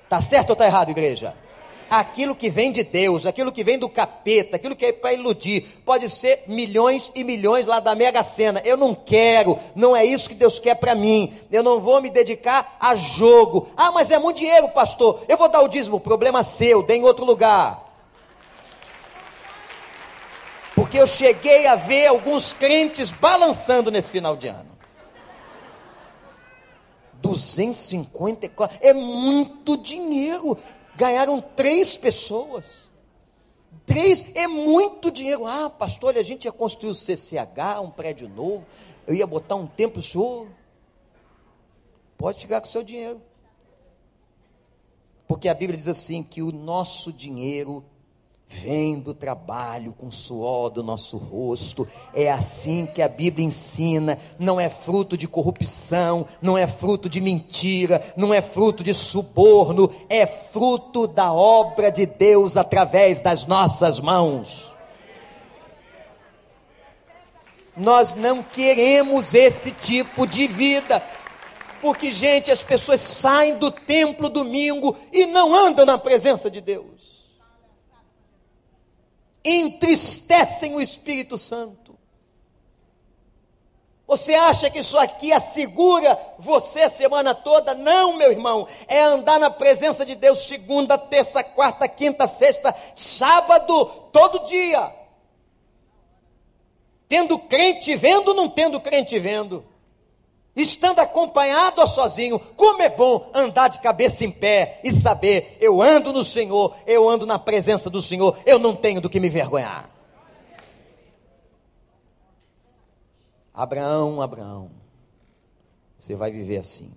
Tá 0.09 0.21
certo 0.21 0.49
ou 0.51 0.55
tá 0.55 0.65
errado, 0.65 0.89
igreja? 0.89 1.33
Aquilo 1.89 2.35
que 2.35 2.49
vem 2.49 2.71
de 2.71 2.83
Deus, 2.83 3.25
aquilo 3.25 3.51
que 3.51 3.63
vem 3.63 3.77
do 3.77 3.87
capeta, 3.87 4.55
aquilo 4.55 4.75
que 4.75 4.87
é 4.87 4.91
para 4.91 5.13
iludir, 5.13 5.65
pode 5.85 6.09
ser 6.09 6.43
milhões 6.47 7.11
e 7.15 7.23
milhões 7.23 7.67
lá 7.67 7.79
da 7.79 7.95
Mega 7.95 8.23
Sena. 8.23 8.59
Eu 8.65 8.75
não 8.75 8.93
quero, 8.95 9.57
não 9.75 9.95
é 9.95 10.03
isso 10.03 10.27
que 10.27 10.35
Deus 10.35 10.59
quer 10.59 10.75
para 10.75 10.95
mim. 10.95 11.31
Eu 11.51 11.61
não 11.61 11.79
vou 11.79 12.01
me 12.01 12.09
dedicar 12.09 12.75
a 12.79 12.95
jogo. 12.95 13.69
Ah, 13.77 13.91
mas 13.91 14.09
é 14.09 14.17
muito 14.17 14.37
dinheiro, 14.37 14.67
pastor. 14.69 15.23
Eu 15.27 15.37
vou 15.37 15.47
dar 15.47 15.61
o 15.61 15.67
dízimo, 15.67 15.99
problema 15.99 16.43
seu, 16.43 16.81
dê 16.81 16.95
em 16.95 17.03
outro 17.03 17.23
lugar. 17.23 17.84
Porque 20.75 20.99
eu 20.99 21.07
cheguei 21.07 21.65
a 21.65 21.75
ver 21.75 22.07
alguns 22.07 22.51
crentes 22.51 23.09
balançando 23.09 23.89
nesse 23.89 24.09
final 24.09 24.35
de 24.35 24.49
ano. 24.49 24.75
254 27.21 28.77
é 28.81 28.93
muito 28.93 29.77
dinheiro. 29.77 30.57
Ganharam 30.95 31.39
três 31.39 31.95
pessoas. 31.95 32.91
Três 33.85 34.23
é 34.35 34.47
muito 34.47 35.09
dinheiro. 35.09 35.45
Ah, 35.45 35.69
pastor, 35.69 36.09
olha, 36.09 36.19
a 36.19 36.23
gente 36.23 36.45
ia 36.45 36.51
construir 36.51 36.91
o 36.91 36.95
CCH, 36.95 37.79
um 37.81 37.89
prédio 37.89 38.27
novo. 38.27 38.65
Eu 39.07 39.15
ia 39.15 39.25
botar 39.25 39.55
um 39.55 39.67
templo, 39.67 40.03
senhor. 40.03 40.47
Pode 42.17 42.41
ficar 42.41 42.59
com 42.59 42.67
o 42.67 42.71
seu 42.71 42.83
dinheiro. 42.83 43.21
Porque 45.27 45.47
a 45.47 45.53
Bíblia 45.53 45.77
diz 45.77 45.87
assim: 45.87 46.21
que 46.21 46.41
o 46.41 46.51
nosso 46.51 47.13
dinheiro 47.13 47.83
vem 48.61 48.99
do 48.99 49.13
trabalho 49.13 49.93
com 49.97 50.09
suor 50.09 50.69
do 50.69 50.81
nosso 50.81 51.17
rosto. 51.17 51.87
É 52.13 52.31
assim 52.31 52.85
que 52.85 53.01
a 53.01 53.07
Bíblia 53.09 53.45
ensina. 53.45 54.17
Não 54.39 54.59
é 54.59 54.69
fruto 54.69 55.17
de 55.17 55.27
corrupção, 55.27 56.25
não 56.41 56.57
é 56.57 56.65
fruto 56.65 57.09
de 57.09 57.19
mentira, 57.19 58.01
não 58.15 58.33
é 58.33 58.41
fruto 58.41 58.83
de 58.83 58.93
suborno, 58.93 59.91
é 60.09 60.25
fruto 60.25 61.07
da 61.07 61.31
obra 61.33 61.91
de 61.91 62.05
Deus 62.05 62.55
através 62.55 63.19
das 63.19 63.45
nossas 63.45 63.99
mãos. 63.99 64.73
Nós 67.75 68.13
não 68.15 68.41
queremos 68.41 69.33
esse 69.33 69.71
tipo 69.71 70.25
de 70.25 70.47
vida. 70.47 71.03
Porque, 71.81 72.09
gente, 72.09 72.49
as 72.49 72.63
pessoas 72.63 73.01
saem 73.01 73.57
do 73.57 73.69
templo 73.69 74.29
domingo 74.29 74.95
e 75.11 75.25
não 75.25 75.53
andam 75.53 75.85
na 75.85 75.97
presença 75.97 76.49
de 76.49 76.61
Deus 76.61 77.14
entristecem 79.45 80.73
o 80.75 80.81
Espírito 80.81 81.37
Santo. 81.37 81.95
Você 84.07 84.35
acha 84.35 84.69
que 84.69 84.79
isso 84.79 84.97
aqui 84.97 85.31
assegura 85.31 86.19
você 86.37 86.81
a 86.81 86.89
semana 86.89 87.33
toda? 87.33 87.73
Não, 87.73 88.17
meu 88.17 88.31
irmão. 88.31 88.67
É 88.87 89.01
andar 89.01 89.39
na 89.39 89.49
presença 89.49 90.05
de 90.05 90.15
Deus 90.15 90.45
segunda, 90.45 90.97
terça, 90.97 91.43
quarta, 91.43 91.87
quinta, 91.87 92.27
sexta, 92.27 92.75
sábado, 92.93 93.85
todo 94.11 94.45
dia. 94.45 94.93
Tendo 97.07 97.37
crente 97.39 97.95
vendo, 97.95 98.33
não 98.33 98.49
tendo 98.49 98.79
crente 98.79 99.17
vendo 99.17 99.65
estando 100.55 100.99
acompanhado 100.99 101.81
ou 101.81 101.87
sozinho, 101.87 102.39
como 102.39 102.81
é 102.81 102.89
bom 102.89 103.29
andar 103.33 103.67
de 103.67 103.79
cabeça 103.79 104.23
em 104.23 104.31
pé 104.31 104.79
e 104.83 104.93
saber, 104.93 105.57
eu 105.59 105.81
ando 105.81 106.13
no 106.13 106.23
Senhor, 106.23 106.75
eu 106.87 107.09
ando 107.09 107.25
na 107.25 107.37
presença 107.37 107.89
do 107.89 108.01
Senhor, 108.01 108.37
eu 108.45 108.57
não 108.57 108.75
tenho 108.75 109.01
do 109.01 109.09
que 109.09 109.19
me 109.19 109.29
vergonhar. 109.29 109.89
Abraão, 113.53 114.21
Abraão, 114.21 114.69
você 115.97 116.15
vai 116.15 116.31
viver 116.31 116.57
assim. 116.57 116.91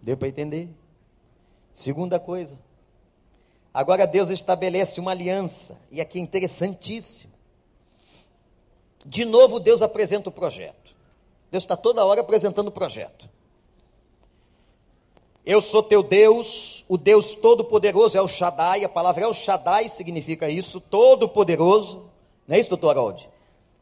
Deu 0.00 0.16
para 0.16 0.28
entender? 0.28 0.68
Segunda 1.72 2.20
coisa. 2.20 2.58
Agora 3.72 4.06
Deus 4.06 4.30
estabelece 4.30 5.00
uma 5.00 5.10
aliança, 5.10 5.76
e 5.90 6.00
aqui 6.00 6.18
é 6.18 6.22
interessantíssimo. 6.22 7.32
De 9.04 9.24
novo, 9.24 9.58
Deus 9.58 9.82
apresenta 9.82 10.28
o 10.28 10.32
projeto. 10.32 10.83
Deus 11.54 11.62
está 11.62 11.76
toda 11.76 12.04
hora 12.04 12.20
apresentando 12.20 12.66
o 12.66 12.72
projeto. 12.72 13.30
Eu 15.46 15.60
sou 15.60 15.84
teu 15.84 16.02
Deus, 16.02 16.84
o 16.88 16.98
Deus 16.98 17.32
Todo-Poderoso 17.32 18.18
é 18.18 18.20
o 18.20 18.26
Shaddai, 18.26 18.82
a 18.82 18.88
palavra 18.88 19.22
El 19.22 19.32
Shaddai 19.32 19.88
significa 19.88 20.50
isso, 20.50 20.80
Todo-Poderoso, 20.80 22.10
não 22.48 22.56
é 22.56 22.58
isso, 22.58 22.70
doutor 22.70 22.90
Harold? 22.90 23.30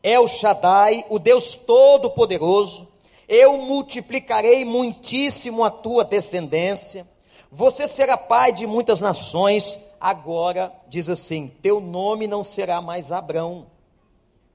É 0.02 0.20
o 0.20 0.28
Shaddai, 0.28 1.06
o 1.08 1.18
Deus 1.18 1.54
Todo-Poderoso, 1.54 2.86
eu 3.26 3.56
multiplicarei 3.56 4.66
muitíssimo 4.66 5.64
a 5.64 5.70
tua 5.70 6.04
descendência, 6.04 7.08
Você 7.50 7.88
será 7.88 8.18
pai 8.18 8.52
de 8.52 8.66
muitas 8.66 9.00
nações. 9.00 9.78
Agora, 9.98 10.72
diz 10.88 11.08
assim: 11.08 11.52
Teu 11.62 11.80
nome 11.80 12.26
não 12.26 12.42
será 12.42 12.80
mais 12.80 13.12
Abrão, 13.12 13.66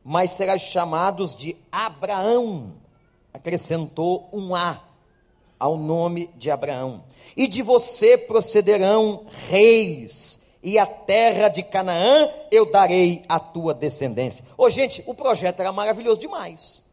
mas 0.03 0.31
serás 0.31 0.61
chamados 0.61 1.35
de 1.35 1.55
Abraão. 1.71 2.73
Acrescentou 3.37 4.27
um 4.33 4.55
A 4.55 4.81
ao 5.59 5.77
nome 5.77 6.27
de 6.35 6.49
Abraão. 6.49 7.03
E 7.35 7.47
de 7.47 7.61
você 7.61 8.17
procederão 8.17 9.27
reis, 9.47 10.39
e 10.63 10.79
a 10.79 10.87
terra 10.87 11.47
de 11.47 11.61
Canaã 11.61 12.29
eu 12.51 12.71
darei 12.71 13.23
à 13.29 13.39
tua 13.39 13.75
descendência. 13.75 14.43
Ô, 14.57 14.67
gente, 14.71 15.03
o 15.05 15.13
projeto 15.13 15.59
era 15.59 15.71
maravilhoso 15.71 16.19
demais. 16.19 16.83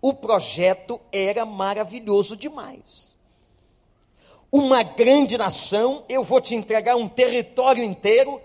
O 0.00 0.14
projeto 0.14 0.98
era 1.12 1.44
maravilhoso 1.44 2.34
demais. 2.34 3.12
Uma 4.50 4.82
grande 4.82 5.36
nação, 5.36 6.02
eu 6.08 6.24
vou 6.24 6.40
te 6.40 6.54
entregar 6.54 6.96
um 6.96 7.08
território 7.08 7.84
inteiro, 7.84 8.40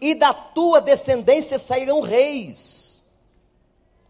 e 0.00 0.12
da 0.12 0.34
tua 0.34 0.80
descendência 0.80 1.56
sairão 1.56 2.00
reis. 2.00 2.81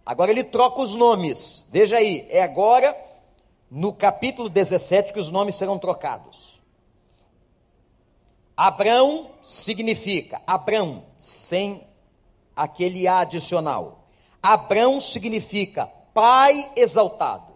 Agora 0.04 0.30
ele 0.30 0.44
troca 0.44 0.80
os 0.80 0.94
nomes. 0.94 1.66
Veja 1.70 1.98
aí, 1.98 2.26
é 2.28 2.42
agora 2.42 2.96
no 3.70 3.92
capítulo 3.92 4.48
17 4.48 5.12
que 5.12 5.20
os 5.20 5.30
nomes 5.30 5.54
serão 5.54 5.78
trocados. 5.78 6.60
Abrão 8.56 9.30
significa 9.42 10.42
Abrão, 10.46 11.04
sem 11.18 11.86
aquele 12.54 13.08
A 13.08 13.20
adicional. 13.20 14.04
Abrão 14.42 15.00
significa 15.00 15.86
pai 16.12 16.70
exaltado. 16.76 17.52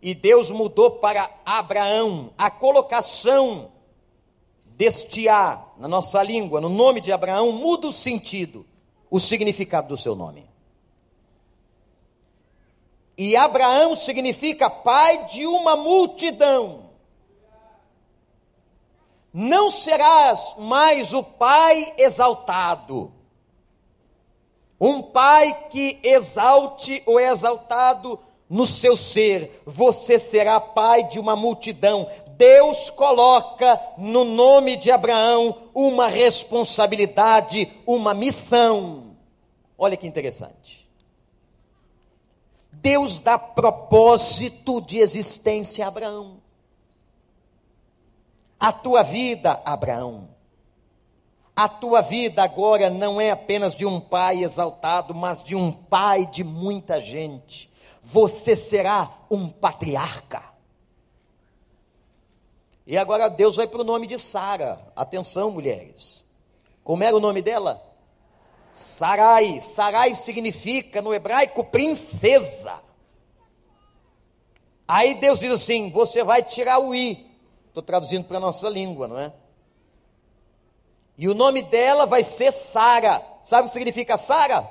E 0.00 0.14
Deus 0.14 0.50
mudou 0.50 0.92
para 0.92 1.28
Abraão 1.44 2.32
a 2.38 2.50
colocação 2.50 3.72
deste 4.64 5.28
A 5.28 5.64
na 5.76 5.88
nossa 5.88 6.22
língua, 6.22 6.60
no 6.60 6.68
nome 6.68 7.00
de 7.00 7.12
Abraão, 7.12 7.50
muda 7.52 7.88
o 7.88 7.92
sentido, 7.92 8.64
o 9.16 9.20
significado 9.20 9.88
do 9.88 9.96
seu 9.96 10.14
nome. 10.14 10.46
E 13.16 13.34
Abraão 13.34 13.96
significa 13.96 14.68
pai 14.68 15.24
de 15.24 15.46
uma 15.46 15.74
multidão. 15.74 16.90
Não 19.32 19.70
serás 19.70 20.54
mais 20.58 21.14
o 21.14 21.22
pai 21.22 21.94
exaltado. 21.96 23.12
Um 24.78 25.00
pai 25.00 25.68
que 25.70 25.98
exalte 26.02 27.02
o 27.06 27.18
exaltado 27.18 28.18
no 28.50 28.66
seu 28.66 28.96
ser. 28.96 29.62
Você 29.64 30.18
será 30.18 30.60
pai 30.60 31.04
de 31.04 31.18
uma 31.18 31.34
multidão. 31.34 32.06
Deus 32.36 32.90
coloca 32.90 33.80
no 33.96 34.24
nome 34.24 34.76
de 34.76 34.90
Abraão 34.90 35.56
uma 35.74 36.06
responsabilidade, 36.06 37.72
uma 37.86 38.12
missão. 38.12 39.05
Olha 39.78 39.96
que 39.96 40.06
interessante. 40.06 40.86
Deus 42.72 43.18
dá 43.18 43.38
propósito 43.38 44.80
de 44.80 44.98
existência 44.98 45.84
a 45.84 45.88
Abraão. 45.88 46.40
A 48.58 48.72
tua 48.72 49.02
vida, 49.02 49.60
Abraão, 49.64 50.28
a 51.56 51.68
tua 51.68 52.02
vida 52.02 52.42
agora 52.42 52.90
não 52.90 53.18
é 53.18 53.30
apenas 53.30 53.74
de 53.74 53.86
um 53.86 53.98
pai 53.98 54.44
exaltado, 54.44 55.14
mas 55.14 55.42
de 55.42 55.56
um 55.56 55.72
pai 55.72 56.26
de 56.26 56.44
muita 56.44 57.00
gente. 57.00 57.70
Você 58.02 58.54
será 58.54 59.10
um 59.30 59.48
patriarca. 59.48 60.42
E 62.86 62.96
agora 62.98 63.28
Deus 63.28 63.56
vai 63.56 63.66
para 63.66 63.80
o 63.80 63.84
nome 63.84 64.06
de 64.06 64.18
Sara. 64.18 64.92
Atenção, 64.94 65.50
mulheres. 65.50 66.26
Como 66.84 67.02
era 67.02 67.16
o 67.16 67.20
nome 67.20 67.40
dela? 67.40 67.82
Sarai. 68.76 69.58
Sarai 69.62 70.14
significa 70.14 71.00
no 71.00 71.14
hebraico 71.14 71.64
princesa. 71.64 72.82
Aí 74.86 75.14
Deus 75.14 75.40
diz 75.40 75.50
assim: 75.50 75.90
você 75.90 76.22
vai 76.22 76.42
tirar 76.42 76.78
o 76.78 76.94
i. 76.94 77.26
Estou 77.68 77.82
traduzindo 77.82 78.26
para 78.26 78.36
a 78.36 78.40
nossa 78.40 78.68
língua, 78.68 79.08
não 79.08 79.18
é? 79.18 79.32
E 81.16 81.26
o 81.26 81.34
nome 81.34 81.62
dela 81.62 82.04
vai 82.04 82.22
ser 82.22 82.52
Sara. 82.52 83.24
Sabe 83.42 83.62
o 83.62 83.64
que 83.64 83.72
significa 83.72 84.18
Sara? 84.18 84.68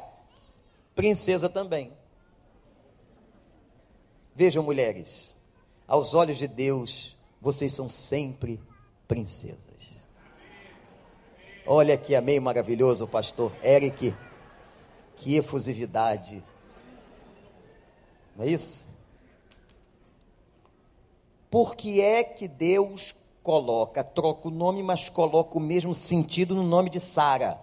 Princesa 0.94 1.50
também. 1.50 1.92
Vejam, 4.36 4.62
mulheres, 4.62 5.36
aos 5.88 6.14
olhos 6.14 6.38
de 6.38 6.48
Deus, 6.48 7.18
vocês 7.42 7.74
são 7.74 7.90
sempre 7.90 8.62
princesas. 9.08 9.75
Olha 11.68 11.98
que 11.98 12.14
amém 12.14 12.40
maravilhoso, 12.40 13.08
pastor 13.08 13.52
Eric. 13.64 14.14
Que 15.16 15.36
efusividade. 15.38 16.44
Não 18.36 18.46
é 18.46 18.50
isso? 18.50 18.86
Por 21.50 21.76
que 21.76 22.02
é 22.02 22.24
que 22.24 22.48
Deus 22.48 23.16
coloca, 23.42 24.04
troca 24.04 24.48
o 24.48 24.52
nome, 24.52 24.84
mas 24.84 25.10
coloca 25.10 25.58
o 25.58 25.62
mesmo 25.62 25.96
sentido 25.96 26.54
no 26.54 26.64
nome 26.64 26.90
de 26.90 27.00
Sara? 27.00 27.60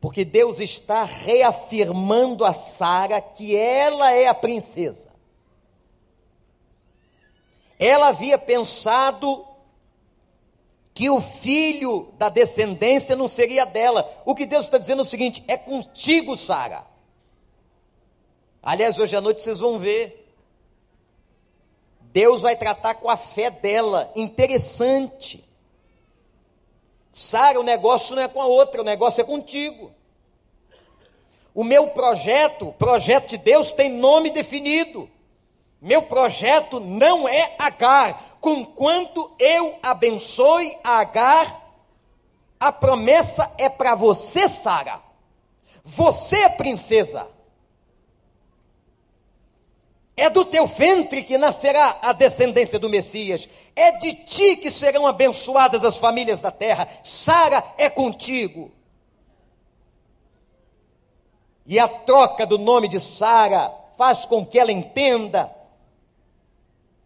Porque 0.00 0.26
Deus 0.26 0.60
está 0.60 1.04
reafirmando 1.04 2.44
a 2.44 2.52
Sara 2.52 3.22
que 3.22 3.56
ela 3.56 4.12
é 4.12 4.26
a 4.26 4.34
princesa. 4.34 5.08
Ela 7.78 8.08
havia 8.08 8.36
pensado 8.36 9.47
que 10.98 11.08
o 11.08 11.20
filho 11.20 12.12
da 12.18 12.28
descendência 12.28 13.14
não 13.14 13.28
seria 13.28 13.64
dela. 13.64 14.20
O 14.24 14.34
que 14.34 14.44
Deus 14.44 14.66
está 14.66 14.78
dizendo 14.78 14.98
é 14.98 15.02
o 15.02 15.04
seguinte: 15.04 15.44
é 15.46 15.56
contigo, 15.56 16.36
Sara. 16.36 16.84
Aliás, 18.60 18.98
hoje 18.98 19.16
à 19.16 19.20
noite 19.20 19.40
vocês 19.40 19.60
vão 19.60 19.78
ver. 19.78 20.28
Deus 22.00 22.42
vai 22.42 22.56
tratar 22.56 22.94
com 22.94 23.08
a 23.08 23.16
fé 23.16 23.48
dela. 23.48 24.10
Interessante. 24.16 25.48
Sara, 27.12 27.60
o 27.60 27.62
negócio 27.62 28.16
não 28.16 28.22
é 28.24 28.26
com 28.26 28.42
a 28.42 28.46
outra, 28.46 28.80
o 28.80 28.84
negócio 28.84 29.20
é 29.20 29.24
contigo. 29.24 29.92
O 31.54 31.62
meu 31.62 31.90
projeto, 31.90 32.74
projeto 32.76 33.28
de 33.28 33.38
Deus, 33.38 33.70
tem 33.70 33.88
nome 33.88 34.30
definido. 34.30 35.08
Meu 35.80 36.02
projeto 36.02 36.80
não 36.80 37.28
é 37.28 37.54
Agar, 37.56 38.27
conquanto 38.40 39.30
eu 39.38 39.78
abençoe 39.82 40.76
a 40.82 40.98
Agar, 40.98 41.68
a 42.58 42.72
promessa 42.72 43.52
é 43.56 43.68
para 43.68 43.94
você, 43.94 44.48
Sara. 44.48 45.00
Você 45.84 46.36
é 46.36 46.48
princesa. 46.48 47.28
É 50.16 50.28
do 50.28 50.44
teu 50.44 50.66
ventre 50.66 51.22
que 51.22 51.38
nascerá 51.38 51.98
a 52.02 52.12
descendência 52.12 52.78
do 52.78 52.90
Messias. 52.90 53.48
É 53.76 53.92
de 53.92 54.12
ti 54.12 54.56
que 54.56 54.70
serão 54.70 55.06
abençoadas 55.06 55.84
as 55.84 55.96
famílias 55.96 56.40
da 56.40 56.50
terra. 56.50 56.88
Sara 57.04 57.62
é 57.78 57.88
contigo. 57.88 58.72
E 61.64 61.78
a 61.78 61.86
troca 61.86 62.44
do 62.44 62.58
nome 62.58 62.88
de 62.88 62.98
Sara 62.98 63.72
faz 63.96 64.24
com 64.24 64.44
que 64.44 64.58
ela 64.58 64.72
entenda 64.72 65.54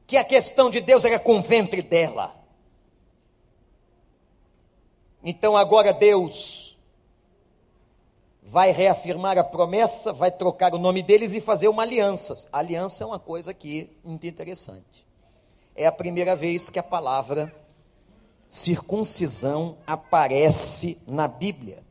que 0.07 0.17
a 0.17 0.25
questão 0.25 0.71
de 0.71 0.81
Deus 0.81 1.05
era 1.05 1.19
com 1.19 1.39
o 1.39 1.43
ventre 1.43 1.83
dela. 1.83 2.37
Então 5.25 5.57
agora 5.57 5.93
Deus 5.93 6.77
vai 8.43 8.71
reafirmar 8.71 9.39
a 9.39 9.45
promessa, 9.45 10.13
vai 10.13 10.31
trocar 10.31 10.75
o 10.75 10.79
nome 10.79 11.03
deles 11.03 11.33
e 11.33 11.41
fazer 11.41 11.69
uma 11.69 11.83
aliança. 11.83 12.49
A 12.53 12.59
aliança 12.59 13.03
é 13.03 13.07
uma 13.07 13.19
coisa 13.19 13.51
aqui 13.53 13.89
muito 14.05 14.27
interessante. 14.27 15.07
É 15.75 15.87
a 15.87 15.93
primeira 15.93 16.37
vez 16.37 16.69
que 16.69 16.79
a 16.79 16.83
palavra 16.83 17.55
circuncisão 18.51 19.79
aparece 19.87 20.99
na 21.07 21.27
Bíblia. 21.27 21.83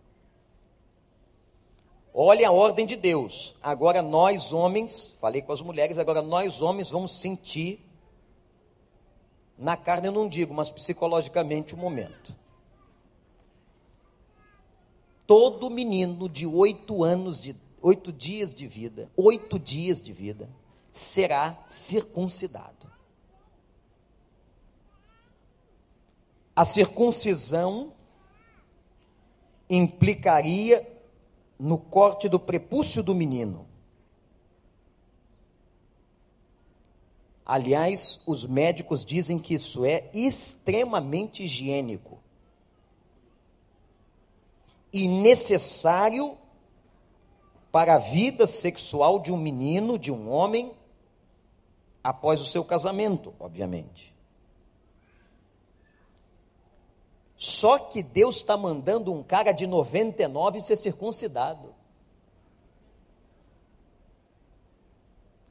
Olha 2.13 2.49
a 2.49 2.51
ordem 2.51 2.85
de 2.85 2.95
Deus. 2.95 3.55
Agora 3.63 4.01
nós 4.01 4.53
homens, 4.53 5.17
falei 5.19 5.41
com 5.41 5.53
as 5.53 5.61
mulheres, 5.61 5.97
agora 5.97 6.21
nós 6.21 6.61
homens 6.61 6.89
vamos 6.91 7.19
sentir 7.19 7.79
na 9.61 9.77
carne 9.77 10.07
eu 10.07 10.11
não 10.11 10.27
digo, 10.27 10.55
mas 10.55 10.71
psicologicamente 10.71 11.75
o 11.75 11.77
momento. 11.77 12.35
Todo 15.27 15.69
menino 15.69 16.27
de 16.27 16.47
oito 16.47 17.03
anos 17.03 17.39
de 17.39 17.55
oito 17.79 18.11
dias 18.11 18.55
de 18.55 18.67
vida, 18.67 19.09
oito 19.15 19.59
dias 19.59 20.01
de 20.01 20.11
vida, 20.11 20.49
será 20.89 21.63
circuncidado. 21.67 22.91
A 26.55 26.65
circuncisão 26.65 27.93
implicaria 29.69 30.85
no 31.59 31.77
corte 31.77 32.27
do 32.27 32.39
prepúcio 32.39 33.03
do 33.03 33.13
menino. 33.13 33.67
Aliás, 37.51 38.21
os 38.25 38.45
médicos 38.45 39.03
dizem 39.03 39.37
que 39.37 39.55
isso 39.55 39.83
é 39.83 40.09
extremamente 40.13 41.43
higiênico 41.43 42.17
e 44.93 45.05
necessário 45.05 46.37
para 47.69 47.95
a 47.95 47.97
vida 47.97 48.47
sexual 48.47 49.19
de 49.19 49.33
um 49.33 49.37
menino, 49.37 49.99
de 49.99 50.13
um 50.13 50.31
homem, 50.31 50.71
após 52.01 52.39
o 52.39 52.45
seu 52.45 52.63
casamento, 52.63 53.33
obviamente. 53.37 54.15
Só 57.35 57.77
que 57.77 58.01
Deus 58.01 58.37
está 58.37 58.55
mandando 58.55 59.11
um 59.11 59.21
cara 59.21 59.51
de 59.51 59.67
99 59.67 60.61
ser 60.61 60.77
circuncidado. 60.77 61.75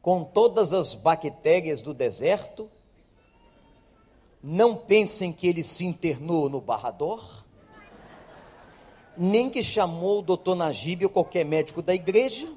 Com 0.02 0.24
todas 0.24 0.72
as 0.72 0.94
bactérias 0.94 1.82
do 1.82 1.92
deserto. 1.92 2.70
Não 4.42 4.74
pensem 4.74 5.32
que 5.32 5.46
ele 5.46 5.62
se 5.62 5.84
internou 5.84 6.48
no 6.48 6.60
barrador. 6.60 7.44
Nem 9.16 9.50
que 9.50 9.62
chamou 9.62 10.20
o 10.20 10.22
doutor 10.22 10.54
Najib 10.54 11.04
ou 11.04 11.10
qualquer 11.10 11.44
médico 11.44 11.82
da 11.82 11.94
igreja. 11.94 12.48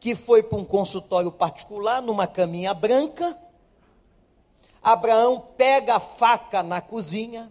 Que 0.00 0.14
foi 0.14 0.42
para 0.42 0.58
um 0.58 0.64
consultório 0.64 1.30
particular, 1.30 2.02
numa 2.02 2.26
caminha 2.26 2.74
branca. 2.74 3.38
Abraão 4.82 5.40
pega 5.56 5.96
a 5.96 6.00
faca 6.00 6.62
na 6.62 6.80
cozinha 6.80 7.50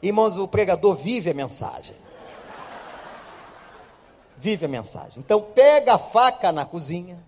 Irmãos, 0.00 0.36
o 0.36 0.46
pregador 0.46 0.94
vive 0.94 1.30
a 1.30 1.34
mensagem. 1.34 1.96
Vive 4.38 4.66
a 4.66 4.68
mensagem. 4.68 5.18
Então, 5.18 5.40
pega 5.40 5.94
a 5.94 5.98
faca 5.98 6.52
na 6.52 6.64
cozinha. 6.64 7.18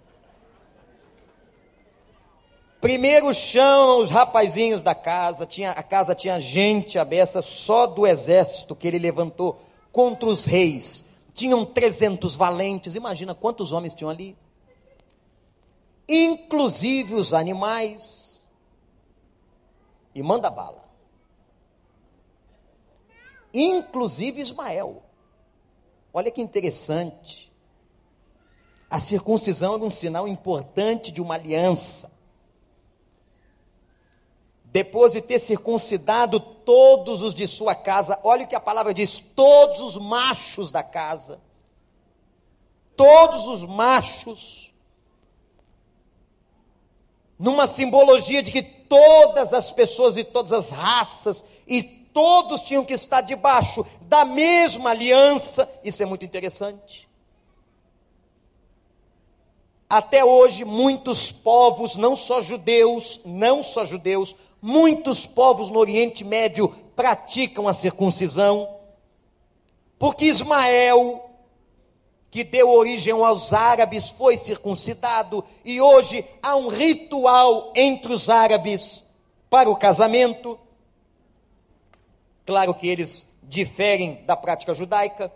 Primeiro 2.80 3.34
chama 3.34 3.96
os 3.96 4.10
rapazinhos 4.10 4.82
da 4.82 4.94
casa. 4.94 5.44
Tinha, 5.44 5.72
a 5.72 5.82
casa 5.82 6.14
tinha 6.14 6.40
gente 6.40 6.98
abessa 6.98 7.42
só 7.42 7.86
do 7.86 8.06
exército 8.06 8.74
que 8.74 8.88
ele 8.88 8.98
levantou 8.98 9.60
contra 9.92 10.28
os 10.28 10.44
reis. 10.44 11.04
Tinham 11.32 11.64
300 11.64 12.36
valentes. 12.36 12.94
Imagina 12.94 13.34
quantos 13.34 13.72
homens 13.72 13.94
tinham 13.94 14.10
ali. 14.10 14.36
Inclusive 16.08 17.14
os 17.14 17.34
animais. 17.34 18.44
E 20.14 20.22
manda 20.22 20.48
bala 20.48 20.90
inclusive 23.52 24.40
Ismael. 24.40 25.02
Olha 26.12 26.30
que 26.30 26.40
interessante. 26.40 27.50
A 28.90 28.98
circuncisão 28.98 29.76
era 29.76 29.84
um 29.84 29.90
sinal 29.90 30.26
importante 30.26 31.12
de 31.12 31.22
uma 31.22 31.34
aliança. 31.34 32.10
Depois 34.64 35.12
de 35.12 35.20
ter 35.20 35.38
circuncidado 35.38 36.38
todos 36.38 37.22
os 37.22 37.34
de 37.34 37.46
sua 37.46 37.74
casa, 37.74 38.18
olha 38.22 38.44
o 38.44 38.48
que 38.48 38.54
a 38.54 38.60
palavra 38.60 38.92
diz: 38.92 39.18
todos 39.18 39.80
os 39.80 39.96
machos 39.96 40.70
da 40.70 40.82
casa, 40.82 41.40
todos 42.96 43.46
os 43.46 43.64
machos, 43.64 44.72
numa 47.38 47.66
simbologia 47.66 48.42
de 48.42 48.52
que 48.52 48.62
todas 48.62 49.52
as 49.52 49.72
pessoas 49.72 50.16
e 50.16 50.24
todas 50.24 50.52
as 50.52 50.70
raças 50.70 51.44
e 51.66 51.99
todos 52.12 52.62
tinham 52.62 52.84
que 52.84 52.94
estar 52.94 53.20
debaixo 53.20 53.86
da 54.02 54.24
mesma 54.24 54.90
aliança. 54.90 55.70
Isso 55.82 56.02
é 56.02 56.06
muito 56.06 56.24
interessante. 56.24 57.08
Até 59.88 60.24
hoje, 60.24 60.64
muitos 60.64 61.32
povos, 61.32 61.96
não 61.96 62.14
só 62.14 62.40
judeus, 62.40 63.20
não 63.24 63.62
só 63.62 63.84
judeus, 63.84 64.36
muitos 64.62 65.26
povos 65.26 65.68
no 65.68 65.80
Oriente 65.80 66.22
Médio 66.22 66.68
praticam 66.94 67.66
a 67.66 67.74
circuncisão, 67.74 68.68
porque 69.98 70.26
Ismael, 70.26 71.28
que 72.30 72.44
deu 72.44 72.70
origem 72.70 73.12
aos 73.12 73.52
árabes, 73.52 74.10
foi 74.10 74.36
circuncidado, 74.36 75.44
e 75.64 75.80
hoje 75.80 76.24
há 76.42 76.54
um 76.54 76.68
ritual 76.68 77.72
entre 77.74 78.12
os 78.12 78.30
árabes 78.30 79.04
para 79.48 79.68
o 79.68 79.76
casamento. 79.76 80.56
Claro 82.44 82.74
que 82.74 82.88
eles 82.88 83.28
diferem 83.42 84.22
da 84.24 84.36
prática 84.36 84.72
judaica. 84.74 85.32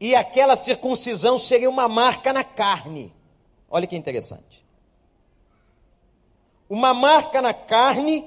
E 0.00 0.14
aquela 0.14 0.56
circuncisão 0.56 1.38
seria 1.38 1.70
uma 1.70 1.88
marca 1.88 2.32
na 2.32 2.42
carne. 2.42 3.12
Olha 3.70 3.86
que 3.86 3.96
interessante. 3.96 4.64
Uma 6.68 6.92
marca 6.92 7.40
na 7.40 7.54
carne, 7.54 8.24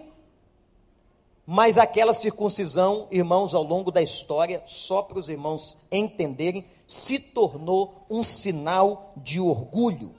mas 1.46 1.78
aquela 1.78 2.14
circuncisão, 2.14 3.08
irmãos, 3.12 3.54
ao 3.54 3.64
longo 3.64 3.92
da 3.92 4.02
história, 4.02 4.64
só 4.68 5.02
para 5.02 5.20
os 5.20 5.30
irmãos 5.30 5.78
entenderem, 5.92 6.66
se 6.88 7.20
tornou 7.20 8.06
um 8.10 8.24
sinal 8.24 9.14
de 9.18 9.40
orgulho 9.40 10.14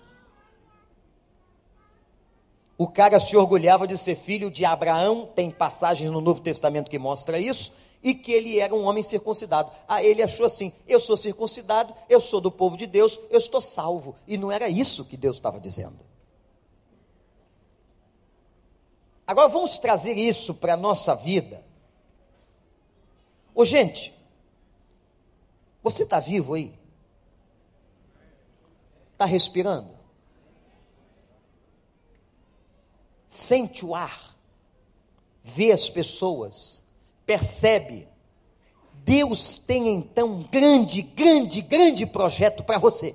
o 2.78 2.86
cara 2.86 3.18
se 3.18 3.36
orgulhava 3.36 3.86
de 3.86 3.96
ser 3.96 4.16
filho 4.16 4.50
de 4.50 4.64
Abraão, 4.64 5.26
tem 5.34 5.50
passagens 5.50 6.10
no 6.10 6.20
Novo 6.20 6.40
Testamento 6.40 6.90
que 6.90 6.98
mostra 6.98 7.38
isso, 7.38 7.72
e 8.02 8.14
que 8.14 8.30
ele 8.30 8.60
era 8.60 8.74
um 8.74 8.84
homem 8.84 9.02
circuncidado. 9.02 9.72
Ah, 9.88 10.02
ele 10.02 10.22
achou 10.22 10.44
assim: 10.44 10.72
eu 10.86 11.00
sou 11.00 11.16
circuncidado, 11.16 11.94
eu 12.08 12.20
sou 12.20 12.40
do 12.40 12.50
povo 12.50 12.76
de 12.76 12.86
Deus, 12.86 13.18
eu 13.30 13.38
estou 13.38 13.62
salvo. 13.62 14.14
E 14.26 14.36
não 14.36 14.52
era 14.52 14.68
isso 14.68 15.04
que 15.04 15.16
Deus 15.16 15.36
estava 15.36 15.58
dizendo. 15.58 15.98
Agora 19.26 19.48
vamos 19.48 19.78
trazer 19.78 20.16
isso 20.16 20.54
para 20.54 20.74
a 20.74 20.76
nossa 20.76 21.14
vida. 21.14 21.64
Ô 23.54 23.64
gente, 23.64 24.14
você 25.82 26.04
está 26.04 26.20
vivo 26.20 26.54
aí? 26.54 26.72
Está 29.14 29.24
respirando? 29.24 29.95
Sente 33.36 33.84
o 33.84 33.94
ar, 33.94 34.34
vê 35.44 35.70
as 35.70 35.88
pessoas, 35.88 36.82
percebe. 37.24 38.08
Deus 38.94 39.56
tem 39.58 39.88
então 39.88 40.28
um 40.28 40.42
grande, 40.42 41.02
grande, 41.02 41.60
grande 41.60 42.06
projeto 42.06 42.64
para 42.64 42.78
você. 42.78 43.14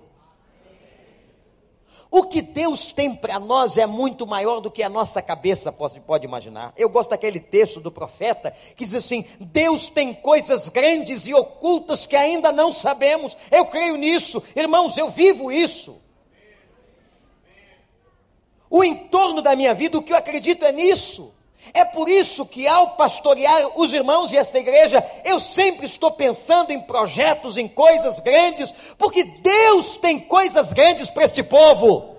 O 2.09 2.23
que 2.23 2.41
Deus 2.41 2.91
tem 2.91 3.15
para 3.15 3.39
nós 3.39 3.77
é 3.77 3.85
muito 3.85 4.27
maior 4.27 4.59
do 4.59 4.69
que 4.69 4.83
a 4.83 4.89
nossa 4.89 5.21
cabeça 5.21 5.71
pode, 5.71 5.99
pode, 6.01 6.25
imaginar. 6.25 6.73
Eu 6.75 6.89
gosto 6.89 7.11
daquele 7.11 7.39
texto 7.39 7.79
do 7.79 7.89
profeta 7.89 8.51
que 8.75 8.83
diz 8.83 8.93
assim: 8.93 9.25
Deus 9.39 9.89
tem 9.89 10.13
coisas 10.13 10.67
grandes 10.67 11.25
e 11.25 11.33
ocultas 11.33 12.05
que 12.05 12.15
ainda 12.15 12.51
não 12.51 12.71
sabemos. 12.71 13.35
Eu 13.49 13.65
creio 13.67 13.95
nisso, 13.95 14.43
irmãos, 14.55 14.97
eu 14.97 15.09
vivo 15.09 15.51
isso 15.51 16.00
o 18.71 18.83
entorno 18.83 19.41
da 19.41 19.55
minha 19.55 19.73
vida, 19.73 19.97
o 19.97 20.01
que 20.01 20.13
eu 20.13 20.17
acredito 20.17 20.63
é 20.63 20.71
nisso. 20.71 21.33
É 21.73 21.85
por 21.85 22.09
isso 22.09 22.45
que, 22.45 22.67
ao 22.67 22.95
pastorear 22.95 23.77
os 23.79 23.93
irmãos 23.93 24.31
e 24.31 24.37
esta 24.37 24.57
igreja, 24.57 25.05
eu 25.23 25.39
sempre 25.39 25.85
estou 25.85 26.09
pensando 26.11 26.71
em 26.71 26.79
projetos, 26.81 27.57
em 27.57 27.67
coisas 27.67 28.19
grandes, 28.19 28.73
porque 28.97 29.23
Deus 29.23 29.97
tem 29.97 30.19
coisas 30.19 30.73
grandes 30.73 31.09
para 31.09 31.25
este 31.25 31.43
povo. 31.43 32.10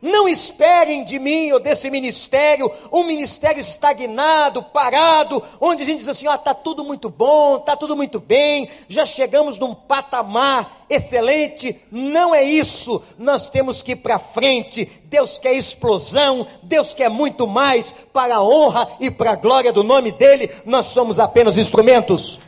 Não 0.00 0.28
esperem 0.28 1.04
de 1.04 1.18
mim 1.18 1.52
ou 1.52 1.58
desse 1.58 1.88
ministério 1.88 2.70
um 2.92 3.04
ministério 3.04 3.60
estagnado, 3.60 4.62
parado, 4.62 5.42
onde 5.60 5.82
a 5.82 5.86
gente 5.86 5.98
diz 5.98 6.08
assim: 6.08 6.26
ó, 6.26 6.34
está 6.34 6.52
tudo 6.52 6.84
muito 6.84 7.08
bom, 7.08 7.56
está 7.56 7.74
tudo 7.76 7.96
muito 7.96 8.20
bem, 8.20 8.68
já 8.88 9.06
chegamos 9.06 9.58
num 9.58 9.74
patamar 9.74 10.84
excelente. 10.88 11.80
Não 11.90 12.34
é 12.34 12.44
isso. 12.44 13.02
Nós 13.18 13.48
temos 13.48 13.82
que 13.82 13.92
ir 13.92 13.96
para 13.96 14.18
frente. 14.18 14.84
Deus 15.04 15.38
quer 15.38 15.54
explosão, 15.54 16.46
Deus 16.62 16.92
quer 16.92 17.08
muito 17.08 17.46
mais 17.46 17.92
para 18.12 18.36
a 18.36 18.42
honra 18.42 18.88
e 19.00 19.10
para 19.10 19.32
a 19.32 19.36
glória 19.36 19.72
do 19.72 19.82
nome 19.82 20.12
dEle. 20.12 20.50
Nós 20.64 20.86
somos 20.86 21.18
apenas 21.18 21.56
instrumentos. 21.56 22.38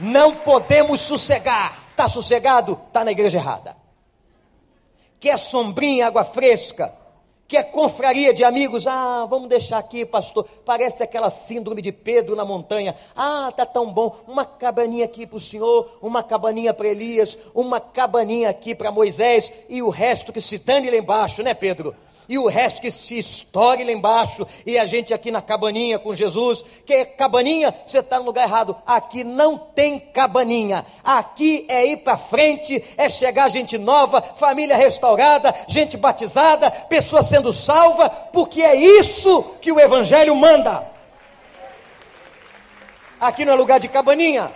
Não 0.00 0.36
podemos 0.36 1.00
sossegar. 1.02 1.82
Está 1.90 2.08
sossegado? 2.08 2.80
Está 2.88 3.04
na 3.04 3.12
igreja 3.12 3.38
errada 3.38 3.81
quer 5.22 5.38
sombrinha, 5.38 6.08
água 6.08 6.24
fresca, 6.24 6.92
quer 7.46 7.70
confraria 7.70 8.34
de 8.34 8.42
amigos. 8.42 8.88
Ah, 8.88 9.24
vamos 9.30 9.48
deixar 9.48 9.78
aqui, 9.78 10.04
pastor. 10.04 10.44
Parece 10.64 11.00
aquela 11.00 11.30
síndrome 11.30 11.80
de 11.80 11.92
Pedro 11.92 12.34
na 12.34 12.44
montanha. 12.44 12.96
Ah, 13.14 13.52
tá 13.56 13.64
tão 13.64 13.92
bom. 13.92 14.16
Uma 14.26 14.44
cabaninha 14.44 15.04
aqui 15.04 15.24
para 15.24 15.36
o 15.36 15.40
senhor, 15.40 15.96
uma 16.02 16.24
cabaninha 16.24 16.74
para 16.74 16.88
Elias, 16.88 17.38
uma 17.54 17.78
cabaninha 17.78 18.50
aqui 18.50 18.74
para 18.74 18.90
Moisés 18.90 19.52
e 19.68 19.80
o 19.80 19.90
resto 19.90 20.32
que 20.32 20.40
se 20.40 20.58
dane 20.58 20.90
lá 20.90 20.96
embaixo, 20.96 21.40
né, 21.40 21.54
Pedro? 21.54 21.94
E 22.28 22.38
o 22.38 22.46
resto 22.46 22.80
que 22.80 22.90
se 22.90 23.18
estoure 23.18 23.84
lá 23.84 23.92
embaixo, 23.92 24.46
e 24.64 24.78
a 24.78 24.86
gente 24.86 25.12
aqui 25.12 25.30
na 25.30 25.42
cabaninha 25.42 25.98
com 25.98 26.14
Jesus, 26.14 26.64
que 26.86 26.94
é 26.94 27.04
cabaninha, 27.04 27.74
você 27.84 27.98
está 27.98 28.18
no 28.18 28.26
lugar 28.26 28.46
errado. 28.46 28.76
Aqui 28.86 29.24
não 29.24 29.58
tem 29.58 29.98
cabaninha, 29.98 30.86
aqui 31.02 31.66
é 31.68 31.86
ir 31.86 31.98
para 31.98 32.16
frente, 32.16 32.82
é 32.96 33.08
chegar 33.08 33.48
gente 33.48 33.76
nova, 33.76 34.22
família 34.22 34.76
restaurada, 34.76 35.54
gente 35.68 35.96
batizada, 35.96 36.70
pessoa 36.70 37.22
sendo 37.22 37.52
salva, 37.52 38.08
porque 38.08 38.62
é 38.62 38.74
isso 38.74 39.42
que 39.60 39.72
o 39.72 39.80
Evangelho 39.80 40.34
manda. 40.36 40.90
Aqui 43.20 43.44
não 43.44 43.52
é 43.52 43.56
lugar 43.56 43.78
de 43.78 43.88
cabaninha, 43.88 44.50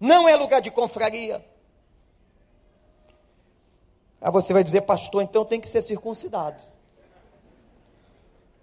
não 0.00 0.28
é 0.28 0.36
lugar 0.36 0.60
de 0.60 0.70
confraria. 0.70 1.53
Aí 4.24 4.32
você 4.32 4.54
vai 4.54 4.64
dizer, 4.64 4.80
pastor, 4.80 5.22
então 5.22 5.44
tem 5.44 5.60
que 5.60 5.68
ser 5.68 5.82
circuncidado. 5.82 6.62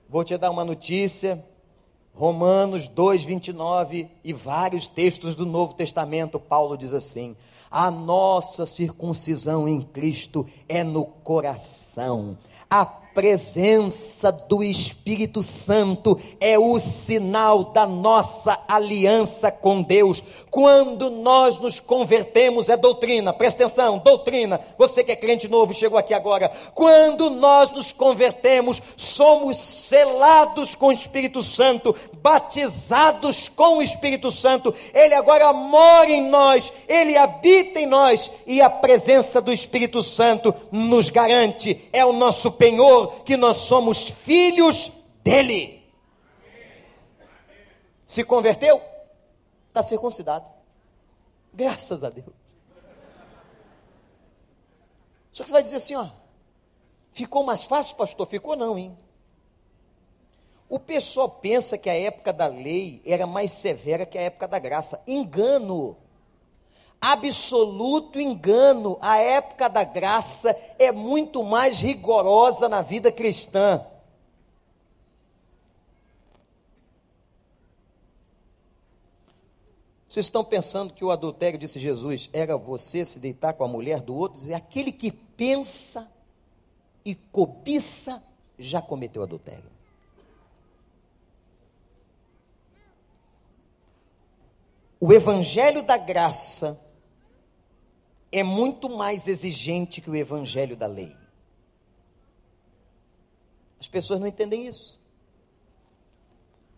Vou 0.10 0.24
te 0.24 0.36
dar 0.36 0.50
uma 0.50 0.66
notícia. 0.66 1.46
Romanos 2.16 2.88
2, 2.88 3.24
29 3.24 4.10
e 4.24 4.34
vários 4.34 4.88
textos 4.88 5.36
do 5.36 5.46
Novo 5.46 5.76
Testamento, 5.76 6.40
Paulo 6.40 6.76
diz 6.76 6.94
assim: 6.94 7.38
a 7.70 7.92
nossa 7.92 8.66
circuncisão 8.66 9.68
em 9.68 9.84
Cristo 9.84 10.48
é 10.68 10.84
no 10.84 11.06
coração, 11.06 12.40
a 12.68 12.84
presença 13.14 14.32
do 14.32 14.64
Espírito 14.64 15.44
Santo 15.44 16.20
é 16.40 16.58
o 16.58 16.80
sinal 16.80 17.66
da 17.66 17.86
nossa 17.86 18.58
aliança 18.68 19.52
com 19.52 19.82
Deus. 19.82 20.24
Quando 20.50 21.10
nós 21.10 21.58
nos 21.58 21.80
convertemos, 21.80 22.70
é 22.70 22.78
doutrina, 22.78 23.34
presta 23.34 23.64
atenção, 23.64 23.98
doutrina. 24.00 24.60
Você 24.78 25.04
que 25.04 25.12
é 25.12 25.16
crente 25.16 25.48
novo 25.48 25.74
chegou 25.74 25.98
aqui 25.98 26.14
agora. 26.14 26.52
Quando 26.74 27.30
nós 27.30 27.70
nos 27.72 27.92
convertemos, 27.92 28.82
somos 28.96 29.58
selados 29.58 30.76
com 30.76 30.88
o 30.88 30.94
Espírito 30.94 31.44
Santo, 31.44 31.96
batizados 32.22 33.50
com 33.50 33.78
o 33.78 33.82
Espírito 33.82 34.32
Santo. 34.32 34.74
Ele 34.94 35.14
agora 35.14 35.52
mora 35.52 36.10
em 36.10 36.28
nós, 36.30 36.72
ele 36.88 37.18
habita 37.18 37.80
em 37.80 37.86
nós 37.86 38.32
e 38.46 38.62
a 38.62 38.70
presença 38.70 39.42
do 39.42 39.52
Espírito 39.52 40.02
Santo 40.04 40.54
nos 40.72 41.10
garante, 41.10 41.82
é 41.92 42.06
o 42.06 42.14
nosso 42.14 42.52
penhor 42.52 43.01
que 43.24 43.38
nós 43.38 43.58
somos 43.58 44.10
filhos 44.10 44.92
dele. 45.24 45.82
Se 48.06 48.24
converteu? 48.24 48.82
Está 49.68 49.82
circuncidado. 49.82 50.46
Graças 51.54 52.04
a 52.04 52.10
Deus. 52.10 52.34
Só 55.32 55.44
que 55.44 55.50
você 55.50 55.54
vai 55.54 55.64
dizer 55.64 55.78
assim, 55.78 55.96
ó. 55.96 56.10
Ficou 57.14 57.44
mais 57.44 57.66
fácil, 57.66 57.96
pastor? 57.96 58.26
Ficou 58.28 58.56
não, 58.56 58.78
hein? 58.78 58.98
O 60.70 60.80
pessoal 60.80 61.30
pensa 61.30 61.78
que 61.78 61.90
a 61.90 62.00
época 62.00 62.32
da 62.32 62.48
lei 62.48 63.02
era 63.06 63.28
mais 63.28 63.52
severa 63.52 64.06
que 64.06 64.18
a 64.18 64.22
época 64.22 64.48
da 64.48 64.58
graça. 64.58 65.02
Engano 65.06 65.98
absoluto 67.02 68.20
engano. 68.20 69.00
A 69.02 69.18
época 69.18 69.68
da 69.68 69.84
graça 69.84 70.56
é 70.78 70.92
muito 70.92 71.44
mais 71.44 71.80
rigorosa 71.80 72.70
na 72.70 72.84
vida 72.84 73.12
cristã. 73.12 73.84
Vocês 80.08 80.26
estão 80.26 80.44
pensando 80.44 80.94
que 80.94 81.06
o 81.06 81.10
adultério, 81.10 81.58
disse 81.58 81.80
Jesus, 81.80 82.30
era 82.34 82.58
você 82.58 83.06
se 83.06 83.18
deitar 83.18 83.54
com 83.54 83.64
a 83.64 83.68
mulher 83.68 84.02
do 84.02 84.14
outro? 84.14 84.46
E 84.46 84.54
aquele 84.54 84.92
que 84.92 85.10
pensa 85.10 86.12
e 87.06 87.16
cobiça 87.16 88.22
já 88.60 88.82
cometeu 88.82 89.24
adultério. 89.24 89.72
O 95.00 95.12
evangelho 95.14 95.82
da 95.82 95.98
graça 95.98 96.80
é 98.32 98.44
muito 98.44 98.90
mais 98.90 99.28
exigente 99.28 100.00
que 100.00 100.10
o 100.10 100.16
evangelho 100.16 100.76
da 100.76 100.88
lei. 100.88 101.16
As 103.80 103.88
pessoas 103.88 104.20
não 104.20 104.28
entendem 104.28 104.68
isso. 104.68 105.00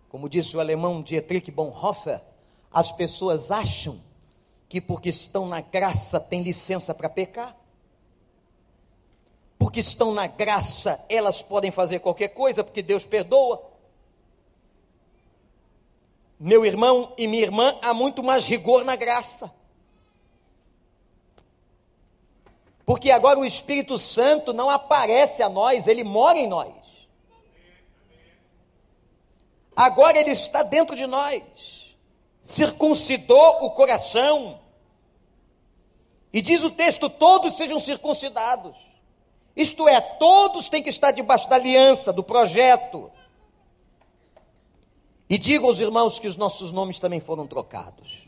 Como 0.10 0.30
disse 0.30 0.56
o 0.56 0.60
alemão 0.60 1.02
Dietrich 1.02 1.52
Bonhoeffer, 1.52 2.22
as 2.72 2.92
pessoas 2.92 3.52
acham 3.52 4.02
que 4.68 4.82
porque 4.82 5.10
estão 5.10 5.48
na 5.48 5.62
graça 5.62 6.20
têm 6.20 6.42
licença 6.42 6.94
para 6.94 7.10
pecar. 7.10 7.56
Porque 9.60 9.80
estão 9.80 10.14
na 10.14 10.26
graça, 10.26 11.04
elas 11.08 11.42
podem 11.42 11.72
fazer 11.72 12.00
qualquer 12.00 12.30
coisa, 12.30 12.64
porque 12.64 12.82
Deus 12.82 13.06
perdoa. 13.06 13.72
Meu 16.40 16.66
irmão 16.66 17.14
e 17.18 17.28
minha 17.28 17.44
irmã, 17.44 17.78
há 17.82 17.94
muito 17.94 18.24
mais 18.24 18.48
rigor 18.48 18.84
na 18.84 18.96
graça. 18.96 19.54
Porque 22.86 23.12
agora 23.12 23.40
o 23.40 23.46
Espírito 23.46 23.98
Santo 23.98 24.54
não 24.54 24.70
aparece 24.70 25.42
a 25.42 25.50
nós, 25.50 25.88
ele 25.88 26.04
mora 26.04 26.38
em 26.38 26.48
nós. 26.48 26.74
Agora 29.76 30.20
ele 30.20 30.32
está 30.32 30.64
dentro 30.64 30.96
de 30.96 31.08
nós. 31.08 31.96
Circuncidou 32.42 33.66
o 33.66 33.72
coração. 33.72 34.60
E 36.32 36.42
diz 36.42 36.64
o 36.64 36.70
texto: 36.70 37.10
todos 37.10 37.56
sejam 37.56 37.80
circuncidados. 37.80 38.76
Isto 39.56 39.88
é, 39.88 40.02
todos 40.02 40.68
têm 40.68 40.84
que 40.84 40.90
estar 40.90 41.12
debaixo 41.12 41.48
da 41.48 41.56
aliança, 41.56 42.12
do 42.12 42.24
projeto. 42.24 43.12
E 45.30 45.38
digo 45.38 45.68
aos 45.68 45.80
irmãos 45.80 46.20
que 46.20 46.28
os 46.28 46.36
nossos 46.36 46.72
nomes 46.72 47.00
também 47.00 47.20
foram 47.20 47.48
trocados. 47.48 48.28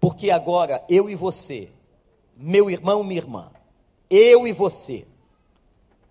Porque 0.00 0.30
agora 0.30 0.84
eu 0.88 1.08
e 1.08 1.14
você 1.14 1.70
meu 2.40 2.70
irmão, 2.70 3.04
minha 3.04 3.20
irmã, 3.20 3.50
eu 4.08 4.46
e 4.46 4.52
você, 4.52 5.06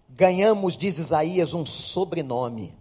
ganhamos, 0.10 0.78
diz 0.78 1.00
Isaías, 1.00 1.56
um 1.56 1.66
sobrenome. 1.66 2.78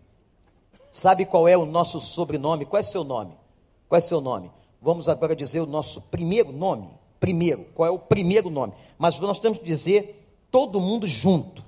Sabe 0.92 1.24
qual 1.24 1.48
é 1.48 1.56
o 1.56 1.64
nosso 1.64 1.98
sobrenome? 1.98 2.66
Qual 2.66 2.78
é 2.78 2.82
seu 2.82 3.02
nome? 3.02 3.34
Qual 3.88 3.96
é 3.96 4.00
seu 4.00 4.20
nome? 4.20 4.50
Vamos 4.82 5.08
agora 5.08 5.34
dizer 5.34 5.60
o 5.60 5.66
nosso 5.66 6.02
primeiro 6.02 6.52
nome. 6.52 6.88
Primeiro, 7.18 7.64
qual 7.74 7.88
é 7.88 7.90
o 7.90 7.98
primeiro 7.98 8.50
nome? 8.50 8.74
Mas 8.98 9.18
nós 9.18 9.40
temos 9.40 9.58
que 9.58 9.64
dizer 9.64 10.24
todo 10.50 10.78
mundo 10.78 11.06
junto. 11.06 11.62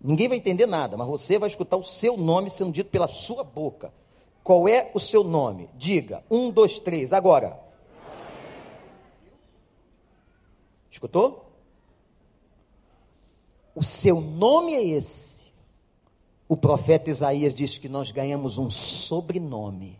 Ninguém 0.00 0.28
vai 0.28 0.36
entender 0.36 0.66
nada, 0.66 0.96
mas 0.96 1.08
você 1.08 1.38
vai 1.38 1.48
escutar 1.48 1.76
o 1.76 1.82
seu 1.82 2.16
nome 2.16 2.50
sendo 2.50 2.72
dito 2.72 2.90
pela 2.90 3.06
sua 3.06 3.42
boca. 3.42 3.92
Qual 4.42 4.68
é 4.68 4.90
o 4.94 5.00
seu 5.00 5.24
nome? 5.24 5.70
Diga. 5.74 6.24
Um, 6.30 6.50
dois, 6.50 6.78
três. 6.78 7.12
Agora. 7.12 7.65
Escutou? 10.90 11.52
O 13.74 13.82
seu 13.82 14.20
nome 14.20 14.74
é 14.74 14.84
esse. 14.84 15.36
O 16.48 16.56
profeta 16.56 17.10
Isaías 17.10 17.52
diz 17.52 17.76
que 17.76 17.88
nós 17.88 18.10
ganhamos 18.10 18.56
um 18.56 18.70
sobrenome. 18.70 19.98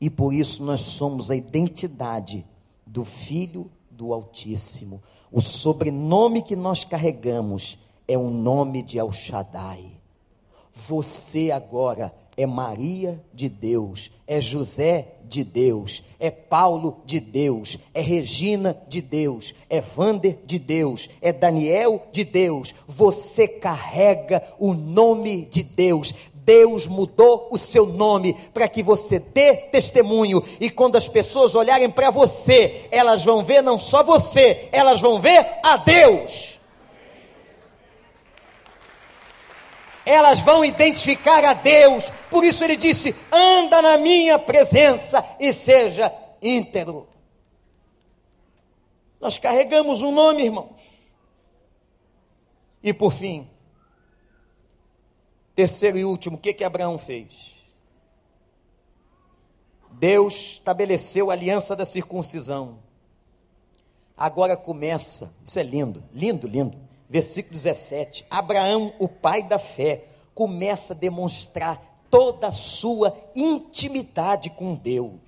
E 0.00 0.10
por 0.10 0.34
isso 0.34 0.62
nós 0.62 0.80
somos 0.80 1.30
a 1.30 1.36
identidade 1.36 2.44
do 2.84 3.04
Filho 3.04 3.70
do 3.90 4.12
Altíssimo. 4.12 5.02
O 5.32 5.40
sobrenome 5.40 6.42
que 6.42 6.54
nós 6.54 6.84
carregamos 6.84 7.78
é 8.06 8.18
o 8.18 8.28
nome 8.28 8.82
de 8.82 8.98
El 8.98 9.10
Shaddai. 9.12 9.92
Você 10.74 11.50
agora 11.50 12.14
é 12.36 12.46
Maria 12.46 13.22
de 13.32 13.48
Deus, 13.48 14.10
é 14.26 14.40
José 14.40 15.08
de 15.28 15.42
Deus, 15.42 16.02
é 16.18 16.30
Paulo 16.30 17.02
de 17.04 17.20
Deus, 17.20 17.78
é 17.92 18.00
Regina 18.00 18.76
de 18.88 19.00
Deus, 19.00 19.54
é 19.68 19.80
Vander 19.80 20.38
de 20.44 20.58
Deus, 20.58 21.08
é 21.20 21.32
Daniel 21.32 22.06
de 22.12 22.24
Deus. 22.24 22.74
Você 22.86 23.48
carrega 23.48 24.42
o 24.58 24.74
nome 24.74 25.46
de 25.50 25.62
Deus. 25.62 26.12
Deus 26.44 26.86
mudou 26.86 27.48
o 27.50 27.56
seu 27.56 27.86
nome 27.86 28.36
para 28.52 28.68
que 28.68 28.82
você 28.82 29.18
dê 29.18 29.56
testemunho 29.56 30.42
e 30.60 30.68
quando 30.68 30.96
as 30.96 31.08
pessoas 31.08 31.54
olharem 31.54 31.90
para 31.90 32.10
você, 32.10 32.86
elas 32.90 33.24
vão 33.24 33.42
ver 33.42 33.62
não 33.62 33.78
só 33.78 34.02
você, 34.02 34.68
elas 34.70 35.00
vão 35.00 35.18
ver 35.18 35.46
a 35.62 35.78
Deus. 35.78 36.53
Elas 40.04 40.40
vão 40.40 40.64
identificar 40.64 41.44
a 41.44 41.54
Deus. 41.54 42.10
Por 42.30 42.44
isso 42.44 42.62
ele 42.64 42.76
disse: 42.76 43.14
anda 43.30 43.80
na 43.80 43.96
minha 43.96 44.38
presença 44.38 45.24
e 45.40 45.52
seja 45.52 46.12
íntegro. 46.42 47.08
Nós 49.20 49.38
carregamos 49.38 50.02
um 50.02 50.12
nome, 50.12 50.44
irmãos. 50.44 50.80
E 52.82 52.92
por 52.92 53.12
fim, 53.12 53.48
terceiro 55.54 55.96
e 55.96 56.04
último, 56.04 56.36
o 56.36 56.40
que 56.40 56.52
que 56.52 56.64
Abraão 56.64 56.98
fez? 56.98 57.54
Deus 59.92 60.34
estabeleceu 60.34 61.30
a 61.30 61.34
aliança 61.34 61.74
da 61.74 61.86
circuncisão. 61.86 62.78
Agora 64.16 64.56
começa, 64.56 65.34
isso 65.44 65.58
é 65.58 65.62
lindo, 65.62 66.04
lindo, 66.12 66.46
lindo. 66.46 66.76
Versículo 67.08 67.54
17: 67.54 68.26
Abraão, 68.30 68.92
o 68.98 69.08
pai 69.08 69.42
da 69.42 69.58
fé, 69.58 70.04
começa 70.34 70.92
a 70.92 70.96
demonstrar 70.96 71.80
toda 72.10 72.48
a 72.48 72.52
sua 72.52 73.16
intimidade 73.34 74.50
com 74.50 74.74
Deus. 74.74 75.20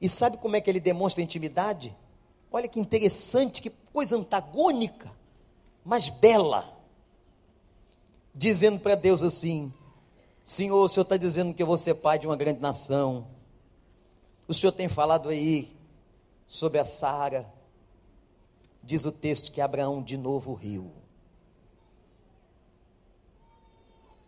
E 0.00 0.08
sabe 0.08 0.36
como 0.36 0.56
é 0.56 0.60
que 0.60 0.68
ele 0.68 0.80
demonstra 0.80 1.22
intimidade? 1.22 1.94
Olha 2.50 2.68
que 2.68 2.80
interessante, 2.80 3.60
que 3.62 3.70
coisa 3.92 4.16
antagônica, 4.16 5.10
mas 5.84 6.08
bela. 6.08 6.72
Dizendo 8.32 8.78
para 8.78 8.94
Deus 8.94 9.22
assim: 9.22 9.72
Senhor, 10.44 10.82
o 10.82 10.88
Senhor 10.88 11.02
está 11.02 11.16
dizendo 11.16 11.52
que 11.52 11.62
eu 11.62 11.66
vou 11.66 11.76
ser 11.76 11.94
pai 11.94 12.18
de 12.18 12.26
uma 12.26 12.36
grande 12.36 12.60
nação. 12.60 13.26
O 14.46 14.54
Senhor 14.54 14.72
tem 14.72 14.88
falado 14.88 15.28
aí 15.28 15.75
sobre 16.46 16.78
a 16.78 16.84
Sara. 16.84 17.52
Diz 18.82 19.04
o 19.04 19.12
texto 19.12 19.50
que 19.50 19.60
Abraão 19.60 20.02
de 20.02 20.16
novo 20.16 20.54
riu. 20.54 20.92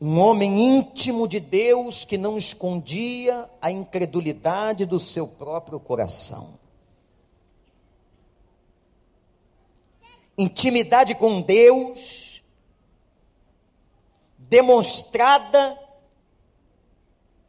Um 0.00 0.20
homem 0.20 0.60
íntimo 0.60 1.26
de 1.26 1.40
Deus 1.40 2.04
que 2.04 2.16
não 2.16 2.38
escondia 2.38 3.48
a 3.60 3.70
incredulidade 3.70 4.86
do 4.86 5.00
seu 5.00 5.26
próprio 5.26 5.80
coração. 5.80 6.58
Intimidade 10.36 11.16
com 11.16 11.42
Deus, 11.42 12.40
demonstrada 14.38 15.76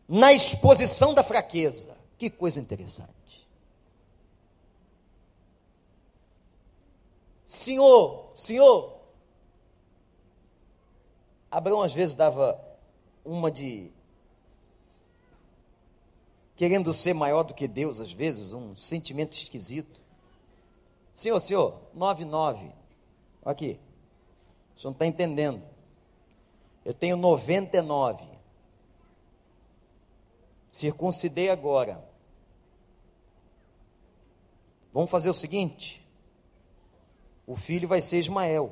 na 0.08 0.34
exposição 0.34 1.14
da 1.14 1.24
fraqueza. 1.24 1.96
Que 2.18 2.32
coisa 2.32 2.60
interessante. 2.60 3.19
Senhor, 7.50 8.30
Senhor. 8.36 9.00
Abraão 11.50 11.82
às 11.82 11.91
vezes 11.91 12.14
dava 12.14 12.64
uma 13.26 13.50
de 13.50 13.91
querendo 16.56 16.93
ser 16.93 17.16
maior 17.16 17.41
do 17.41 17.56
que 17.56 17.68
Deus, 17.68 18.00
às 18.00 18.12
vezes, 18.12 18.54
um 18.54 18.76
sentimento 18.76 19.36
esquisito. 19.36 20.00
Senhor, 21.16 21.39
Senhor, 21.39 21.82
99. 21.91 22.72
Aqui. 23.43 23.80
Senhor 24.78 24.91
não 24.91 24.91
está 24.91 25.08
entendendo. 25.08 25.64
Eu 26.86 26.93
tenho 26.93 27.18
99. 27.18 28.26
Circuncidei 30.70 31.50
agora. 31.50 32.08
Vamos 34.93 35.10
fazer 35.10 35.32
o 35.32 35.34
seguinte: 35.34 36.08
o 37.50 37.56
filho 37.56 37.88
vai 37.88 38.00
ser 38.00 38.20
Ismael. 38.20 38.72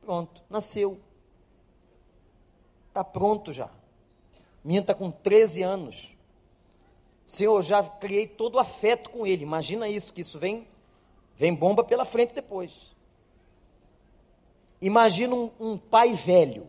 Pronto, 0.00 0.42
nasceu. 0.48 0.98
Está 2.88 3.04
pronto 3.04 3.52
já. 3.52 3.68
Minha 4.64 4.80
está 4.80 4.94
com 4.94 5.10
13 5.10 5.62
anos. 5.62 6.16
Senhor, 7.26 7.60
já 7.60 7.82
criei 7.82 8.26
todo 8.26 8.54
o 8.54 8.58
afeto 8.58 9.10
com 9.10 9.26
ele. 9.26 9.42
Imagina 9.42 9.86
isso, 9.86 10.14
que 10.14 10.22
isso 10.22 10.38
vem, 10.38 10.66
vem 11.36 11.54
bomba 11.54 11.84
pela 11.84 12.06
frente 12.06 12.32
depois. 12.32 12.96
Imagina 14.80 15.34
um, 15.34 15.50
um 15.60 15.76
pai 15.76 16.14
velho. 16.14 16.68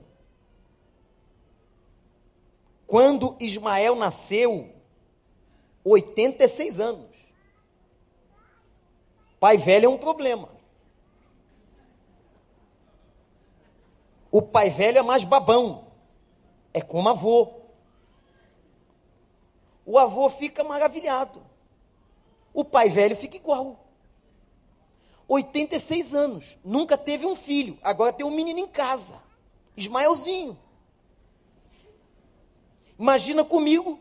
Quando 2.86 3.38
Ismael 3.39 3.95
nasceu, 3.95 4.69
86 5.86 6.82
anos. 6.82 7.15
Pai 9.39 9.55
velho 9.55 9.86
é 9.86 9.89
um 9.89 9.97
problema. 9.97 10.59
O 14.32 14.41
pai 14.41 14.69
velho 14.69 14.97
é 14.97 15.01
mais 15.01 15.23
babão. 15.23 15.88
É 16.73 16.82
como 16.82 17.09
avô. 17.09 17.51
O 19.86 19.99
avô 19.99 20.29
fica 20.29 20.63
maravilhado. 20.63 21.41
O 22.53 22.63
pai 22.63 22.89
velho 22.89 23.15
fica 23.15 23.36
igual. 23.36 23.77
86 25.27 26.13
anos, 26.13 26.57
nunca 26.63 26.97
teve 26.97 27.25
um 27.25 27.38
filho, 27.38 27.77
agora 27.82 28.11
tem 28.11 28.25
um 28.25 28.32
menino 28.32 28.59
em 28.59 28.67
casa, 28.67 29.15
Ismaelzinho. 29.77 30.59
Imagina 32.99 33.45
comigo, 33.45 33.97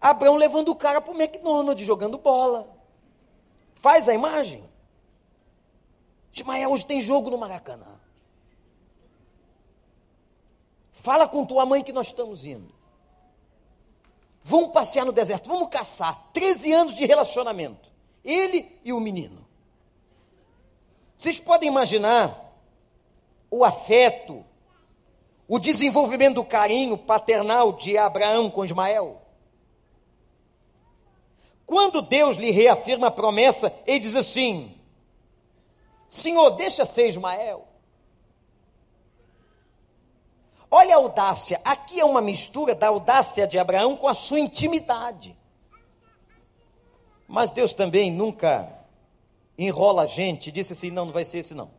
Abraão 0.00 0.36
levando 0.36 0.68
o 0.68 0.76
cara 0.76 1.00
para 1.00 1.12
o 1.12 1.20
McDonald's, 1.20 1.84
jogando 1.84 2.16
bola. 2.16 2.68
Faz 3.74 4.08
a 4.08 4.14
imagem. 4.14 4.62
Ismael, 6.32 6.70
hoje 6.70 6.86
tem 6.86 7.00
jogo 7.00 7.28
no 7.28 7.38
Maracanã. 7.38 8.00
Fala 10.92 11.26
com 11.26 11.44
tua 11.44 11.66
mãe 11.66 11.82
que 11.82 11.92
nós 11.92 12.08
estamos 12.08 12.44
indo. 12.44 12.72
Vamos 14.44 14.72
passear 14.72 15.04
no 15.04 15.12
deserto, 15.12 15.48
vamos 15.48 15.68
caçar. 15.68 16.30
13 16.32 16.72
anos 16.72 16.94
de 16.94 17.06
relacionamento. 17.06 17.90
Ele 18.24 18.78
e 18.84 18.92
o 18.92 19.00
menino. 19.00 19.46
Vocês 21.16 21.40
podem 21.40 21.68
imaginar 21.68 22.52
o 23.50 23.64
afeto, 23.64 24.44
o 25.46 25.58
desenvolvimento 25.58 26.36
do 26.36 26.44
carinho 26.44 26.98
paternal 26.98 27.72
de 27.72 27.96
Abraão 27.96 28.50
com 28.50 28.64
Ismael? 28.64 29.22
Quando 31.64 32.02
Deus 32.02 32.36
lhe 32.36 32.50
reafirma 32.50 33.06
a 33.06 33.10
promessa, 33.10 33.72
ele 33.86 34.00
diz 34.00 34.16
assim: 34.16 34.78
Senhor, 36.08 36.50
deixa 36.50 36.84
ser 36.84 37.08
Ismael. 37.08 37.66
Olha 40.74 40.94
a 40.94 40.98
audácia, 40.98 41.60
aqui 41.62 42.00
é 42.00 42.04
uma 42.04 42.22
mistura 42.22 42.74
da 42.74 42.88
audácia 42.88 43.46
de 43.46 43.58
Abraão 43.58 43.94
com 43.94 44.08
a 44.08 44.14
sua 44.14 44.40
intimidade. 44.40 45.36
Mas 47.28 47.50
Deus 47.50 47.74
também 47.74 48.10
nunca 48.10 48.72
enrola 49.58 50.04
a 50.04 50.06
gente 50.06 50.46
e 50.46 50.50
disse 50.50 50.72
assim: 50.72 50.90
não, 50.90 51.04
não 51.04 51.12
vai 51.12 51.26
ser 51.26 51.40
esse 51.40 51.52
não. 51.52 51.70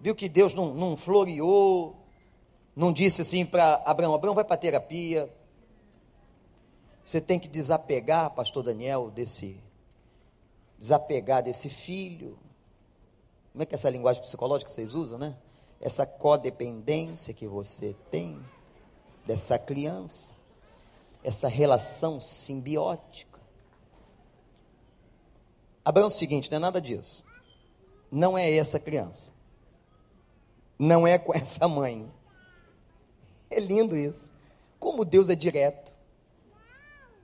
Viu 0.00 0.14
que 0.14 0.30
Deus 0.30 0.54
não, 0.54 0.72
não 0.72 0.96
floreou, 0.96 1.94
não 2.74 2.90
disse 2.90 3.20
assim 3.20 3.44
para 3.44 3.74
Abraão: 3.84 4.14
Abraão 4.14 4.34
vai 4.34 4.44
para 4.44 4.56
terapia, 4.56 5.30
você 7.04 7.20
tem 7.20 7.38
que 7.38 7.48
desapegar, 7.48 8.30
pastor 8.30 8.62
Daniel, 8.62 9.10
desse 9.10 9.60
desapegar 10.78 11.42
desse 11.42 11.68
filho. 11.68 12.38
Como 13.52 13.62
é 13.62 13.66
que 13.66 13.74
é 13.74 13.76
essa 13.76 13.90
linguagem 13.90 14.22
psicológica 14.22 14.70
que 14.70 14.74
vocês 14.74 14.94
usam, 14.94 15.18
né? 15.18 15.36
Essa 15.80 16.06
codependência 16.06 17.34
que 17.34 17.46
você 17.46 17.94
tem 18.10 18.40
dessa 19.26 19.58
criança, 19.58 20.34
essa 21.22 21.48
relação 21.48 22.20
simbiótica. 22.20 23.40
Abraão 25.84 26.06
é 26.06 26.08
o 26.08 26.10
seguinte, 26.10 26.50
não 26.50 26.56
é 26.56 26.60
nada 26.60 26.80
disso. 26.80 27.24
Não 28.10 28.36
é 28.36 28.54
essa 28.56 28.78
criança. 28.80 29.32
Não 30.78 31.06
é 31.06 31.18
com 31.18 31.32
essa 31.36 31.68
mãe. 31.68 32.10
É 33.50 33.60
lindo 33.60 33.96
isso. 33.96 34.32
Como 34.78 35.04
Deus 35.04 35.28
é 35.28 35.34
direto. 35.34 35.92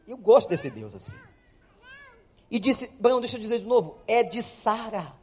Eu 0.06 0.16
gosto 0.16 0.48
desse 0.48 0.70
Deus 0.70 0.94
assim. 0.94 1.14
E 2.50 2.58
disse, 2.58 2.90
Abraão, 2.98 3.20
deixa 3.20 3.36
eu 3.36 3.40
dizer 3.40 3.60
de 3.60 3.66
novo, 3.66 3.98
é 4.06 4.22
de 4.22 4.42
Sara. 4.42 5.14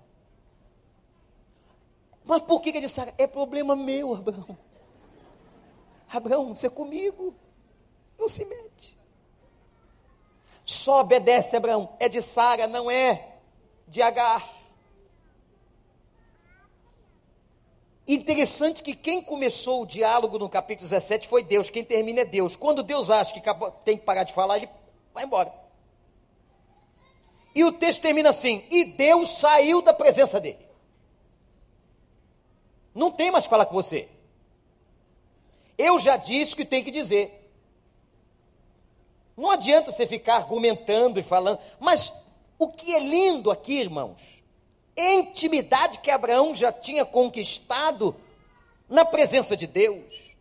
Mas 2.30 2.44
por 2.44 2.62
que 2.62 2.70
é 2.70 2.80
de 2.80 2.88
Sara? 2.88 3.12
É 3.18 3.26
problema 3.26 3.76
meu, 3.76 4.14
Abraão. 4.14 4.56
Abraão, 6.08 6.54
você 6.54 6.68
é 6.68 6.70
comigo. 6.70 7.34
Não 8.20 8.28
se 8.28 8.46
mete. 8.46 8.96
Só 10.64 11.02
obedece, 11.02 11.56
Abraão. 11.56 11.90
É 12.00 12.08
de 12.08 12.22
Sara, 12.22 12.68
não 12.68 12.92
é 12.92 13.38
de 13.88 14.00
Agar. 14.00 14.48
Interessante 18.08 18.84
que 18.84 18.94
quem 18.94 19.24
começou 19.24 19.82
o 19.82 19.88
diálogo 19.88 20.38
no 20.38 20.48
capítulo 20.48 20.88
17 20.88 21.28
foi 21.28 21.42
Deus, 21.42 21.72
quem 21.72 21.84
termina 21.84 22.22
é 22.22 22.26
Deus. 22.26 22.56
Quando 22.56 22.84
Deus 22.84 23.10
acha 23.10 23.34
que 23.34 23.42
tem 23.84 23.98
que 23.98 24.06
parar 24.06 24.24
de 24.24 24.34
falar, 24.34 24.58
ele 24.58 24.70
vai 25.16 25.24
embora. 25.24 25.52
E 27.56 27.64
o 27.64 27.72
texto 27.72 28.04
termina 28.04 28.30
assim: 28.30 28.64
e 28.70 28.86
Deus 28.86 29.40
saiu 29.40 29.82
da 29.82 29.96
presença 29.96 30.40
dele. 30.40 30.69
Não 33.00 33.10
tem 33.10 33.32
mais 33.32 33.46
que 33.46 33.50
falar 33.50 33.66
com 33.66 33.74
você. 33.74 34.10
Eu 35.78 35.98
já 35.98 36.18
disse 36.18 36.54
o 36.54 36.58
que 36.58 36.66
tem 36.66 36.84
que 36.84 36.92
dizer. 36.92 37.50
Não 39.38 39.50
adianta 39.50 39.90
você 39.90 40.06
ficar 40.06 40.36
argumentando 40.36 41.18
e 41.18 41.24
falando, 41.24 41.60
mas 41.80 42.12
o 42.58 42.68
que 42.68 42.94
é 42.94 43.00
lindo 43.00 43.50
aqui, 43.50 43.80
irmãos, 43.80 44.44
intimidade 44.98 46.00
que 46.00 46.12
Abraão 46.12 46.54
já 46.54 46.74
tinha 46.74 47.06
conquistado 47.06 48.14
na 48.90 49.06
presença 49.06 49.56
de 49.56 49.66
Deus. 49.66 50.36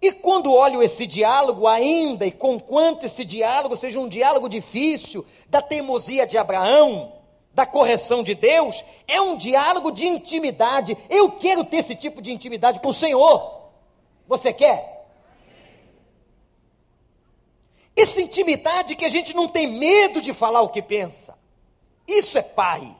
E 0.00 0.10
quando 0.10 0.52
olho 0.52 0.82
esse 0.82 1.06
diálogo 1.06 1.68
ainda, 1.68 2.26
e 2.26 2.32
conquanto 2.32 3.06
esse 3.06 3.24
diálogo 3.24 3.76
seja 3.76 4.00
um 4.00 4.08
diálogo 4.08 4.48
difícil, 4.48 5.24
da 5.48 5.62
teimosia 5.62 6.26
de 6.26 6.36
Abraão, 6.36 7.21
da 7.54 7.66
correção 7.66 8.22
de 8.22 8.34
Deus, 8.34 8.82
é 9.06 9.20
um 9.20 9.36
diálogo 9.36 9.90
de 9.90 10.06
intimidade. 10.06 10.96
Eu 11.08 11.32
quero 11.32 11.64
ter 11.64 11.78
esse 11.78 11.94
tipo 11.94 12.22
de 12.22 12.32
intimidade 12.32 12.80
com 12.80 12.88
o 12.88 12.94
Senhor. 12.94 13.70
Você 14.26 14.52
quer? 14.52 14.92
Essa 17.94 18.22
intimidade 18.22 18.96
que 18.96 19.04
a 19.04 19.08
gente 19.08 19.34
não 19.36 19.48
tem 19.48 19.66
medo 19.66 20.20
de 20.20 20.32
falar 20.32 20.62
o 20.62 20.70
que 20.70 20.80
pensa. 20.80 21.38
Isso 22.08 22.38
é 22.38 22.42
pai. 22.42 22.96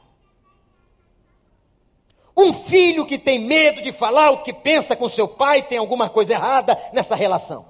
Um 2.36 2.52
filho 2.52 3.06
que 3.06 3.18
tem 3.18 3.38
medo 3.38 3.82
de 3.82 3.92
falar 3.92 4.30
o 4.30 4.42
que 4.42 4.52
pensa 4.52 4.96
com 4.96 5.08
seu 5.08 5.28
pai 5.28 5.62
tem 5.62 5.78
alguma 5.78 6.08
coisa 6.08 6.32
errada 6.34 6.78
nessa 6.92 7.14
relação. 7.14 7.66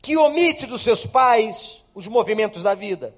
Que 0.00 0.16
omite 0.16 0.66
dos 0.66 0.82
seus 0.82 1.06
pais 1.06 1.82
os 1.94 2.06
movimentos 2.08 2.62
da 2.62 2.74
vida. 2.74 3.14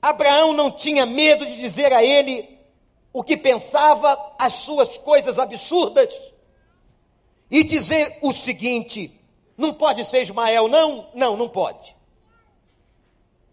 Abraão 0.00 0.52
não 0.52 0.70
tinha 0.70 1.04
medo 1.04 1.44
de 1.44 1.56
dizer 1.56 1.92
a 1.92 2.02
ele 2.02 2.58
o 3.12 3.22
que 3.22 3.36
pensava, 3.36 4.18
as 4.38 4.54
suas 4.54 4.96
coisas 4.98 5.38
absurdas, 5.38 6.14
e 7.50 7.64
dizer 7.64 8.18
o 8.22 8.32
seguinte: 8.32 9.18
não 9.56 9.74
pode 9.74 10.04
ser 10.04 10.22
Ismael, 10.22 10.68
não? 10.68 11.08
Não, 11.14 11.36
não 11.36 11.48
pode. 11.48 11.96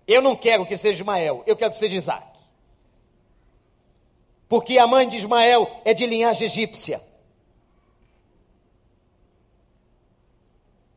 Eu 0.07 0.21
não 0.21 0.35
quero 0.35 0.65
que 0.65 0.77
seja 0.77 1.01
Ismael, 1.01 1.43
eu 1.47 1.55
quero 1.55 1.71
que 1.71 1.77
seja 1.77 1.95
Isaac. 1.95 2.35
Porque 4.47 4.77
a 4.77 4.85
mãe 4.85 5.09
de 5.09 5.17
Ismael 5.17 5.81
é 5.83 5.93
de 5.93 6.05
linhagem 6.05 6.45
egípcia. 6.45 7.01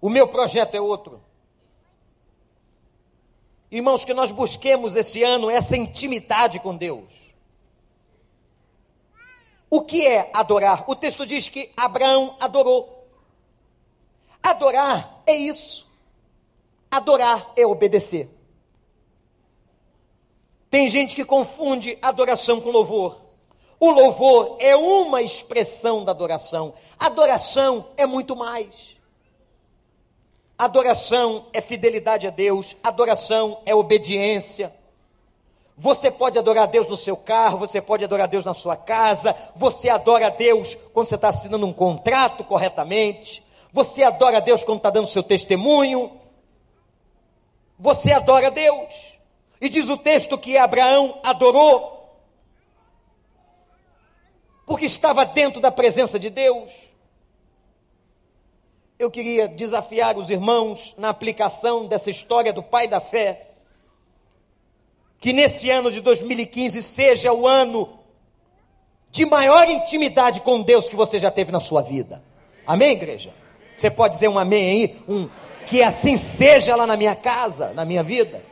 O 0.00 0.10
meu 0.10 0.28
projeto 0.28 0.74
é 0.74 0.80
outro. 0.80 1.22
Irmãos, 3.70 4.04
que 4.04 4.14
nós 4.14 4.32
busquemos 4.32 4.96
esse 4.96 5.22
ano 5.22 5.50
essa 5.50 5.76
intimidade 5.76 6.58
com 6.58 6.76
Deus. 6.76 7.04
O 9.70 9.82
que 9.82 10.06
é 10.06 10.30
adorar? 10.32 10.84
O 10.88 10.96
texto 10.96 11.26
diz 11.26 11.48
que 11.48 11.70
Abraão 11.76 12.36
adorou. 12.40 13.06
Adorar 14.42 15.22
é 15.26 15.36
isso. 15.36 15.86
Adorar 16.90 17.52
é 17.54 17.66
obedecer. 17.66 18.30
Tem 20.70 20.88
gente 20.88 21.14
que 21.14 21.24
confunde 21.24 21.98
adoração 22.00 22.60
com 22.60 22.70
louvor. 22.70 23.20
O 23.80 23.90
louvor 23.90 24.56
é 24.58 24.74
uma 24.74 25.22
expressão 25.22 26.04
da 26.04 26.12
adoração. 26.12 26.74
Adoração 26.98 27.88
é 27.96 28.06
muito 28.06 28.34
mais. 28.34 28.97
Adoração 30.58 31.46
é 31.52 31.60
fidelidade 31.60 32.26
a 32.26 32.30
Deus, 32.30 32.76
adoração 32.82 33.62
é 33.64 33.72
obediência. 33.72 34.74
Você 35.76 36.10
pode 36.10 36.36
adorar 36.36 36.64
a 36.64 36.66
Deus 36.66 36.88
no 36.88 36.96
seu 36.96 37.16
carro, 37.16 37.58
você 37.58 37.80
pode 37.80 38.02
adorar 38.02 38.24
a 38.24 38.28
Deus 38.28 38.44
na 38.44 38.52
sua 38.52 38.76
casa, 38.76 39.36
você 39.54 39.88
adora 39.88 40.26
a 40.26 40.30
Deus 40.30 40.74
quando 40.92 41.06
você 41.06 41.14
está 41.14 41.28
assinando 41.28 41.64
um 41.64 41.72
contrato 41.72 42.42
corretamente, 42.42 43.46
você 43.72 44.02
adora 44.02 44.38
a 44.38 44.40
Deus 44.40 44.64
quando 44.64 44.78
está 44.78 44.90
dando 44.90 45.06
seu 45.06 45.22
testemunho, 45.22 46.20
você 47.78 48.10
adora 48.10 48.48
a 48.48 48.50
Deus. 48.50 49.16
E 49.60 49.68
diz 49.68 49.88
o 49.88 49.96
texto 49.96 50.36
que 50.36 50.56
Abraão 50.56 51.20
adorou, 51.22 52.18
porque 54.66 54.86
estava 54.86 55.24
dentro 55.24 55.60
da 55.60 55.70
presença 55.70 56.18
de 56.18 56.30
Deus. 56.30 56.87
Eu 58.98 59.12
queria 59.12 59.46
desafiar 59.46 60.18
os 60.18 60.28
irmãos 60.28 60.92
na 60.98 61.10
aplicação 61.10 61.86
dessa 61.86 62.10
história 62.10 62.52
do 62.52 62.64
pai 62.64 62.88
da 62.88 63.00
fé. 63.00 63.50
Que 65.20 65.32
nesse 65.32 65.70
ano 65.70 65.92
de 65.92 66.00
2015 66.00 66.82
seja 66.82 67.32
o 67.32 67.46
ano 67.46 68.00
de 69.10 69.24
maior 69.24 69.70
intimidade 69.70 70.40
com 70.40 70.62
Deus 70.62 70.88
que 70.88 70.96
você 70.96 71.18
já 71.18 71.30
teve 71.30 71.52
na 71.52 71.60
sua 71.60 71.80
vida. 71.80 72.22
Amém, 72.66 72.92
igreja? 72.92 73.32
Você 73.76 73.88
pode 73.88 74.14
dizer 74.14 74.28
um 74.28 74.38
amém 74.38 74.68
aí? 74.68 75.02
Um 75.08 75.28
que 75.64 75.80
assim 75.80 76.16
seja 76.16 76.74
lá 76.74 76.86
na 76.86 76.96
minha 76.96 77.14
casa, 77.14 77.72
na 77.74 77.84
minha 77.84 78.02
vida. 78.02 78.42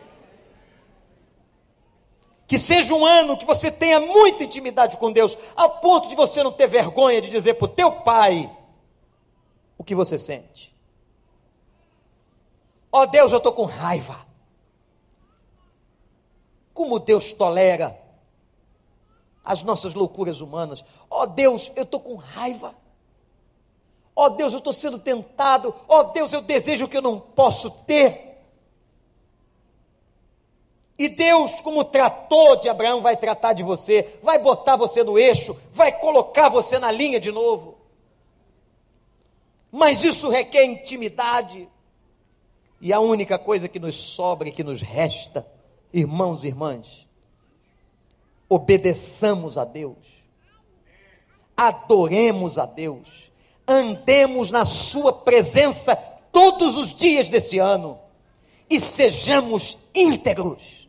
Que 2.46 2.56
seja 2.56 2.94
um 2.94 3.04
ano 3.04 3.36
que 3.36 3.44
você 3.44 3.68
tenha 3.68 3.98
muita 3.98 4.44
intimidade 4.44 4.96
com 4.96 5.10
Deus, 5.10 5.36
ao 5.56 5.80
ponto 5.80 6.08
de 6.08 6.14
você 6.14 6.44
não 6.44 6.52
ter 6.52 6.68
vergonha 6.68 7.20
de 7.20 7.28
dizer 7.28 7.54
para 7.54 7.64
o 7.64 7.68
teu 7.68 7.90
pai 7.90 8.48
que 9.86 9.94
você 9.94 10.18
sente. 10.18 10.74
Ó 12.92 13.02
oh, 13.02 13.06
Deus, 13.06 13.30
eu 13.30 13.38
estou 13.38 13.52
com 13.52 13.64
raiva. 13.64 14.26
Como 16.74 16.98
Deus 16.98 17.32
tolera 17.32 17.98
as 19.44 19.62
nossas 19.62 19.94
loucuras 19.94 20.40
humanas. 20.40 20.84
Ó 21.08 21.22
oh, 21.22 21.26
Deus, 21.26 21.72
eu 21.76 21.84
estou 21.84 22.00
com 22.00 22.16
raiva. 22.16 22.74
Ó 24.14 24.26
oh, 24.26 24.30
Deus, 24.30 24.52
eu 24.52 24.58
estou 24.58 24.72
sendo 24.72 24.98
tentado. 24.98 25.74
Ó 25.86 26.02
Deus, 26.04 26.32
eu 26.32 26.40
desejo 26.40 26.88
que 26.88 26.96
eu 26.96 27.02
não 27.02 27.20
posso 27.20 27.70
ter. 27.70 28.26
E 30.98 31.08
Deus, 31.08 31.60
como 31.60 31.84
tratou 31.84 32.56
de 32.56 32.68
Abraão, 32.68 33.02
vai 33.02 33.16
tratar 33.16 33.52
de 33.52 33.62
você, 33.62 34.18
vai 34.22 34.38
botar 34.38 34.76
você 34.76 35.04
no 35.04 35.18
eixo, 35.18 35.54
vai 35.70 35.92
colocar 35.92 36.48
você 36.48 36.78
na 36.78 36.90
linha 36.90 37.20
de 37.20 37.30
novo. 37.30 37.75
Mas 39.76 40.02
isso 40.02 40.30
requer 40.30 40.64
intimidade. 40.64 41.68
E 42.80 42.94
a 42.94 42.98
única 42.98 43.38
coisa 43.38 43.68
que 43.68 43.78
nos 43.78 43.94
sobra 43.94 44.48
e 44.48 44.50
que 44.50 44.64
nos 44.64 44.80
resta, 44.80 45.46
irmãos 45.92 46.44
e 46.44 46.46
irmãs, 46.46 47.06
obedeçamos 48.48 49.58
a 49.58 49.66
Deus, 49.66 49.98
adoremos 51.54 52.56
a 52.56 52.64
Deus, 52.64 53.30
andemos 53.68 54.50
na 54.50 54.64
Sua 54.64 55.12
presença 55.12 55.94
todos 56.32 56.78
os 56.78 56.94
dias 56.94 57.28
desse 57.28 57.58
ano 57.58 57.98
e 58.70 58.80
sejamos 58.80 59.76
íntegros 59.94 60.88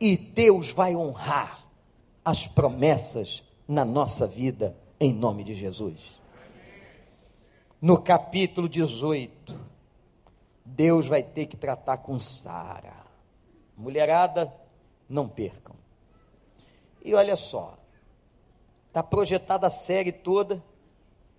e 0.00 0.16
Deus 0.16 0.70
vai 0.70 0.96
honrar 0.96 1.62
as 2.24 2.46
promessas 2.46 3.42
na 3.66 3.84
nossa 3.84 4.26
vida, 4.26 4.74
em 4.98 5.12
nome 5.12 5.44
de 5.44 5.54
Jesus. 5.54 6.17
No 7.80 8.02
capítulo 8.02 8.68
18, 8.68 9.56
Deus 10.64 11.06
vai 11.06 11.22
ter 11.22 11.46
que 11.46 11.56
tratar 11.56 11.98
com 11.98 12.18
Sara. 12.18 13.06
Mulherada, 13.76 14.52
não 15.08 15.28
percam. 15.28 15.76
E 17.04 17.14
olha 17.14 17.36
só, 17.36 17.78
está 18.88 19.00
projetada 19.00 19.68
a 19.68 19.70
série 19.70 20.10
toda, 20.10 20.62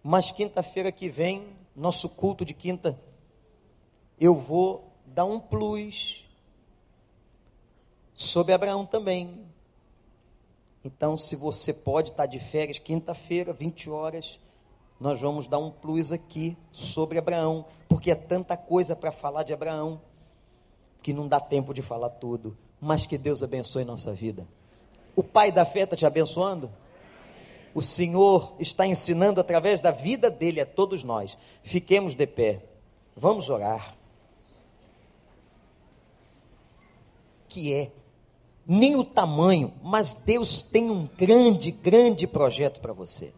mas 0.01 0.31
quinta-feira 0.31 0.93
que 0.93 1.09
vem, 1.09 1.57
nosso 1.75 2.07
culto 2.07 2.45
de 2.45 2.53
quinta, 2.53 2.97
eu 4.17 4.33
vou 4.33 4.93
dar 5.05 5.25
um 5.25 5.41
plus 5.41 6.25
sobre 8.13 8.53
Abraão 8.53 8.85
também. 8.85 9.45
Então, 10.85 11.17
se 11.17 11.35
você 11.35 11.73
pode 11.73 12.11
estar 12.11 12.25
de 12.25 12.39
férias, 12.39 12.79
quinta-feira, 12.79 13.51
20 13.51 13.89
horas, 13.89 14.39
nós 14.99 15.21
vamos 15.21 15.47
dar 15.47 15.59
um 15.59 15.71
plus 15.71 16.11
aqui 16.11 16.57
sobre 16.71 17.17
Abraão, 17.17 17.65
porque 17.87 18.11
é 18.11 18.15
tanta 18.15 18.57
coisa 18.57 18.95
para 18.95 19.11
falar 19.11 19.43
de 19.43 19.53
Abraão 19.53 20.01
que 21.01 21.13
não 21.13 21.27
dá 21.27 21.39
tempo 21.39 21.73
de 21.73 21.81
falar 21.81 22.09
tudo. 22.09 22.57
Mas 22.81 23.05
que 23.05 23.17
Deus 23.17 23.41
abençoe 23.41 23.85
nossa 23.85 24.11
vida. 24.11 24.45
O 25.15 25.23
Pai 25.23 25.51
da 25.51 25.65
fé 25.65 25.81
está 25.81 25.95
te 25.95 26.05
abençoando? 26.05 26.69
O 27.73 27.81
Senhor 27.81 28.53
está 28.59 28.85
ensinando 28.85 29.39
através 29.39 29.79
da 29.79 29.91
vida 29.91 30.29
dele 30.29 30.59
a 30.59 30.65
todos 30.65 31.03
nós. 31.03 31.37
Fiquemos 31.63 32.15
de 32.15 32.27
pé. 32.27 32.61
Vamos 33.15 33.49
orar. 33.49 33.95
Que 37.47 37.73
é 37.73 37.91
nem 38.67 38.95
o 38.95 39.03
tamanho, 39.03 39.73
mas 39.81 40.13
Deus 40.13 40.61
tem 40.61 40.91
um 40.91 41.07
grande, 41.17 41.71
grande 41.71 42.27
projeto 42.27 42.79
para 42.79 42.93
você. 42.93 43.33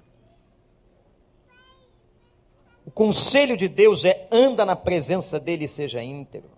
O 2.91 2.93
conselho 2.93 3.55
de 3.55 3.69
Deus 3.69 4.03
é 4.03 4.27
anda 4.29 4.65
na 4.65 4.75
presença 4.75 5.39
dele 5.39 5.63
e 5.63 5.69
seja 5.69 6.03
íntegro. 6.03 6.51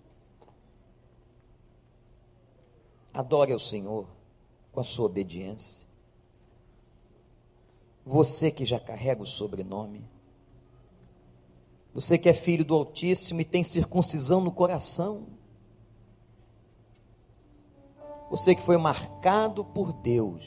Adore 3.12 3.52
ao 3.52 3.58
Senhor 3.60 4.08
com 4.72 4.80
a 4.80 4.82
sua 4.82 5.06
obediência. 5.06 5.86
Você 8.04 8.50
que 8.50 8.66
já 8.66 8.80
carrega 8.80 9.22
o 9.22 9.26
sobrenome. 9.26 10.04
Você 11.92 12.18
que 12.18 12.28
é 12.28 12.34
filho 12.34 12.64
do 12.64 12.74
Altíssimo 12.74 13.40
e 13.40 13.44
tem 13.44 13.62
circuncisão 13.62 14.40
no 14.40 14.50
coração. 14.50 15.28
Você 18.28 18.56
que 18.56 18.62
foi 18.62 18.76
marcado 18.76 19.64
por 19.64 19.92
Deus 19.92 20.44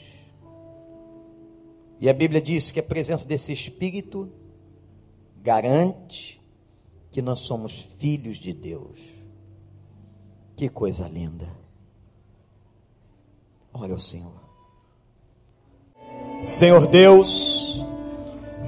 E 1.98 2.10
a 2.10 2.12
Bíblia 2.12 2.42
diz 2.42 2.70
que 2.70 2.78
a 2.78 2.82
presença 2.82 3.26
desse 3.26 3.54
Espírito 3.54 4.30
garante 5.48 6.38
que 7.10 7.22
nós 7.22 7.38
somos 7.38 7.80
filhos 7.98 8.36
de 8.36 8.52
Deus. 8.52 9.00
Que 10.54 10.68
coisa 10.68 11.08
linda. 11.08 11.48
Olha 13.72 13.94
o 13.94 13.98
Senhor. 13.98 14.42
Senhor 16.44 16.86
Deus, 16.86 17.80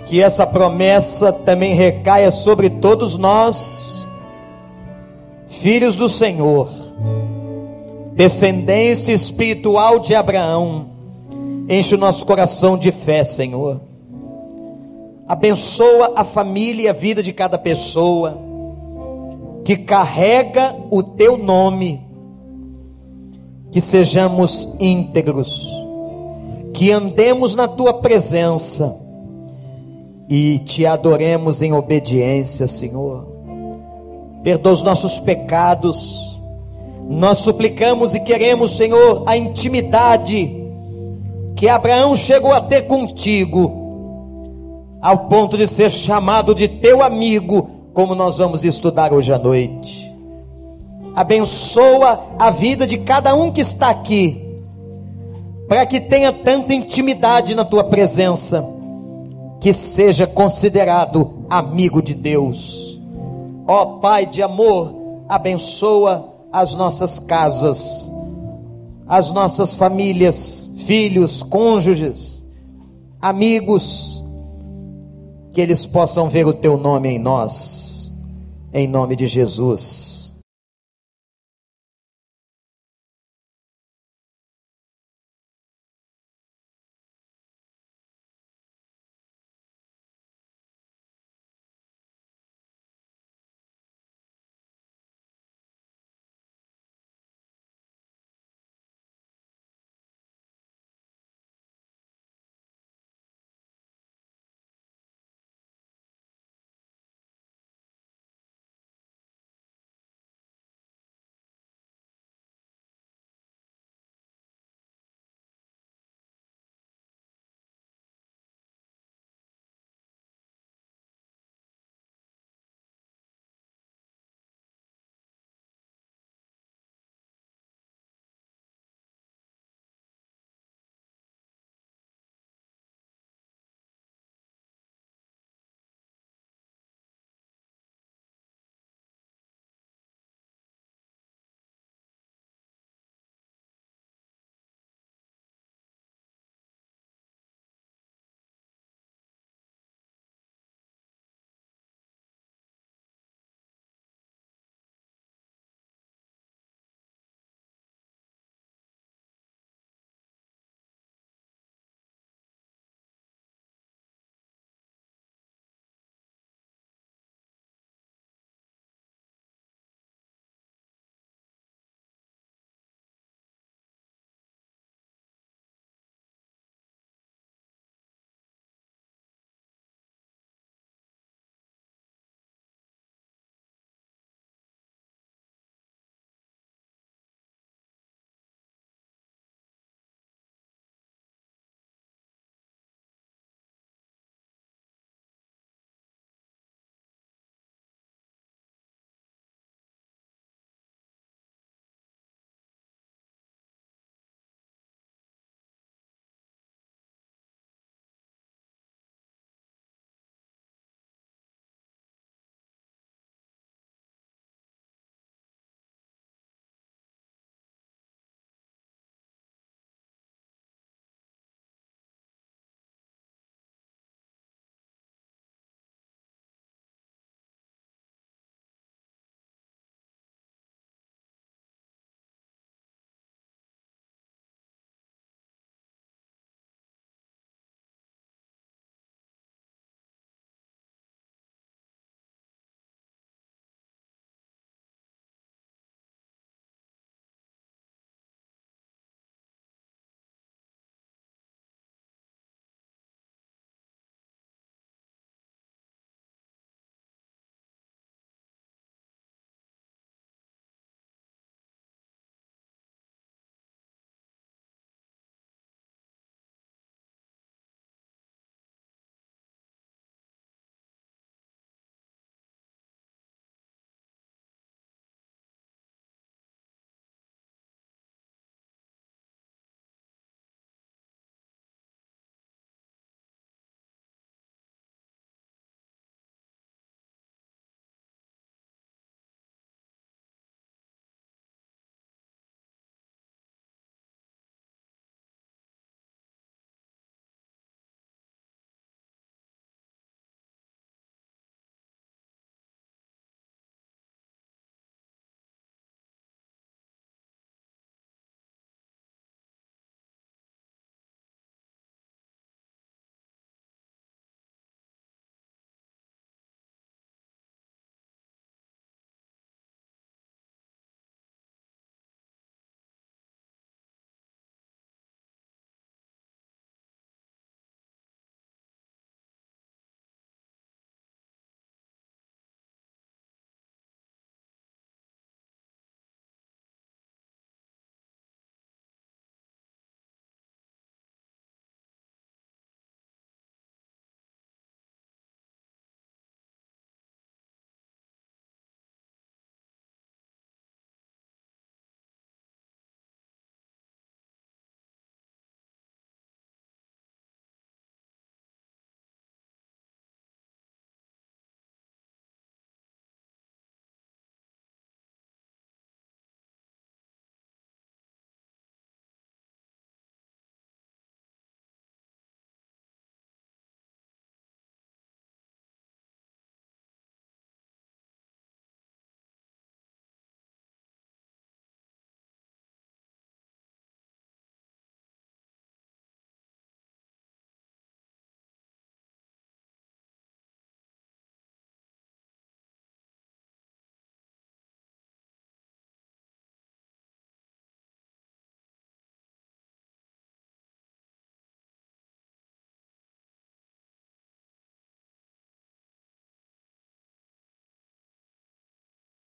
que 0.07 0.23
essa 0.23 0.47
promessa 0.47 1.31
também 1.31 1.75
recaia 1.75 2.31
sobre 2.31 2.71
todos 2.71 3.15
nós, 3.19 4.09
filhos 5.51 5.95
do 5.95 6.09
Senhor, 6.09 6.71
descendência 8.15 9.13
espiritual 9.13 9.99
de 9.99 10.15
Abraão, 10.15 10.93
enche 11.69 11.95
o 11.95 11.99
nosso 11.99 12.25
coração 12.25 12.79
de 12.79 12.91
fé, 12.91 13.23
Senhor. 13.23 13.90
Abençoa 15.31 16.15
a 16.17 16.25
família 16.25 16.83
e 16.83 16.89
a 16.89 16.93
vida 16.93 17.23
de 17.23 17.33
cada 17.33 17.57
pessoa 17.57 18.37
que 19.65 19.77
carrega 19.77 20.75
o 20.91 21.05
teu 21.05 21.39
nome, 21.39 22.01
que 23.71 23.81
sejamos 23.81 24.69
íntegros, 24.81 25.71
que 26.75 26.91
andemos 26.91 27.55
na 27.55 27.69
tua 27.69 27.95
presença 27.95 29.01
e 30.29 30.59
te 30.59 30.85
adoremos 30.85 31.63
em 31.63 31.73
obediência, 31.73 32.67
Senhor. 32.67 33.25
Perdoa 34.43 34.73
os 34.73 34.83
nossos 34.83 35.21
pecados. 35.21 36.41
Nós 37.09 37.39
suplicamos 37.39 38.17
e 38.17 38.21
queremos, 38.21 38.77
Senhor, 38.77 39.23
a 39.27 39.37
intimidade 39.37 40.61
que 41.55 41.69
Abraão 41.69 42.17
chegou 42.17 42.53
a 42.53 42.61
ter 42.61 42.89
contigo, 42.89 43.80
ao 45.01 45.29
ponto 45.29 45.57
de 45.57 45.67
ser 45.67 45.91
chamado 45.91 46.55
de 46.55 46.69
teu 46.69 47.03
amigo, 47.03 47.71
como 47.95 48.15
nós 48.15 48.39
vamos 48.39 48.65
estudar 48.65 49.13
hoje 49.13 49.33
à 49.33 49.39
noite. 49.39 50.11
Abençoa 51.15 52.21
a 52.39 52.51
vida 52.51 52.87
de 52.87 52.99
cada 52.99 53.35
um 53.35 53.51
que 53.51 53.61
está 53.61 53.91
aqui, 53.91 54.47
para 55.69 55.87
que 55.87 56.01
tenha 56.01 56.33
tanta 56.33 56.75
intimidade 56.75 57.55
na 57.55 57.65
tua 57.65 57.85
presença, 57.85 58.67
que 59.61 59.73
seja 59.73 60.27
considerado 60.27 61.45
amigo 61.49 62.03
de 62.03 62.15
Deus. 62.15 63.01
Ó 63.67 63.99
Pai 63.99 64.27
de 64.27 64.43
amor, 64.43 64.95
abençoa 65.29 66.35
as 66.53 66.75
nossas 66.75 67.19
casas, 67.19 68.11
as 69.07 69.31
nossas 69.31 69.77
famílias, 69.77 70.71
filhos, 70.79 71.43
cônjuges, 71.43 72.45
amigos, 73.21 74.20
que 75.53 75.61
eles 75.61 75.87
possam 75.87 76.29
ver 76.29 76.47
o 76.47 76.53
teu 76.53 76.77
nome 76.77 77.09
em 77.09 77.19
nós, 77.19 78.13
em 78.73 78.87
nome 78.87 79.17
de 79.17 79.27
Jesus. 79.27 80.10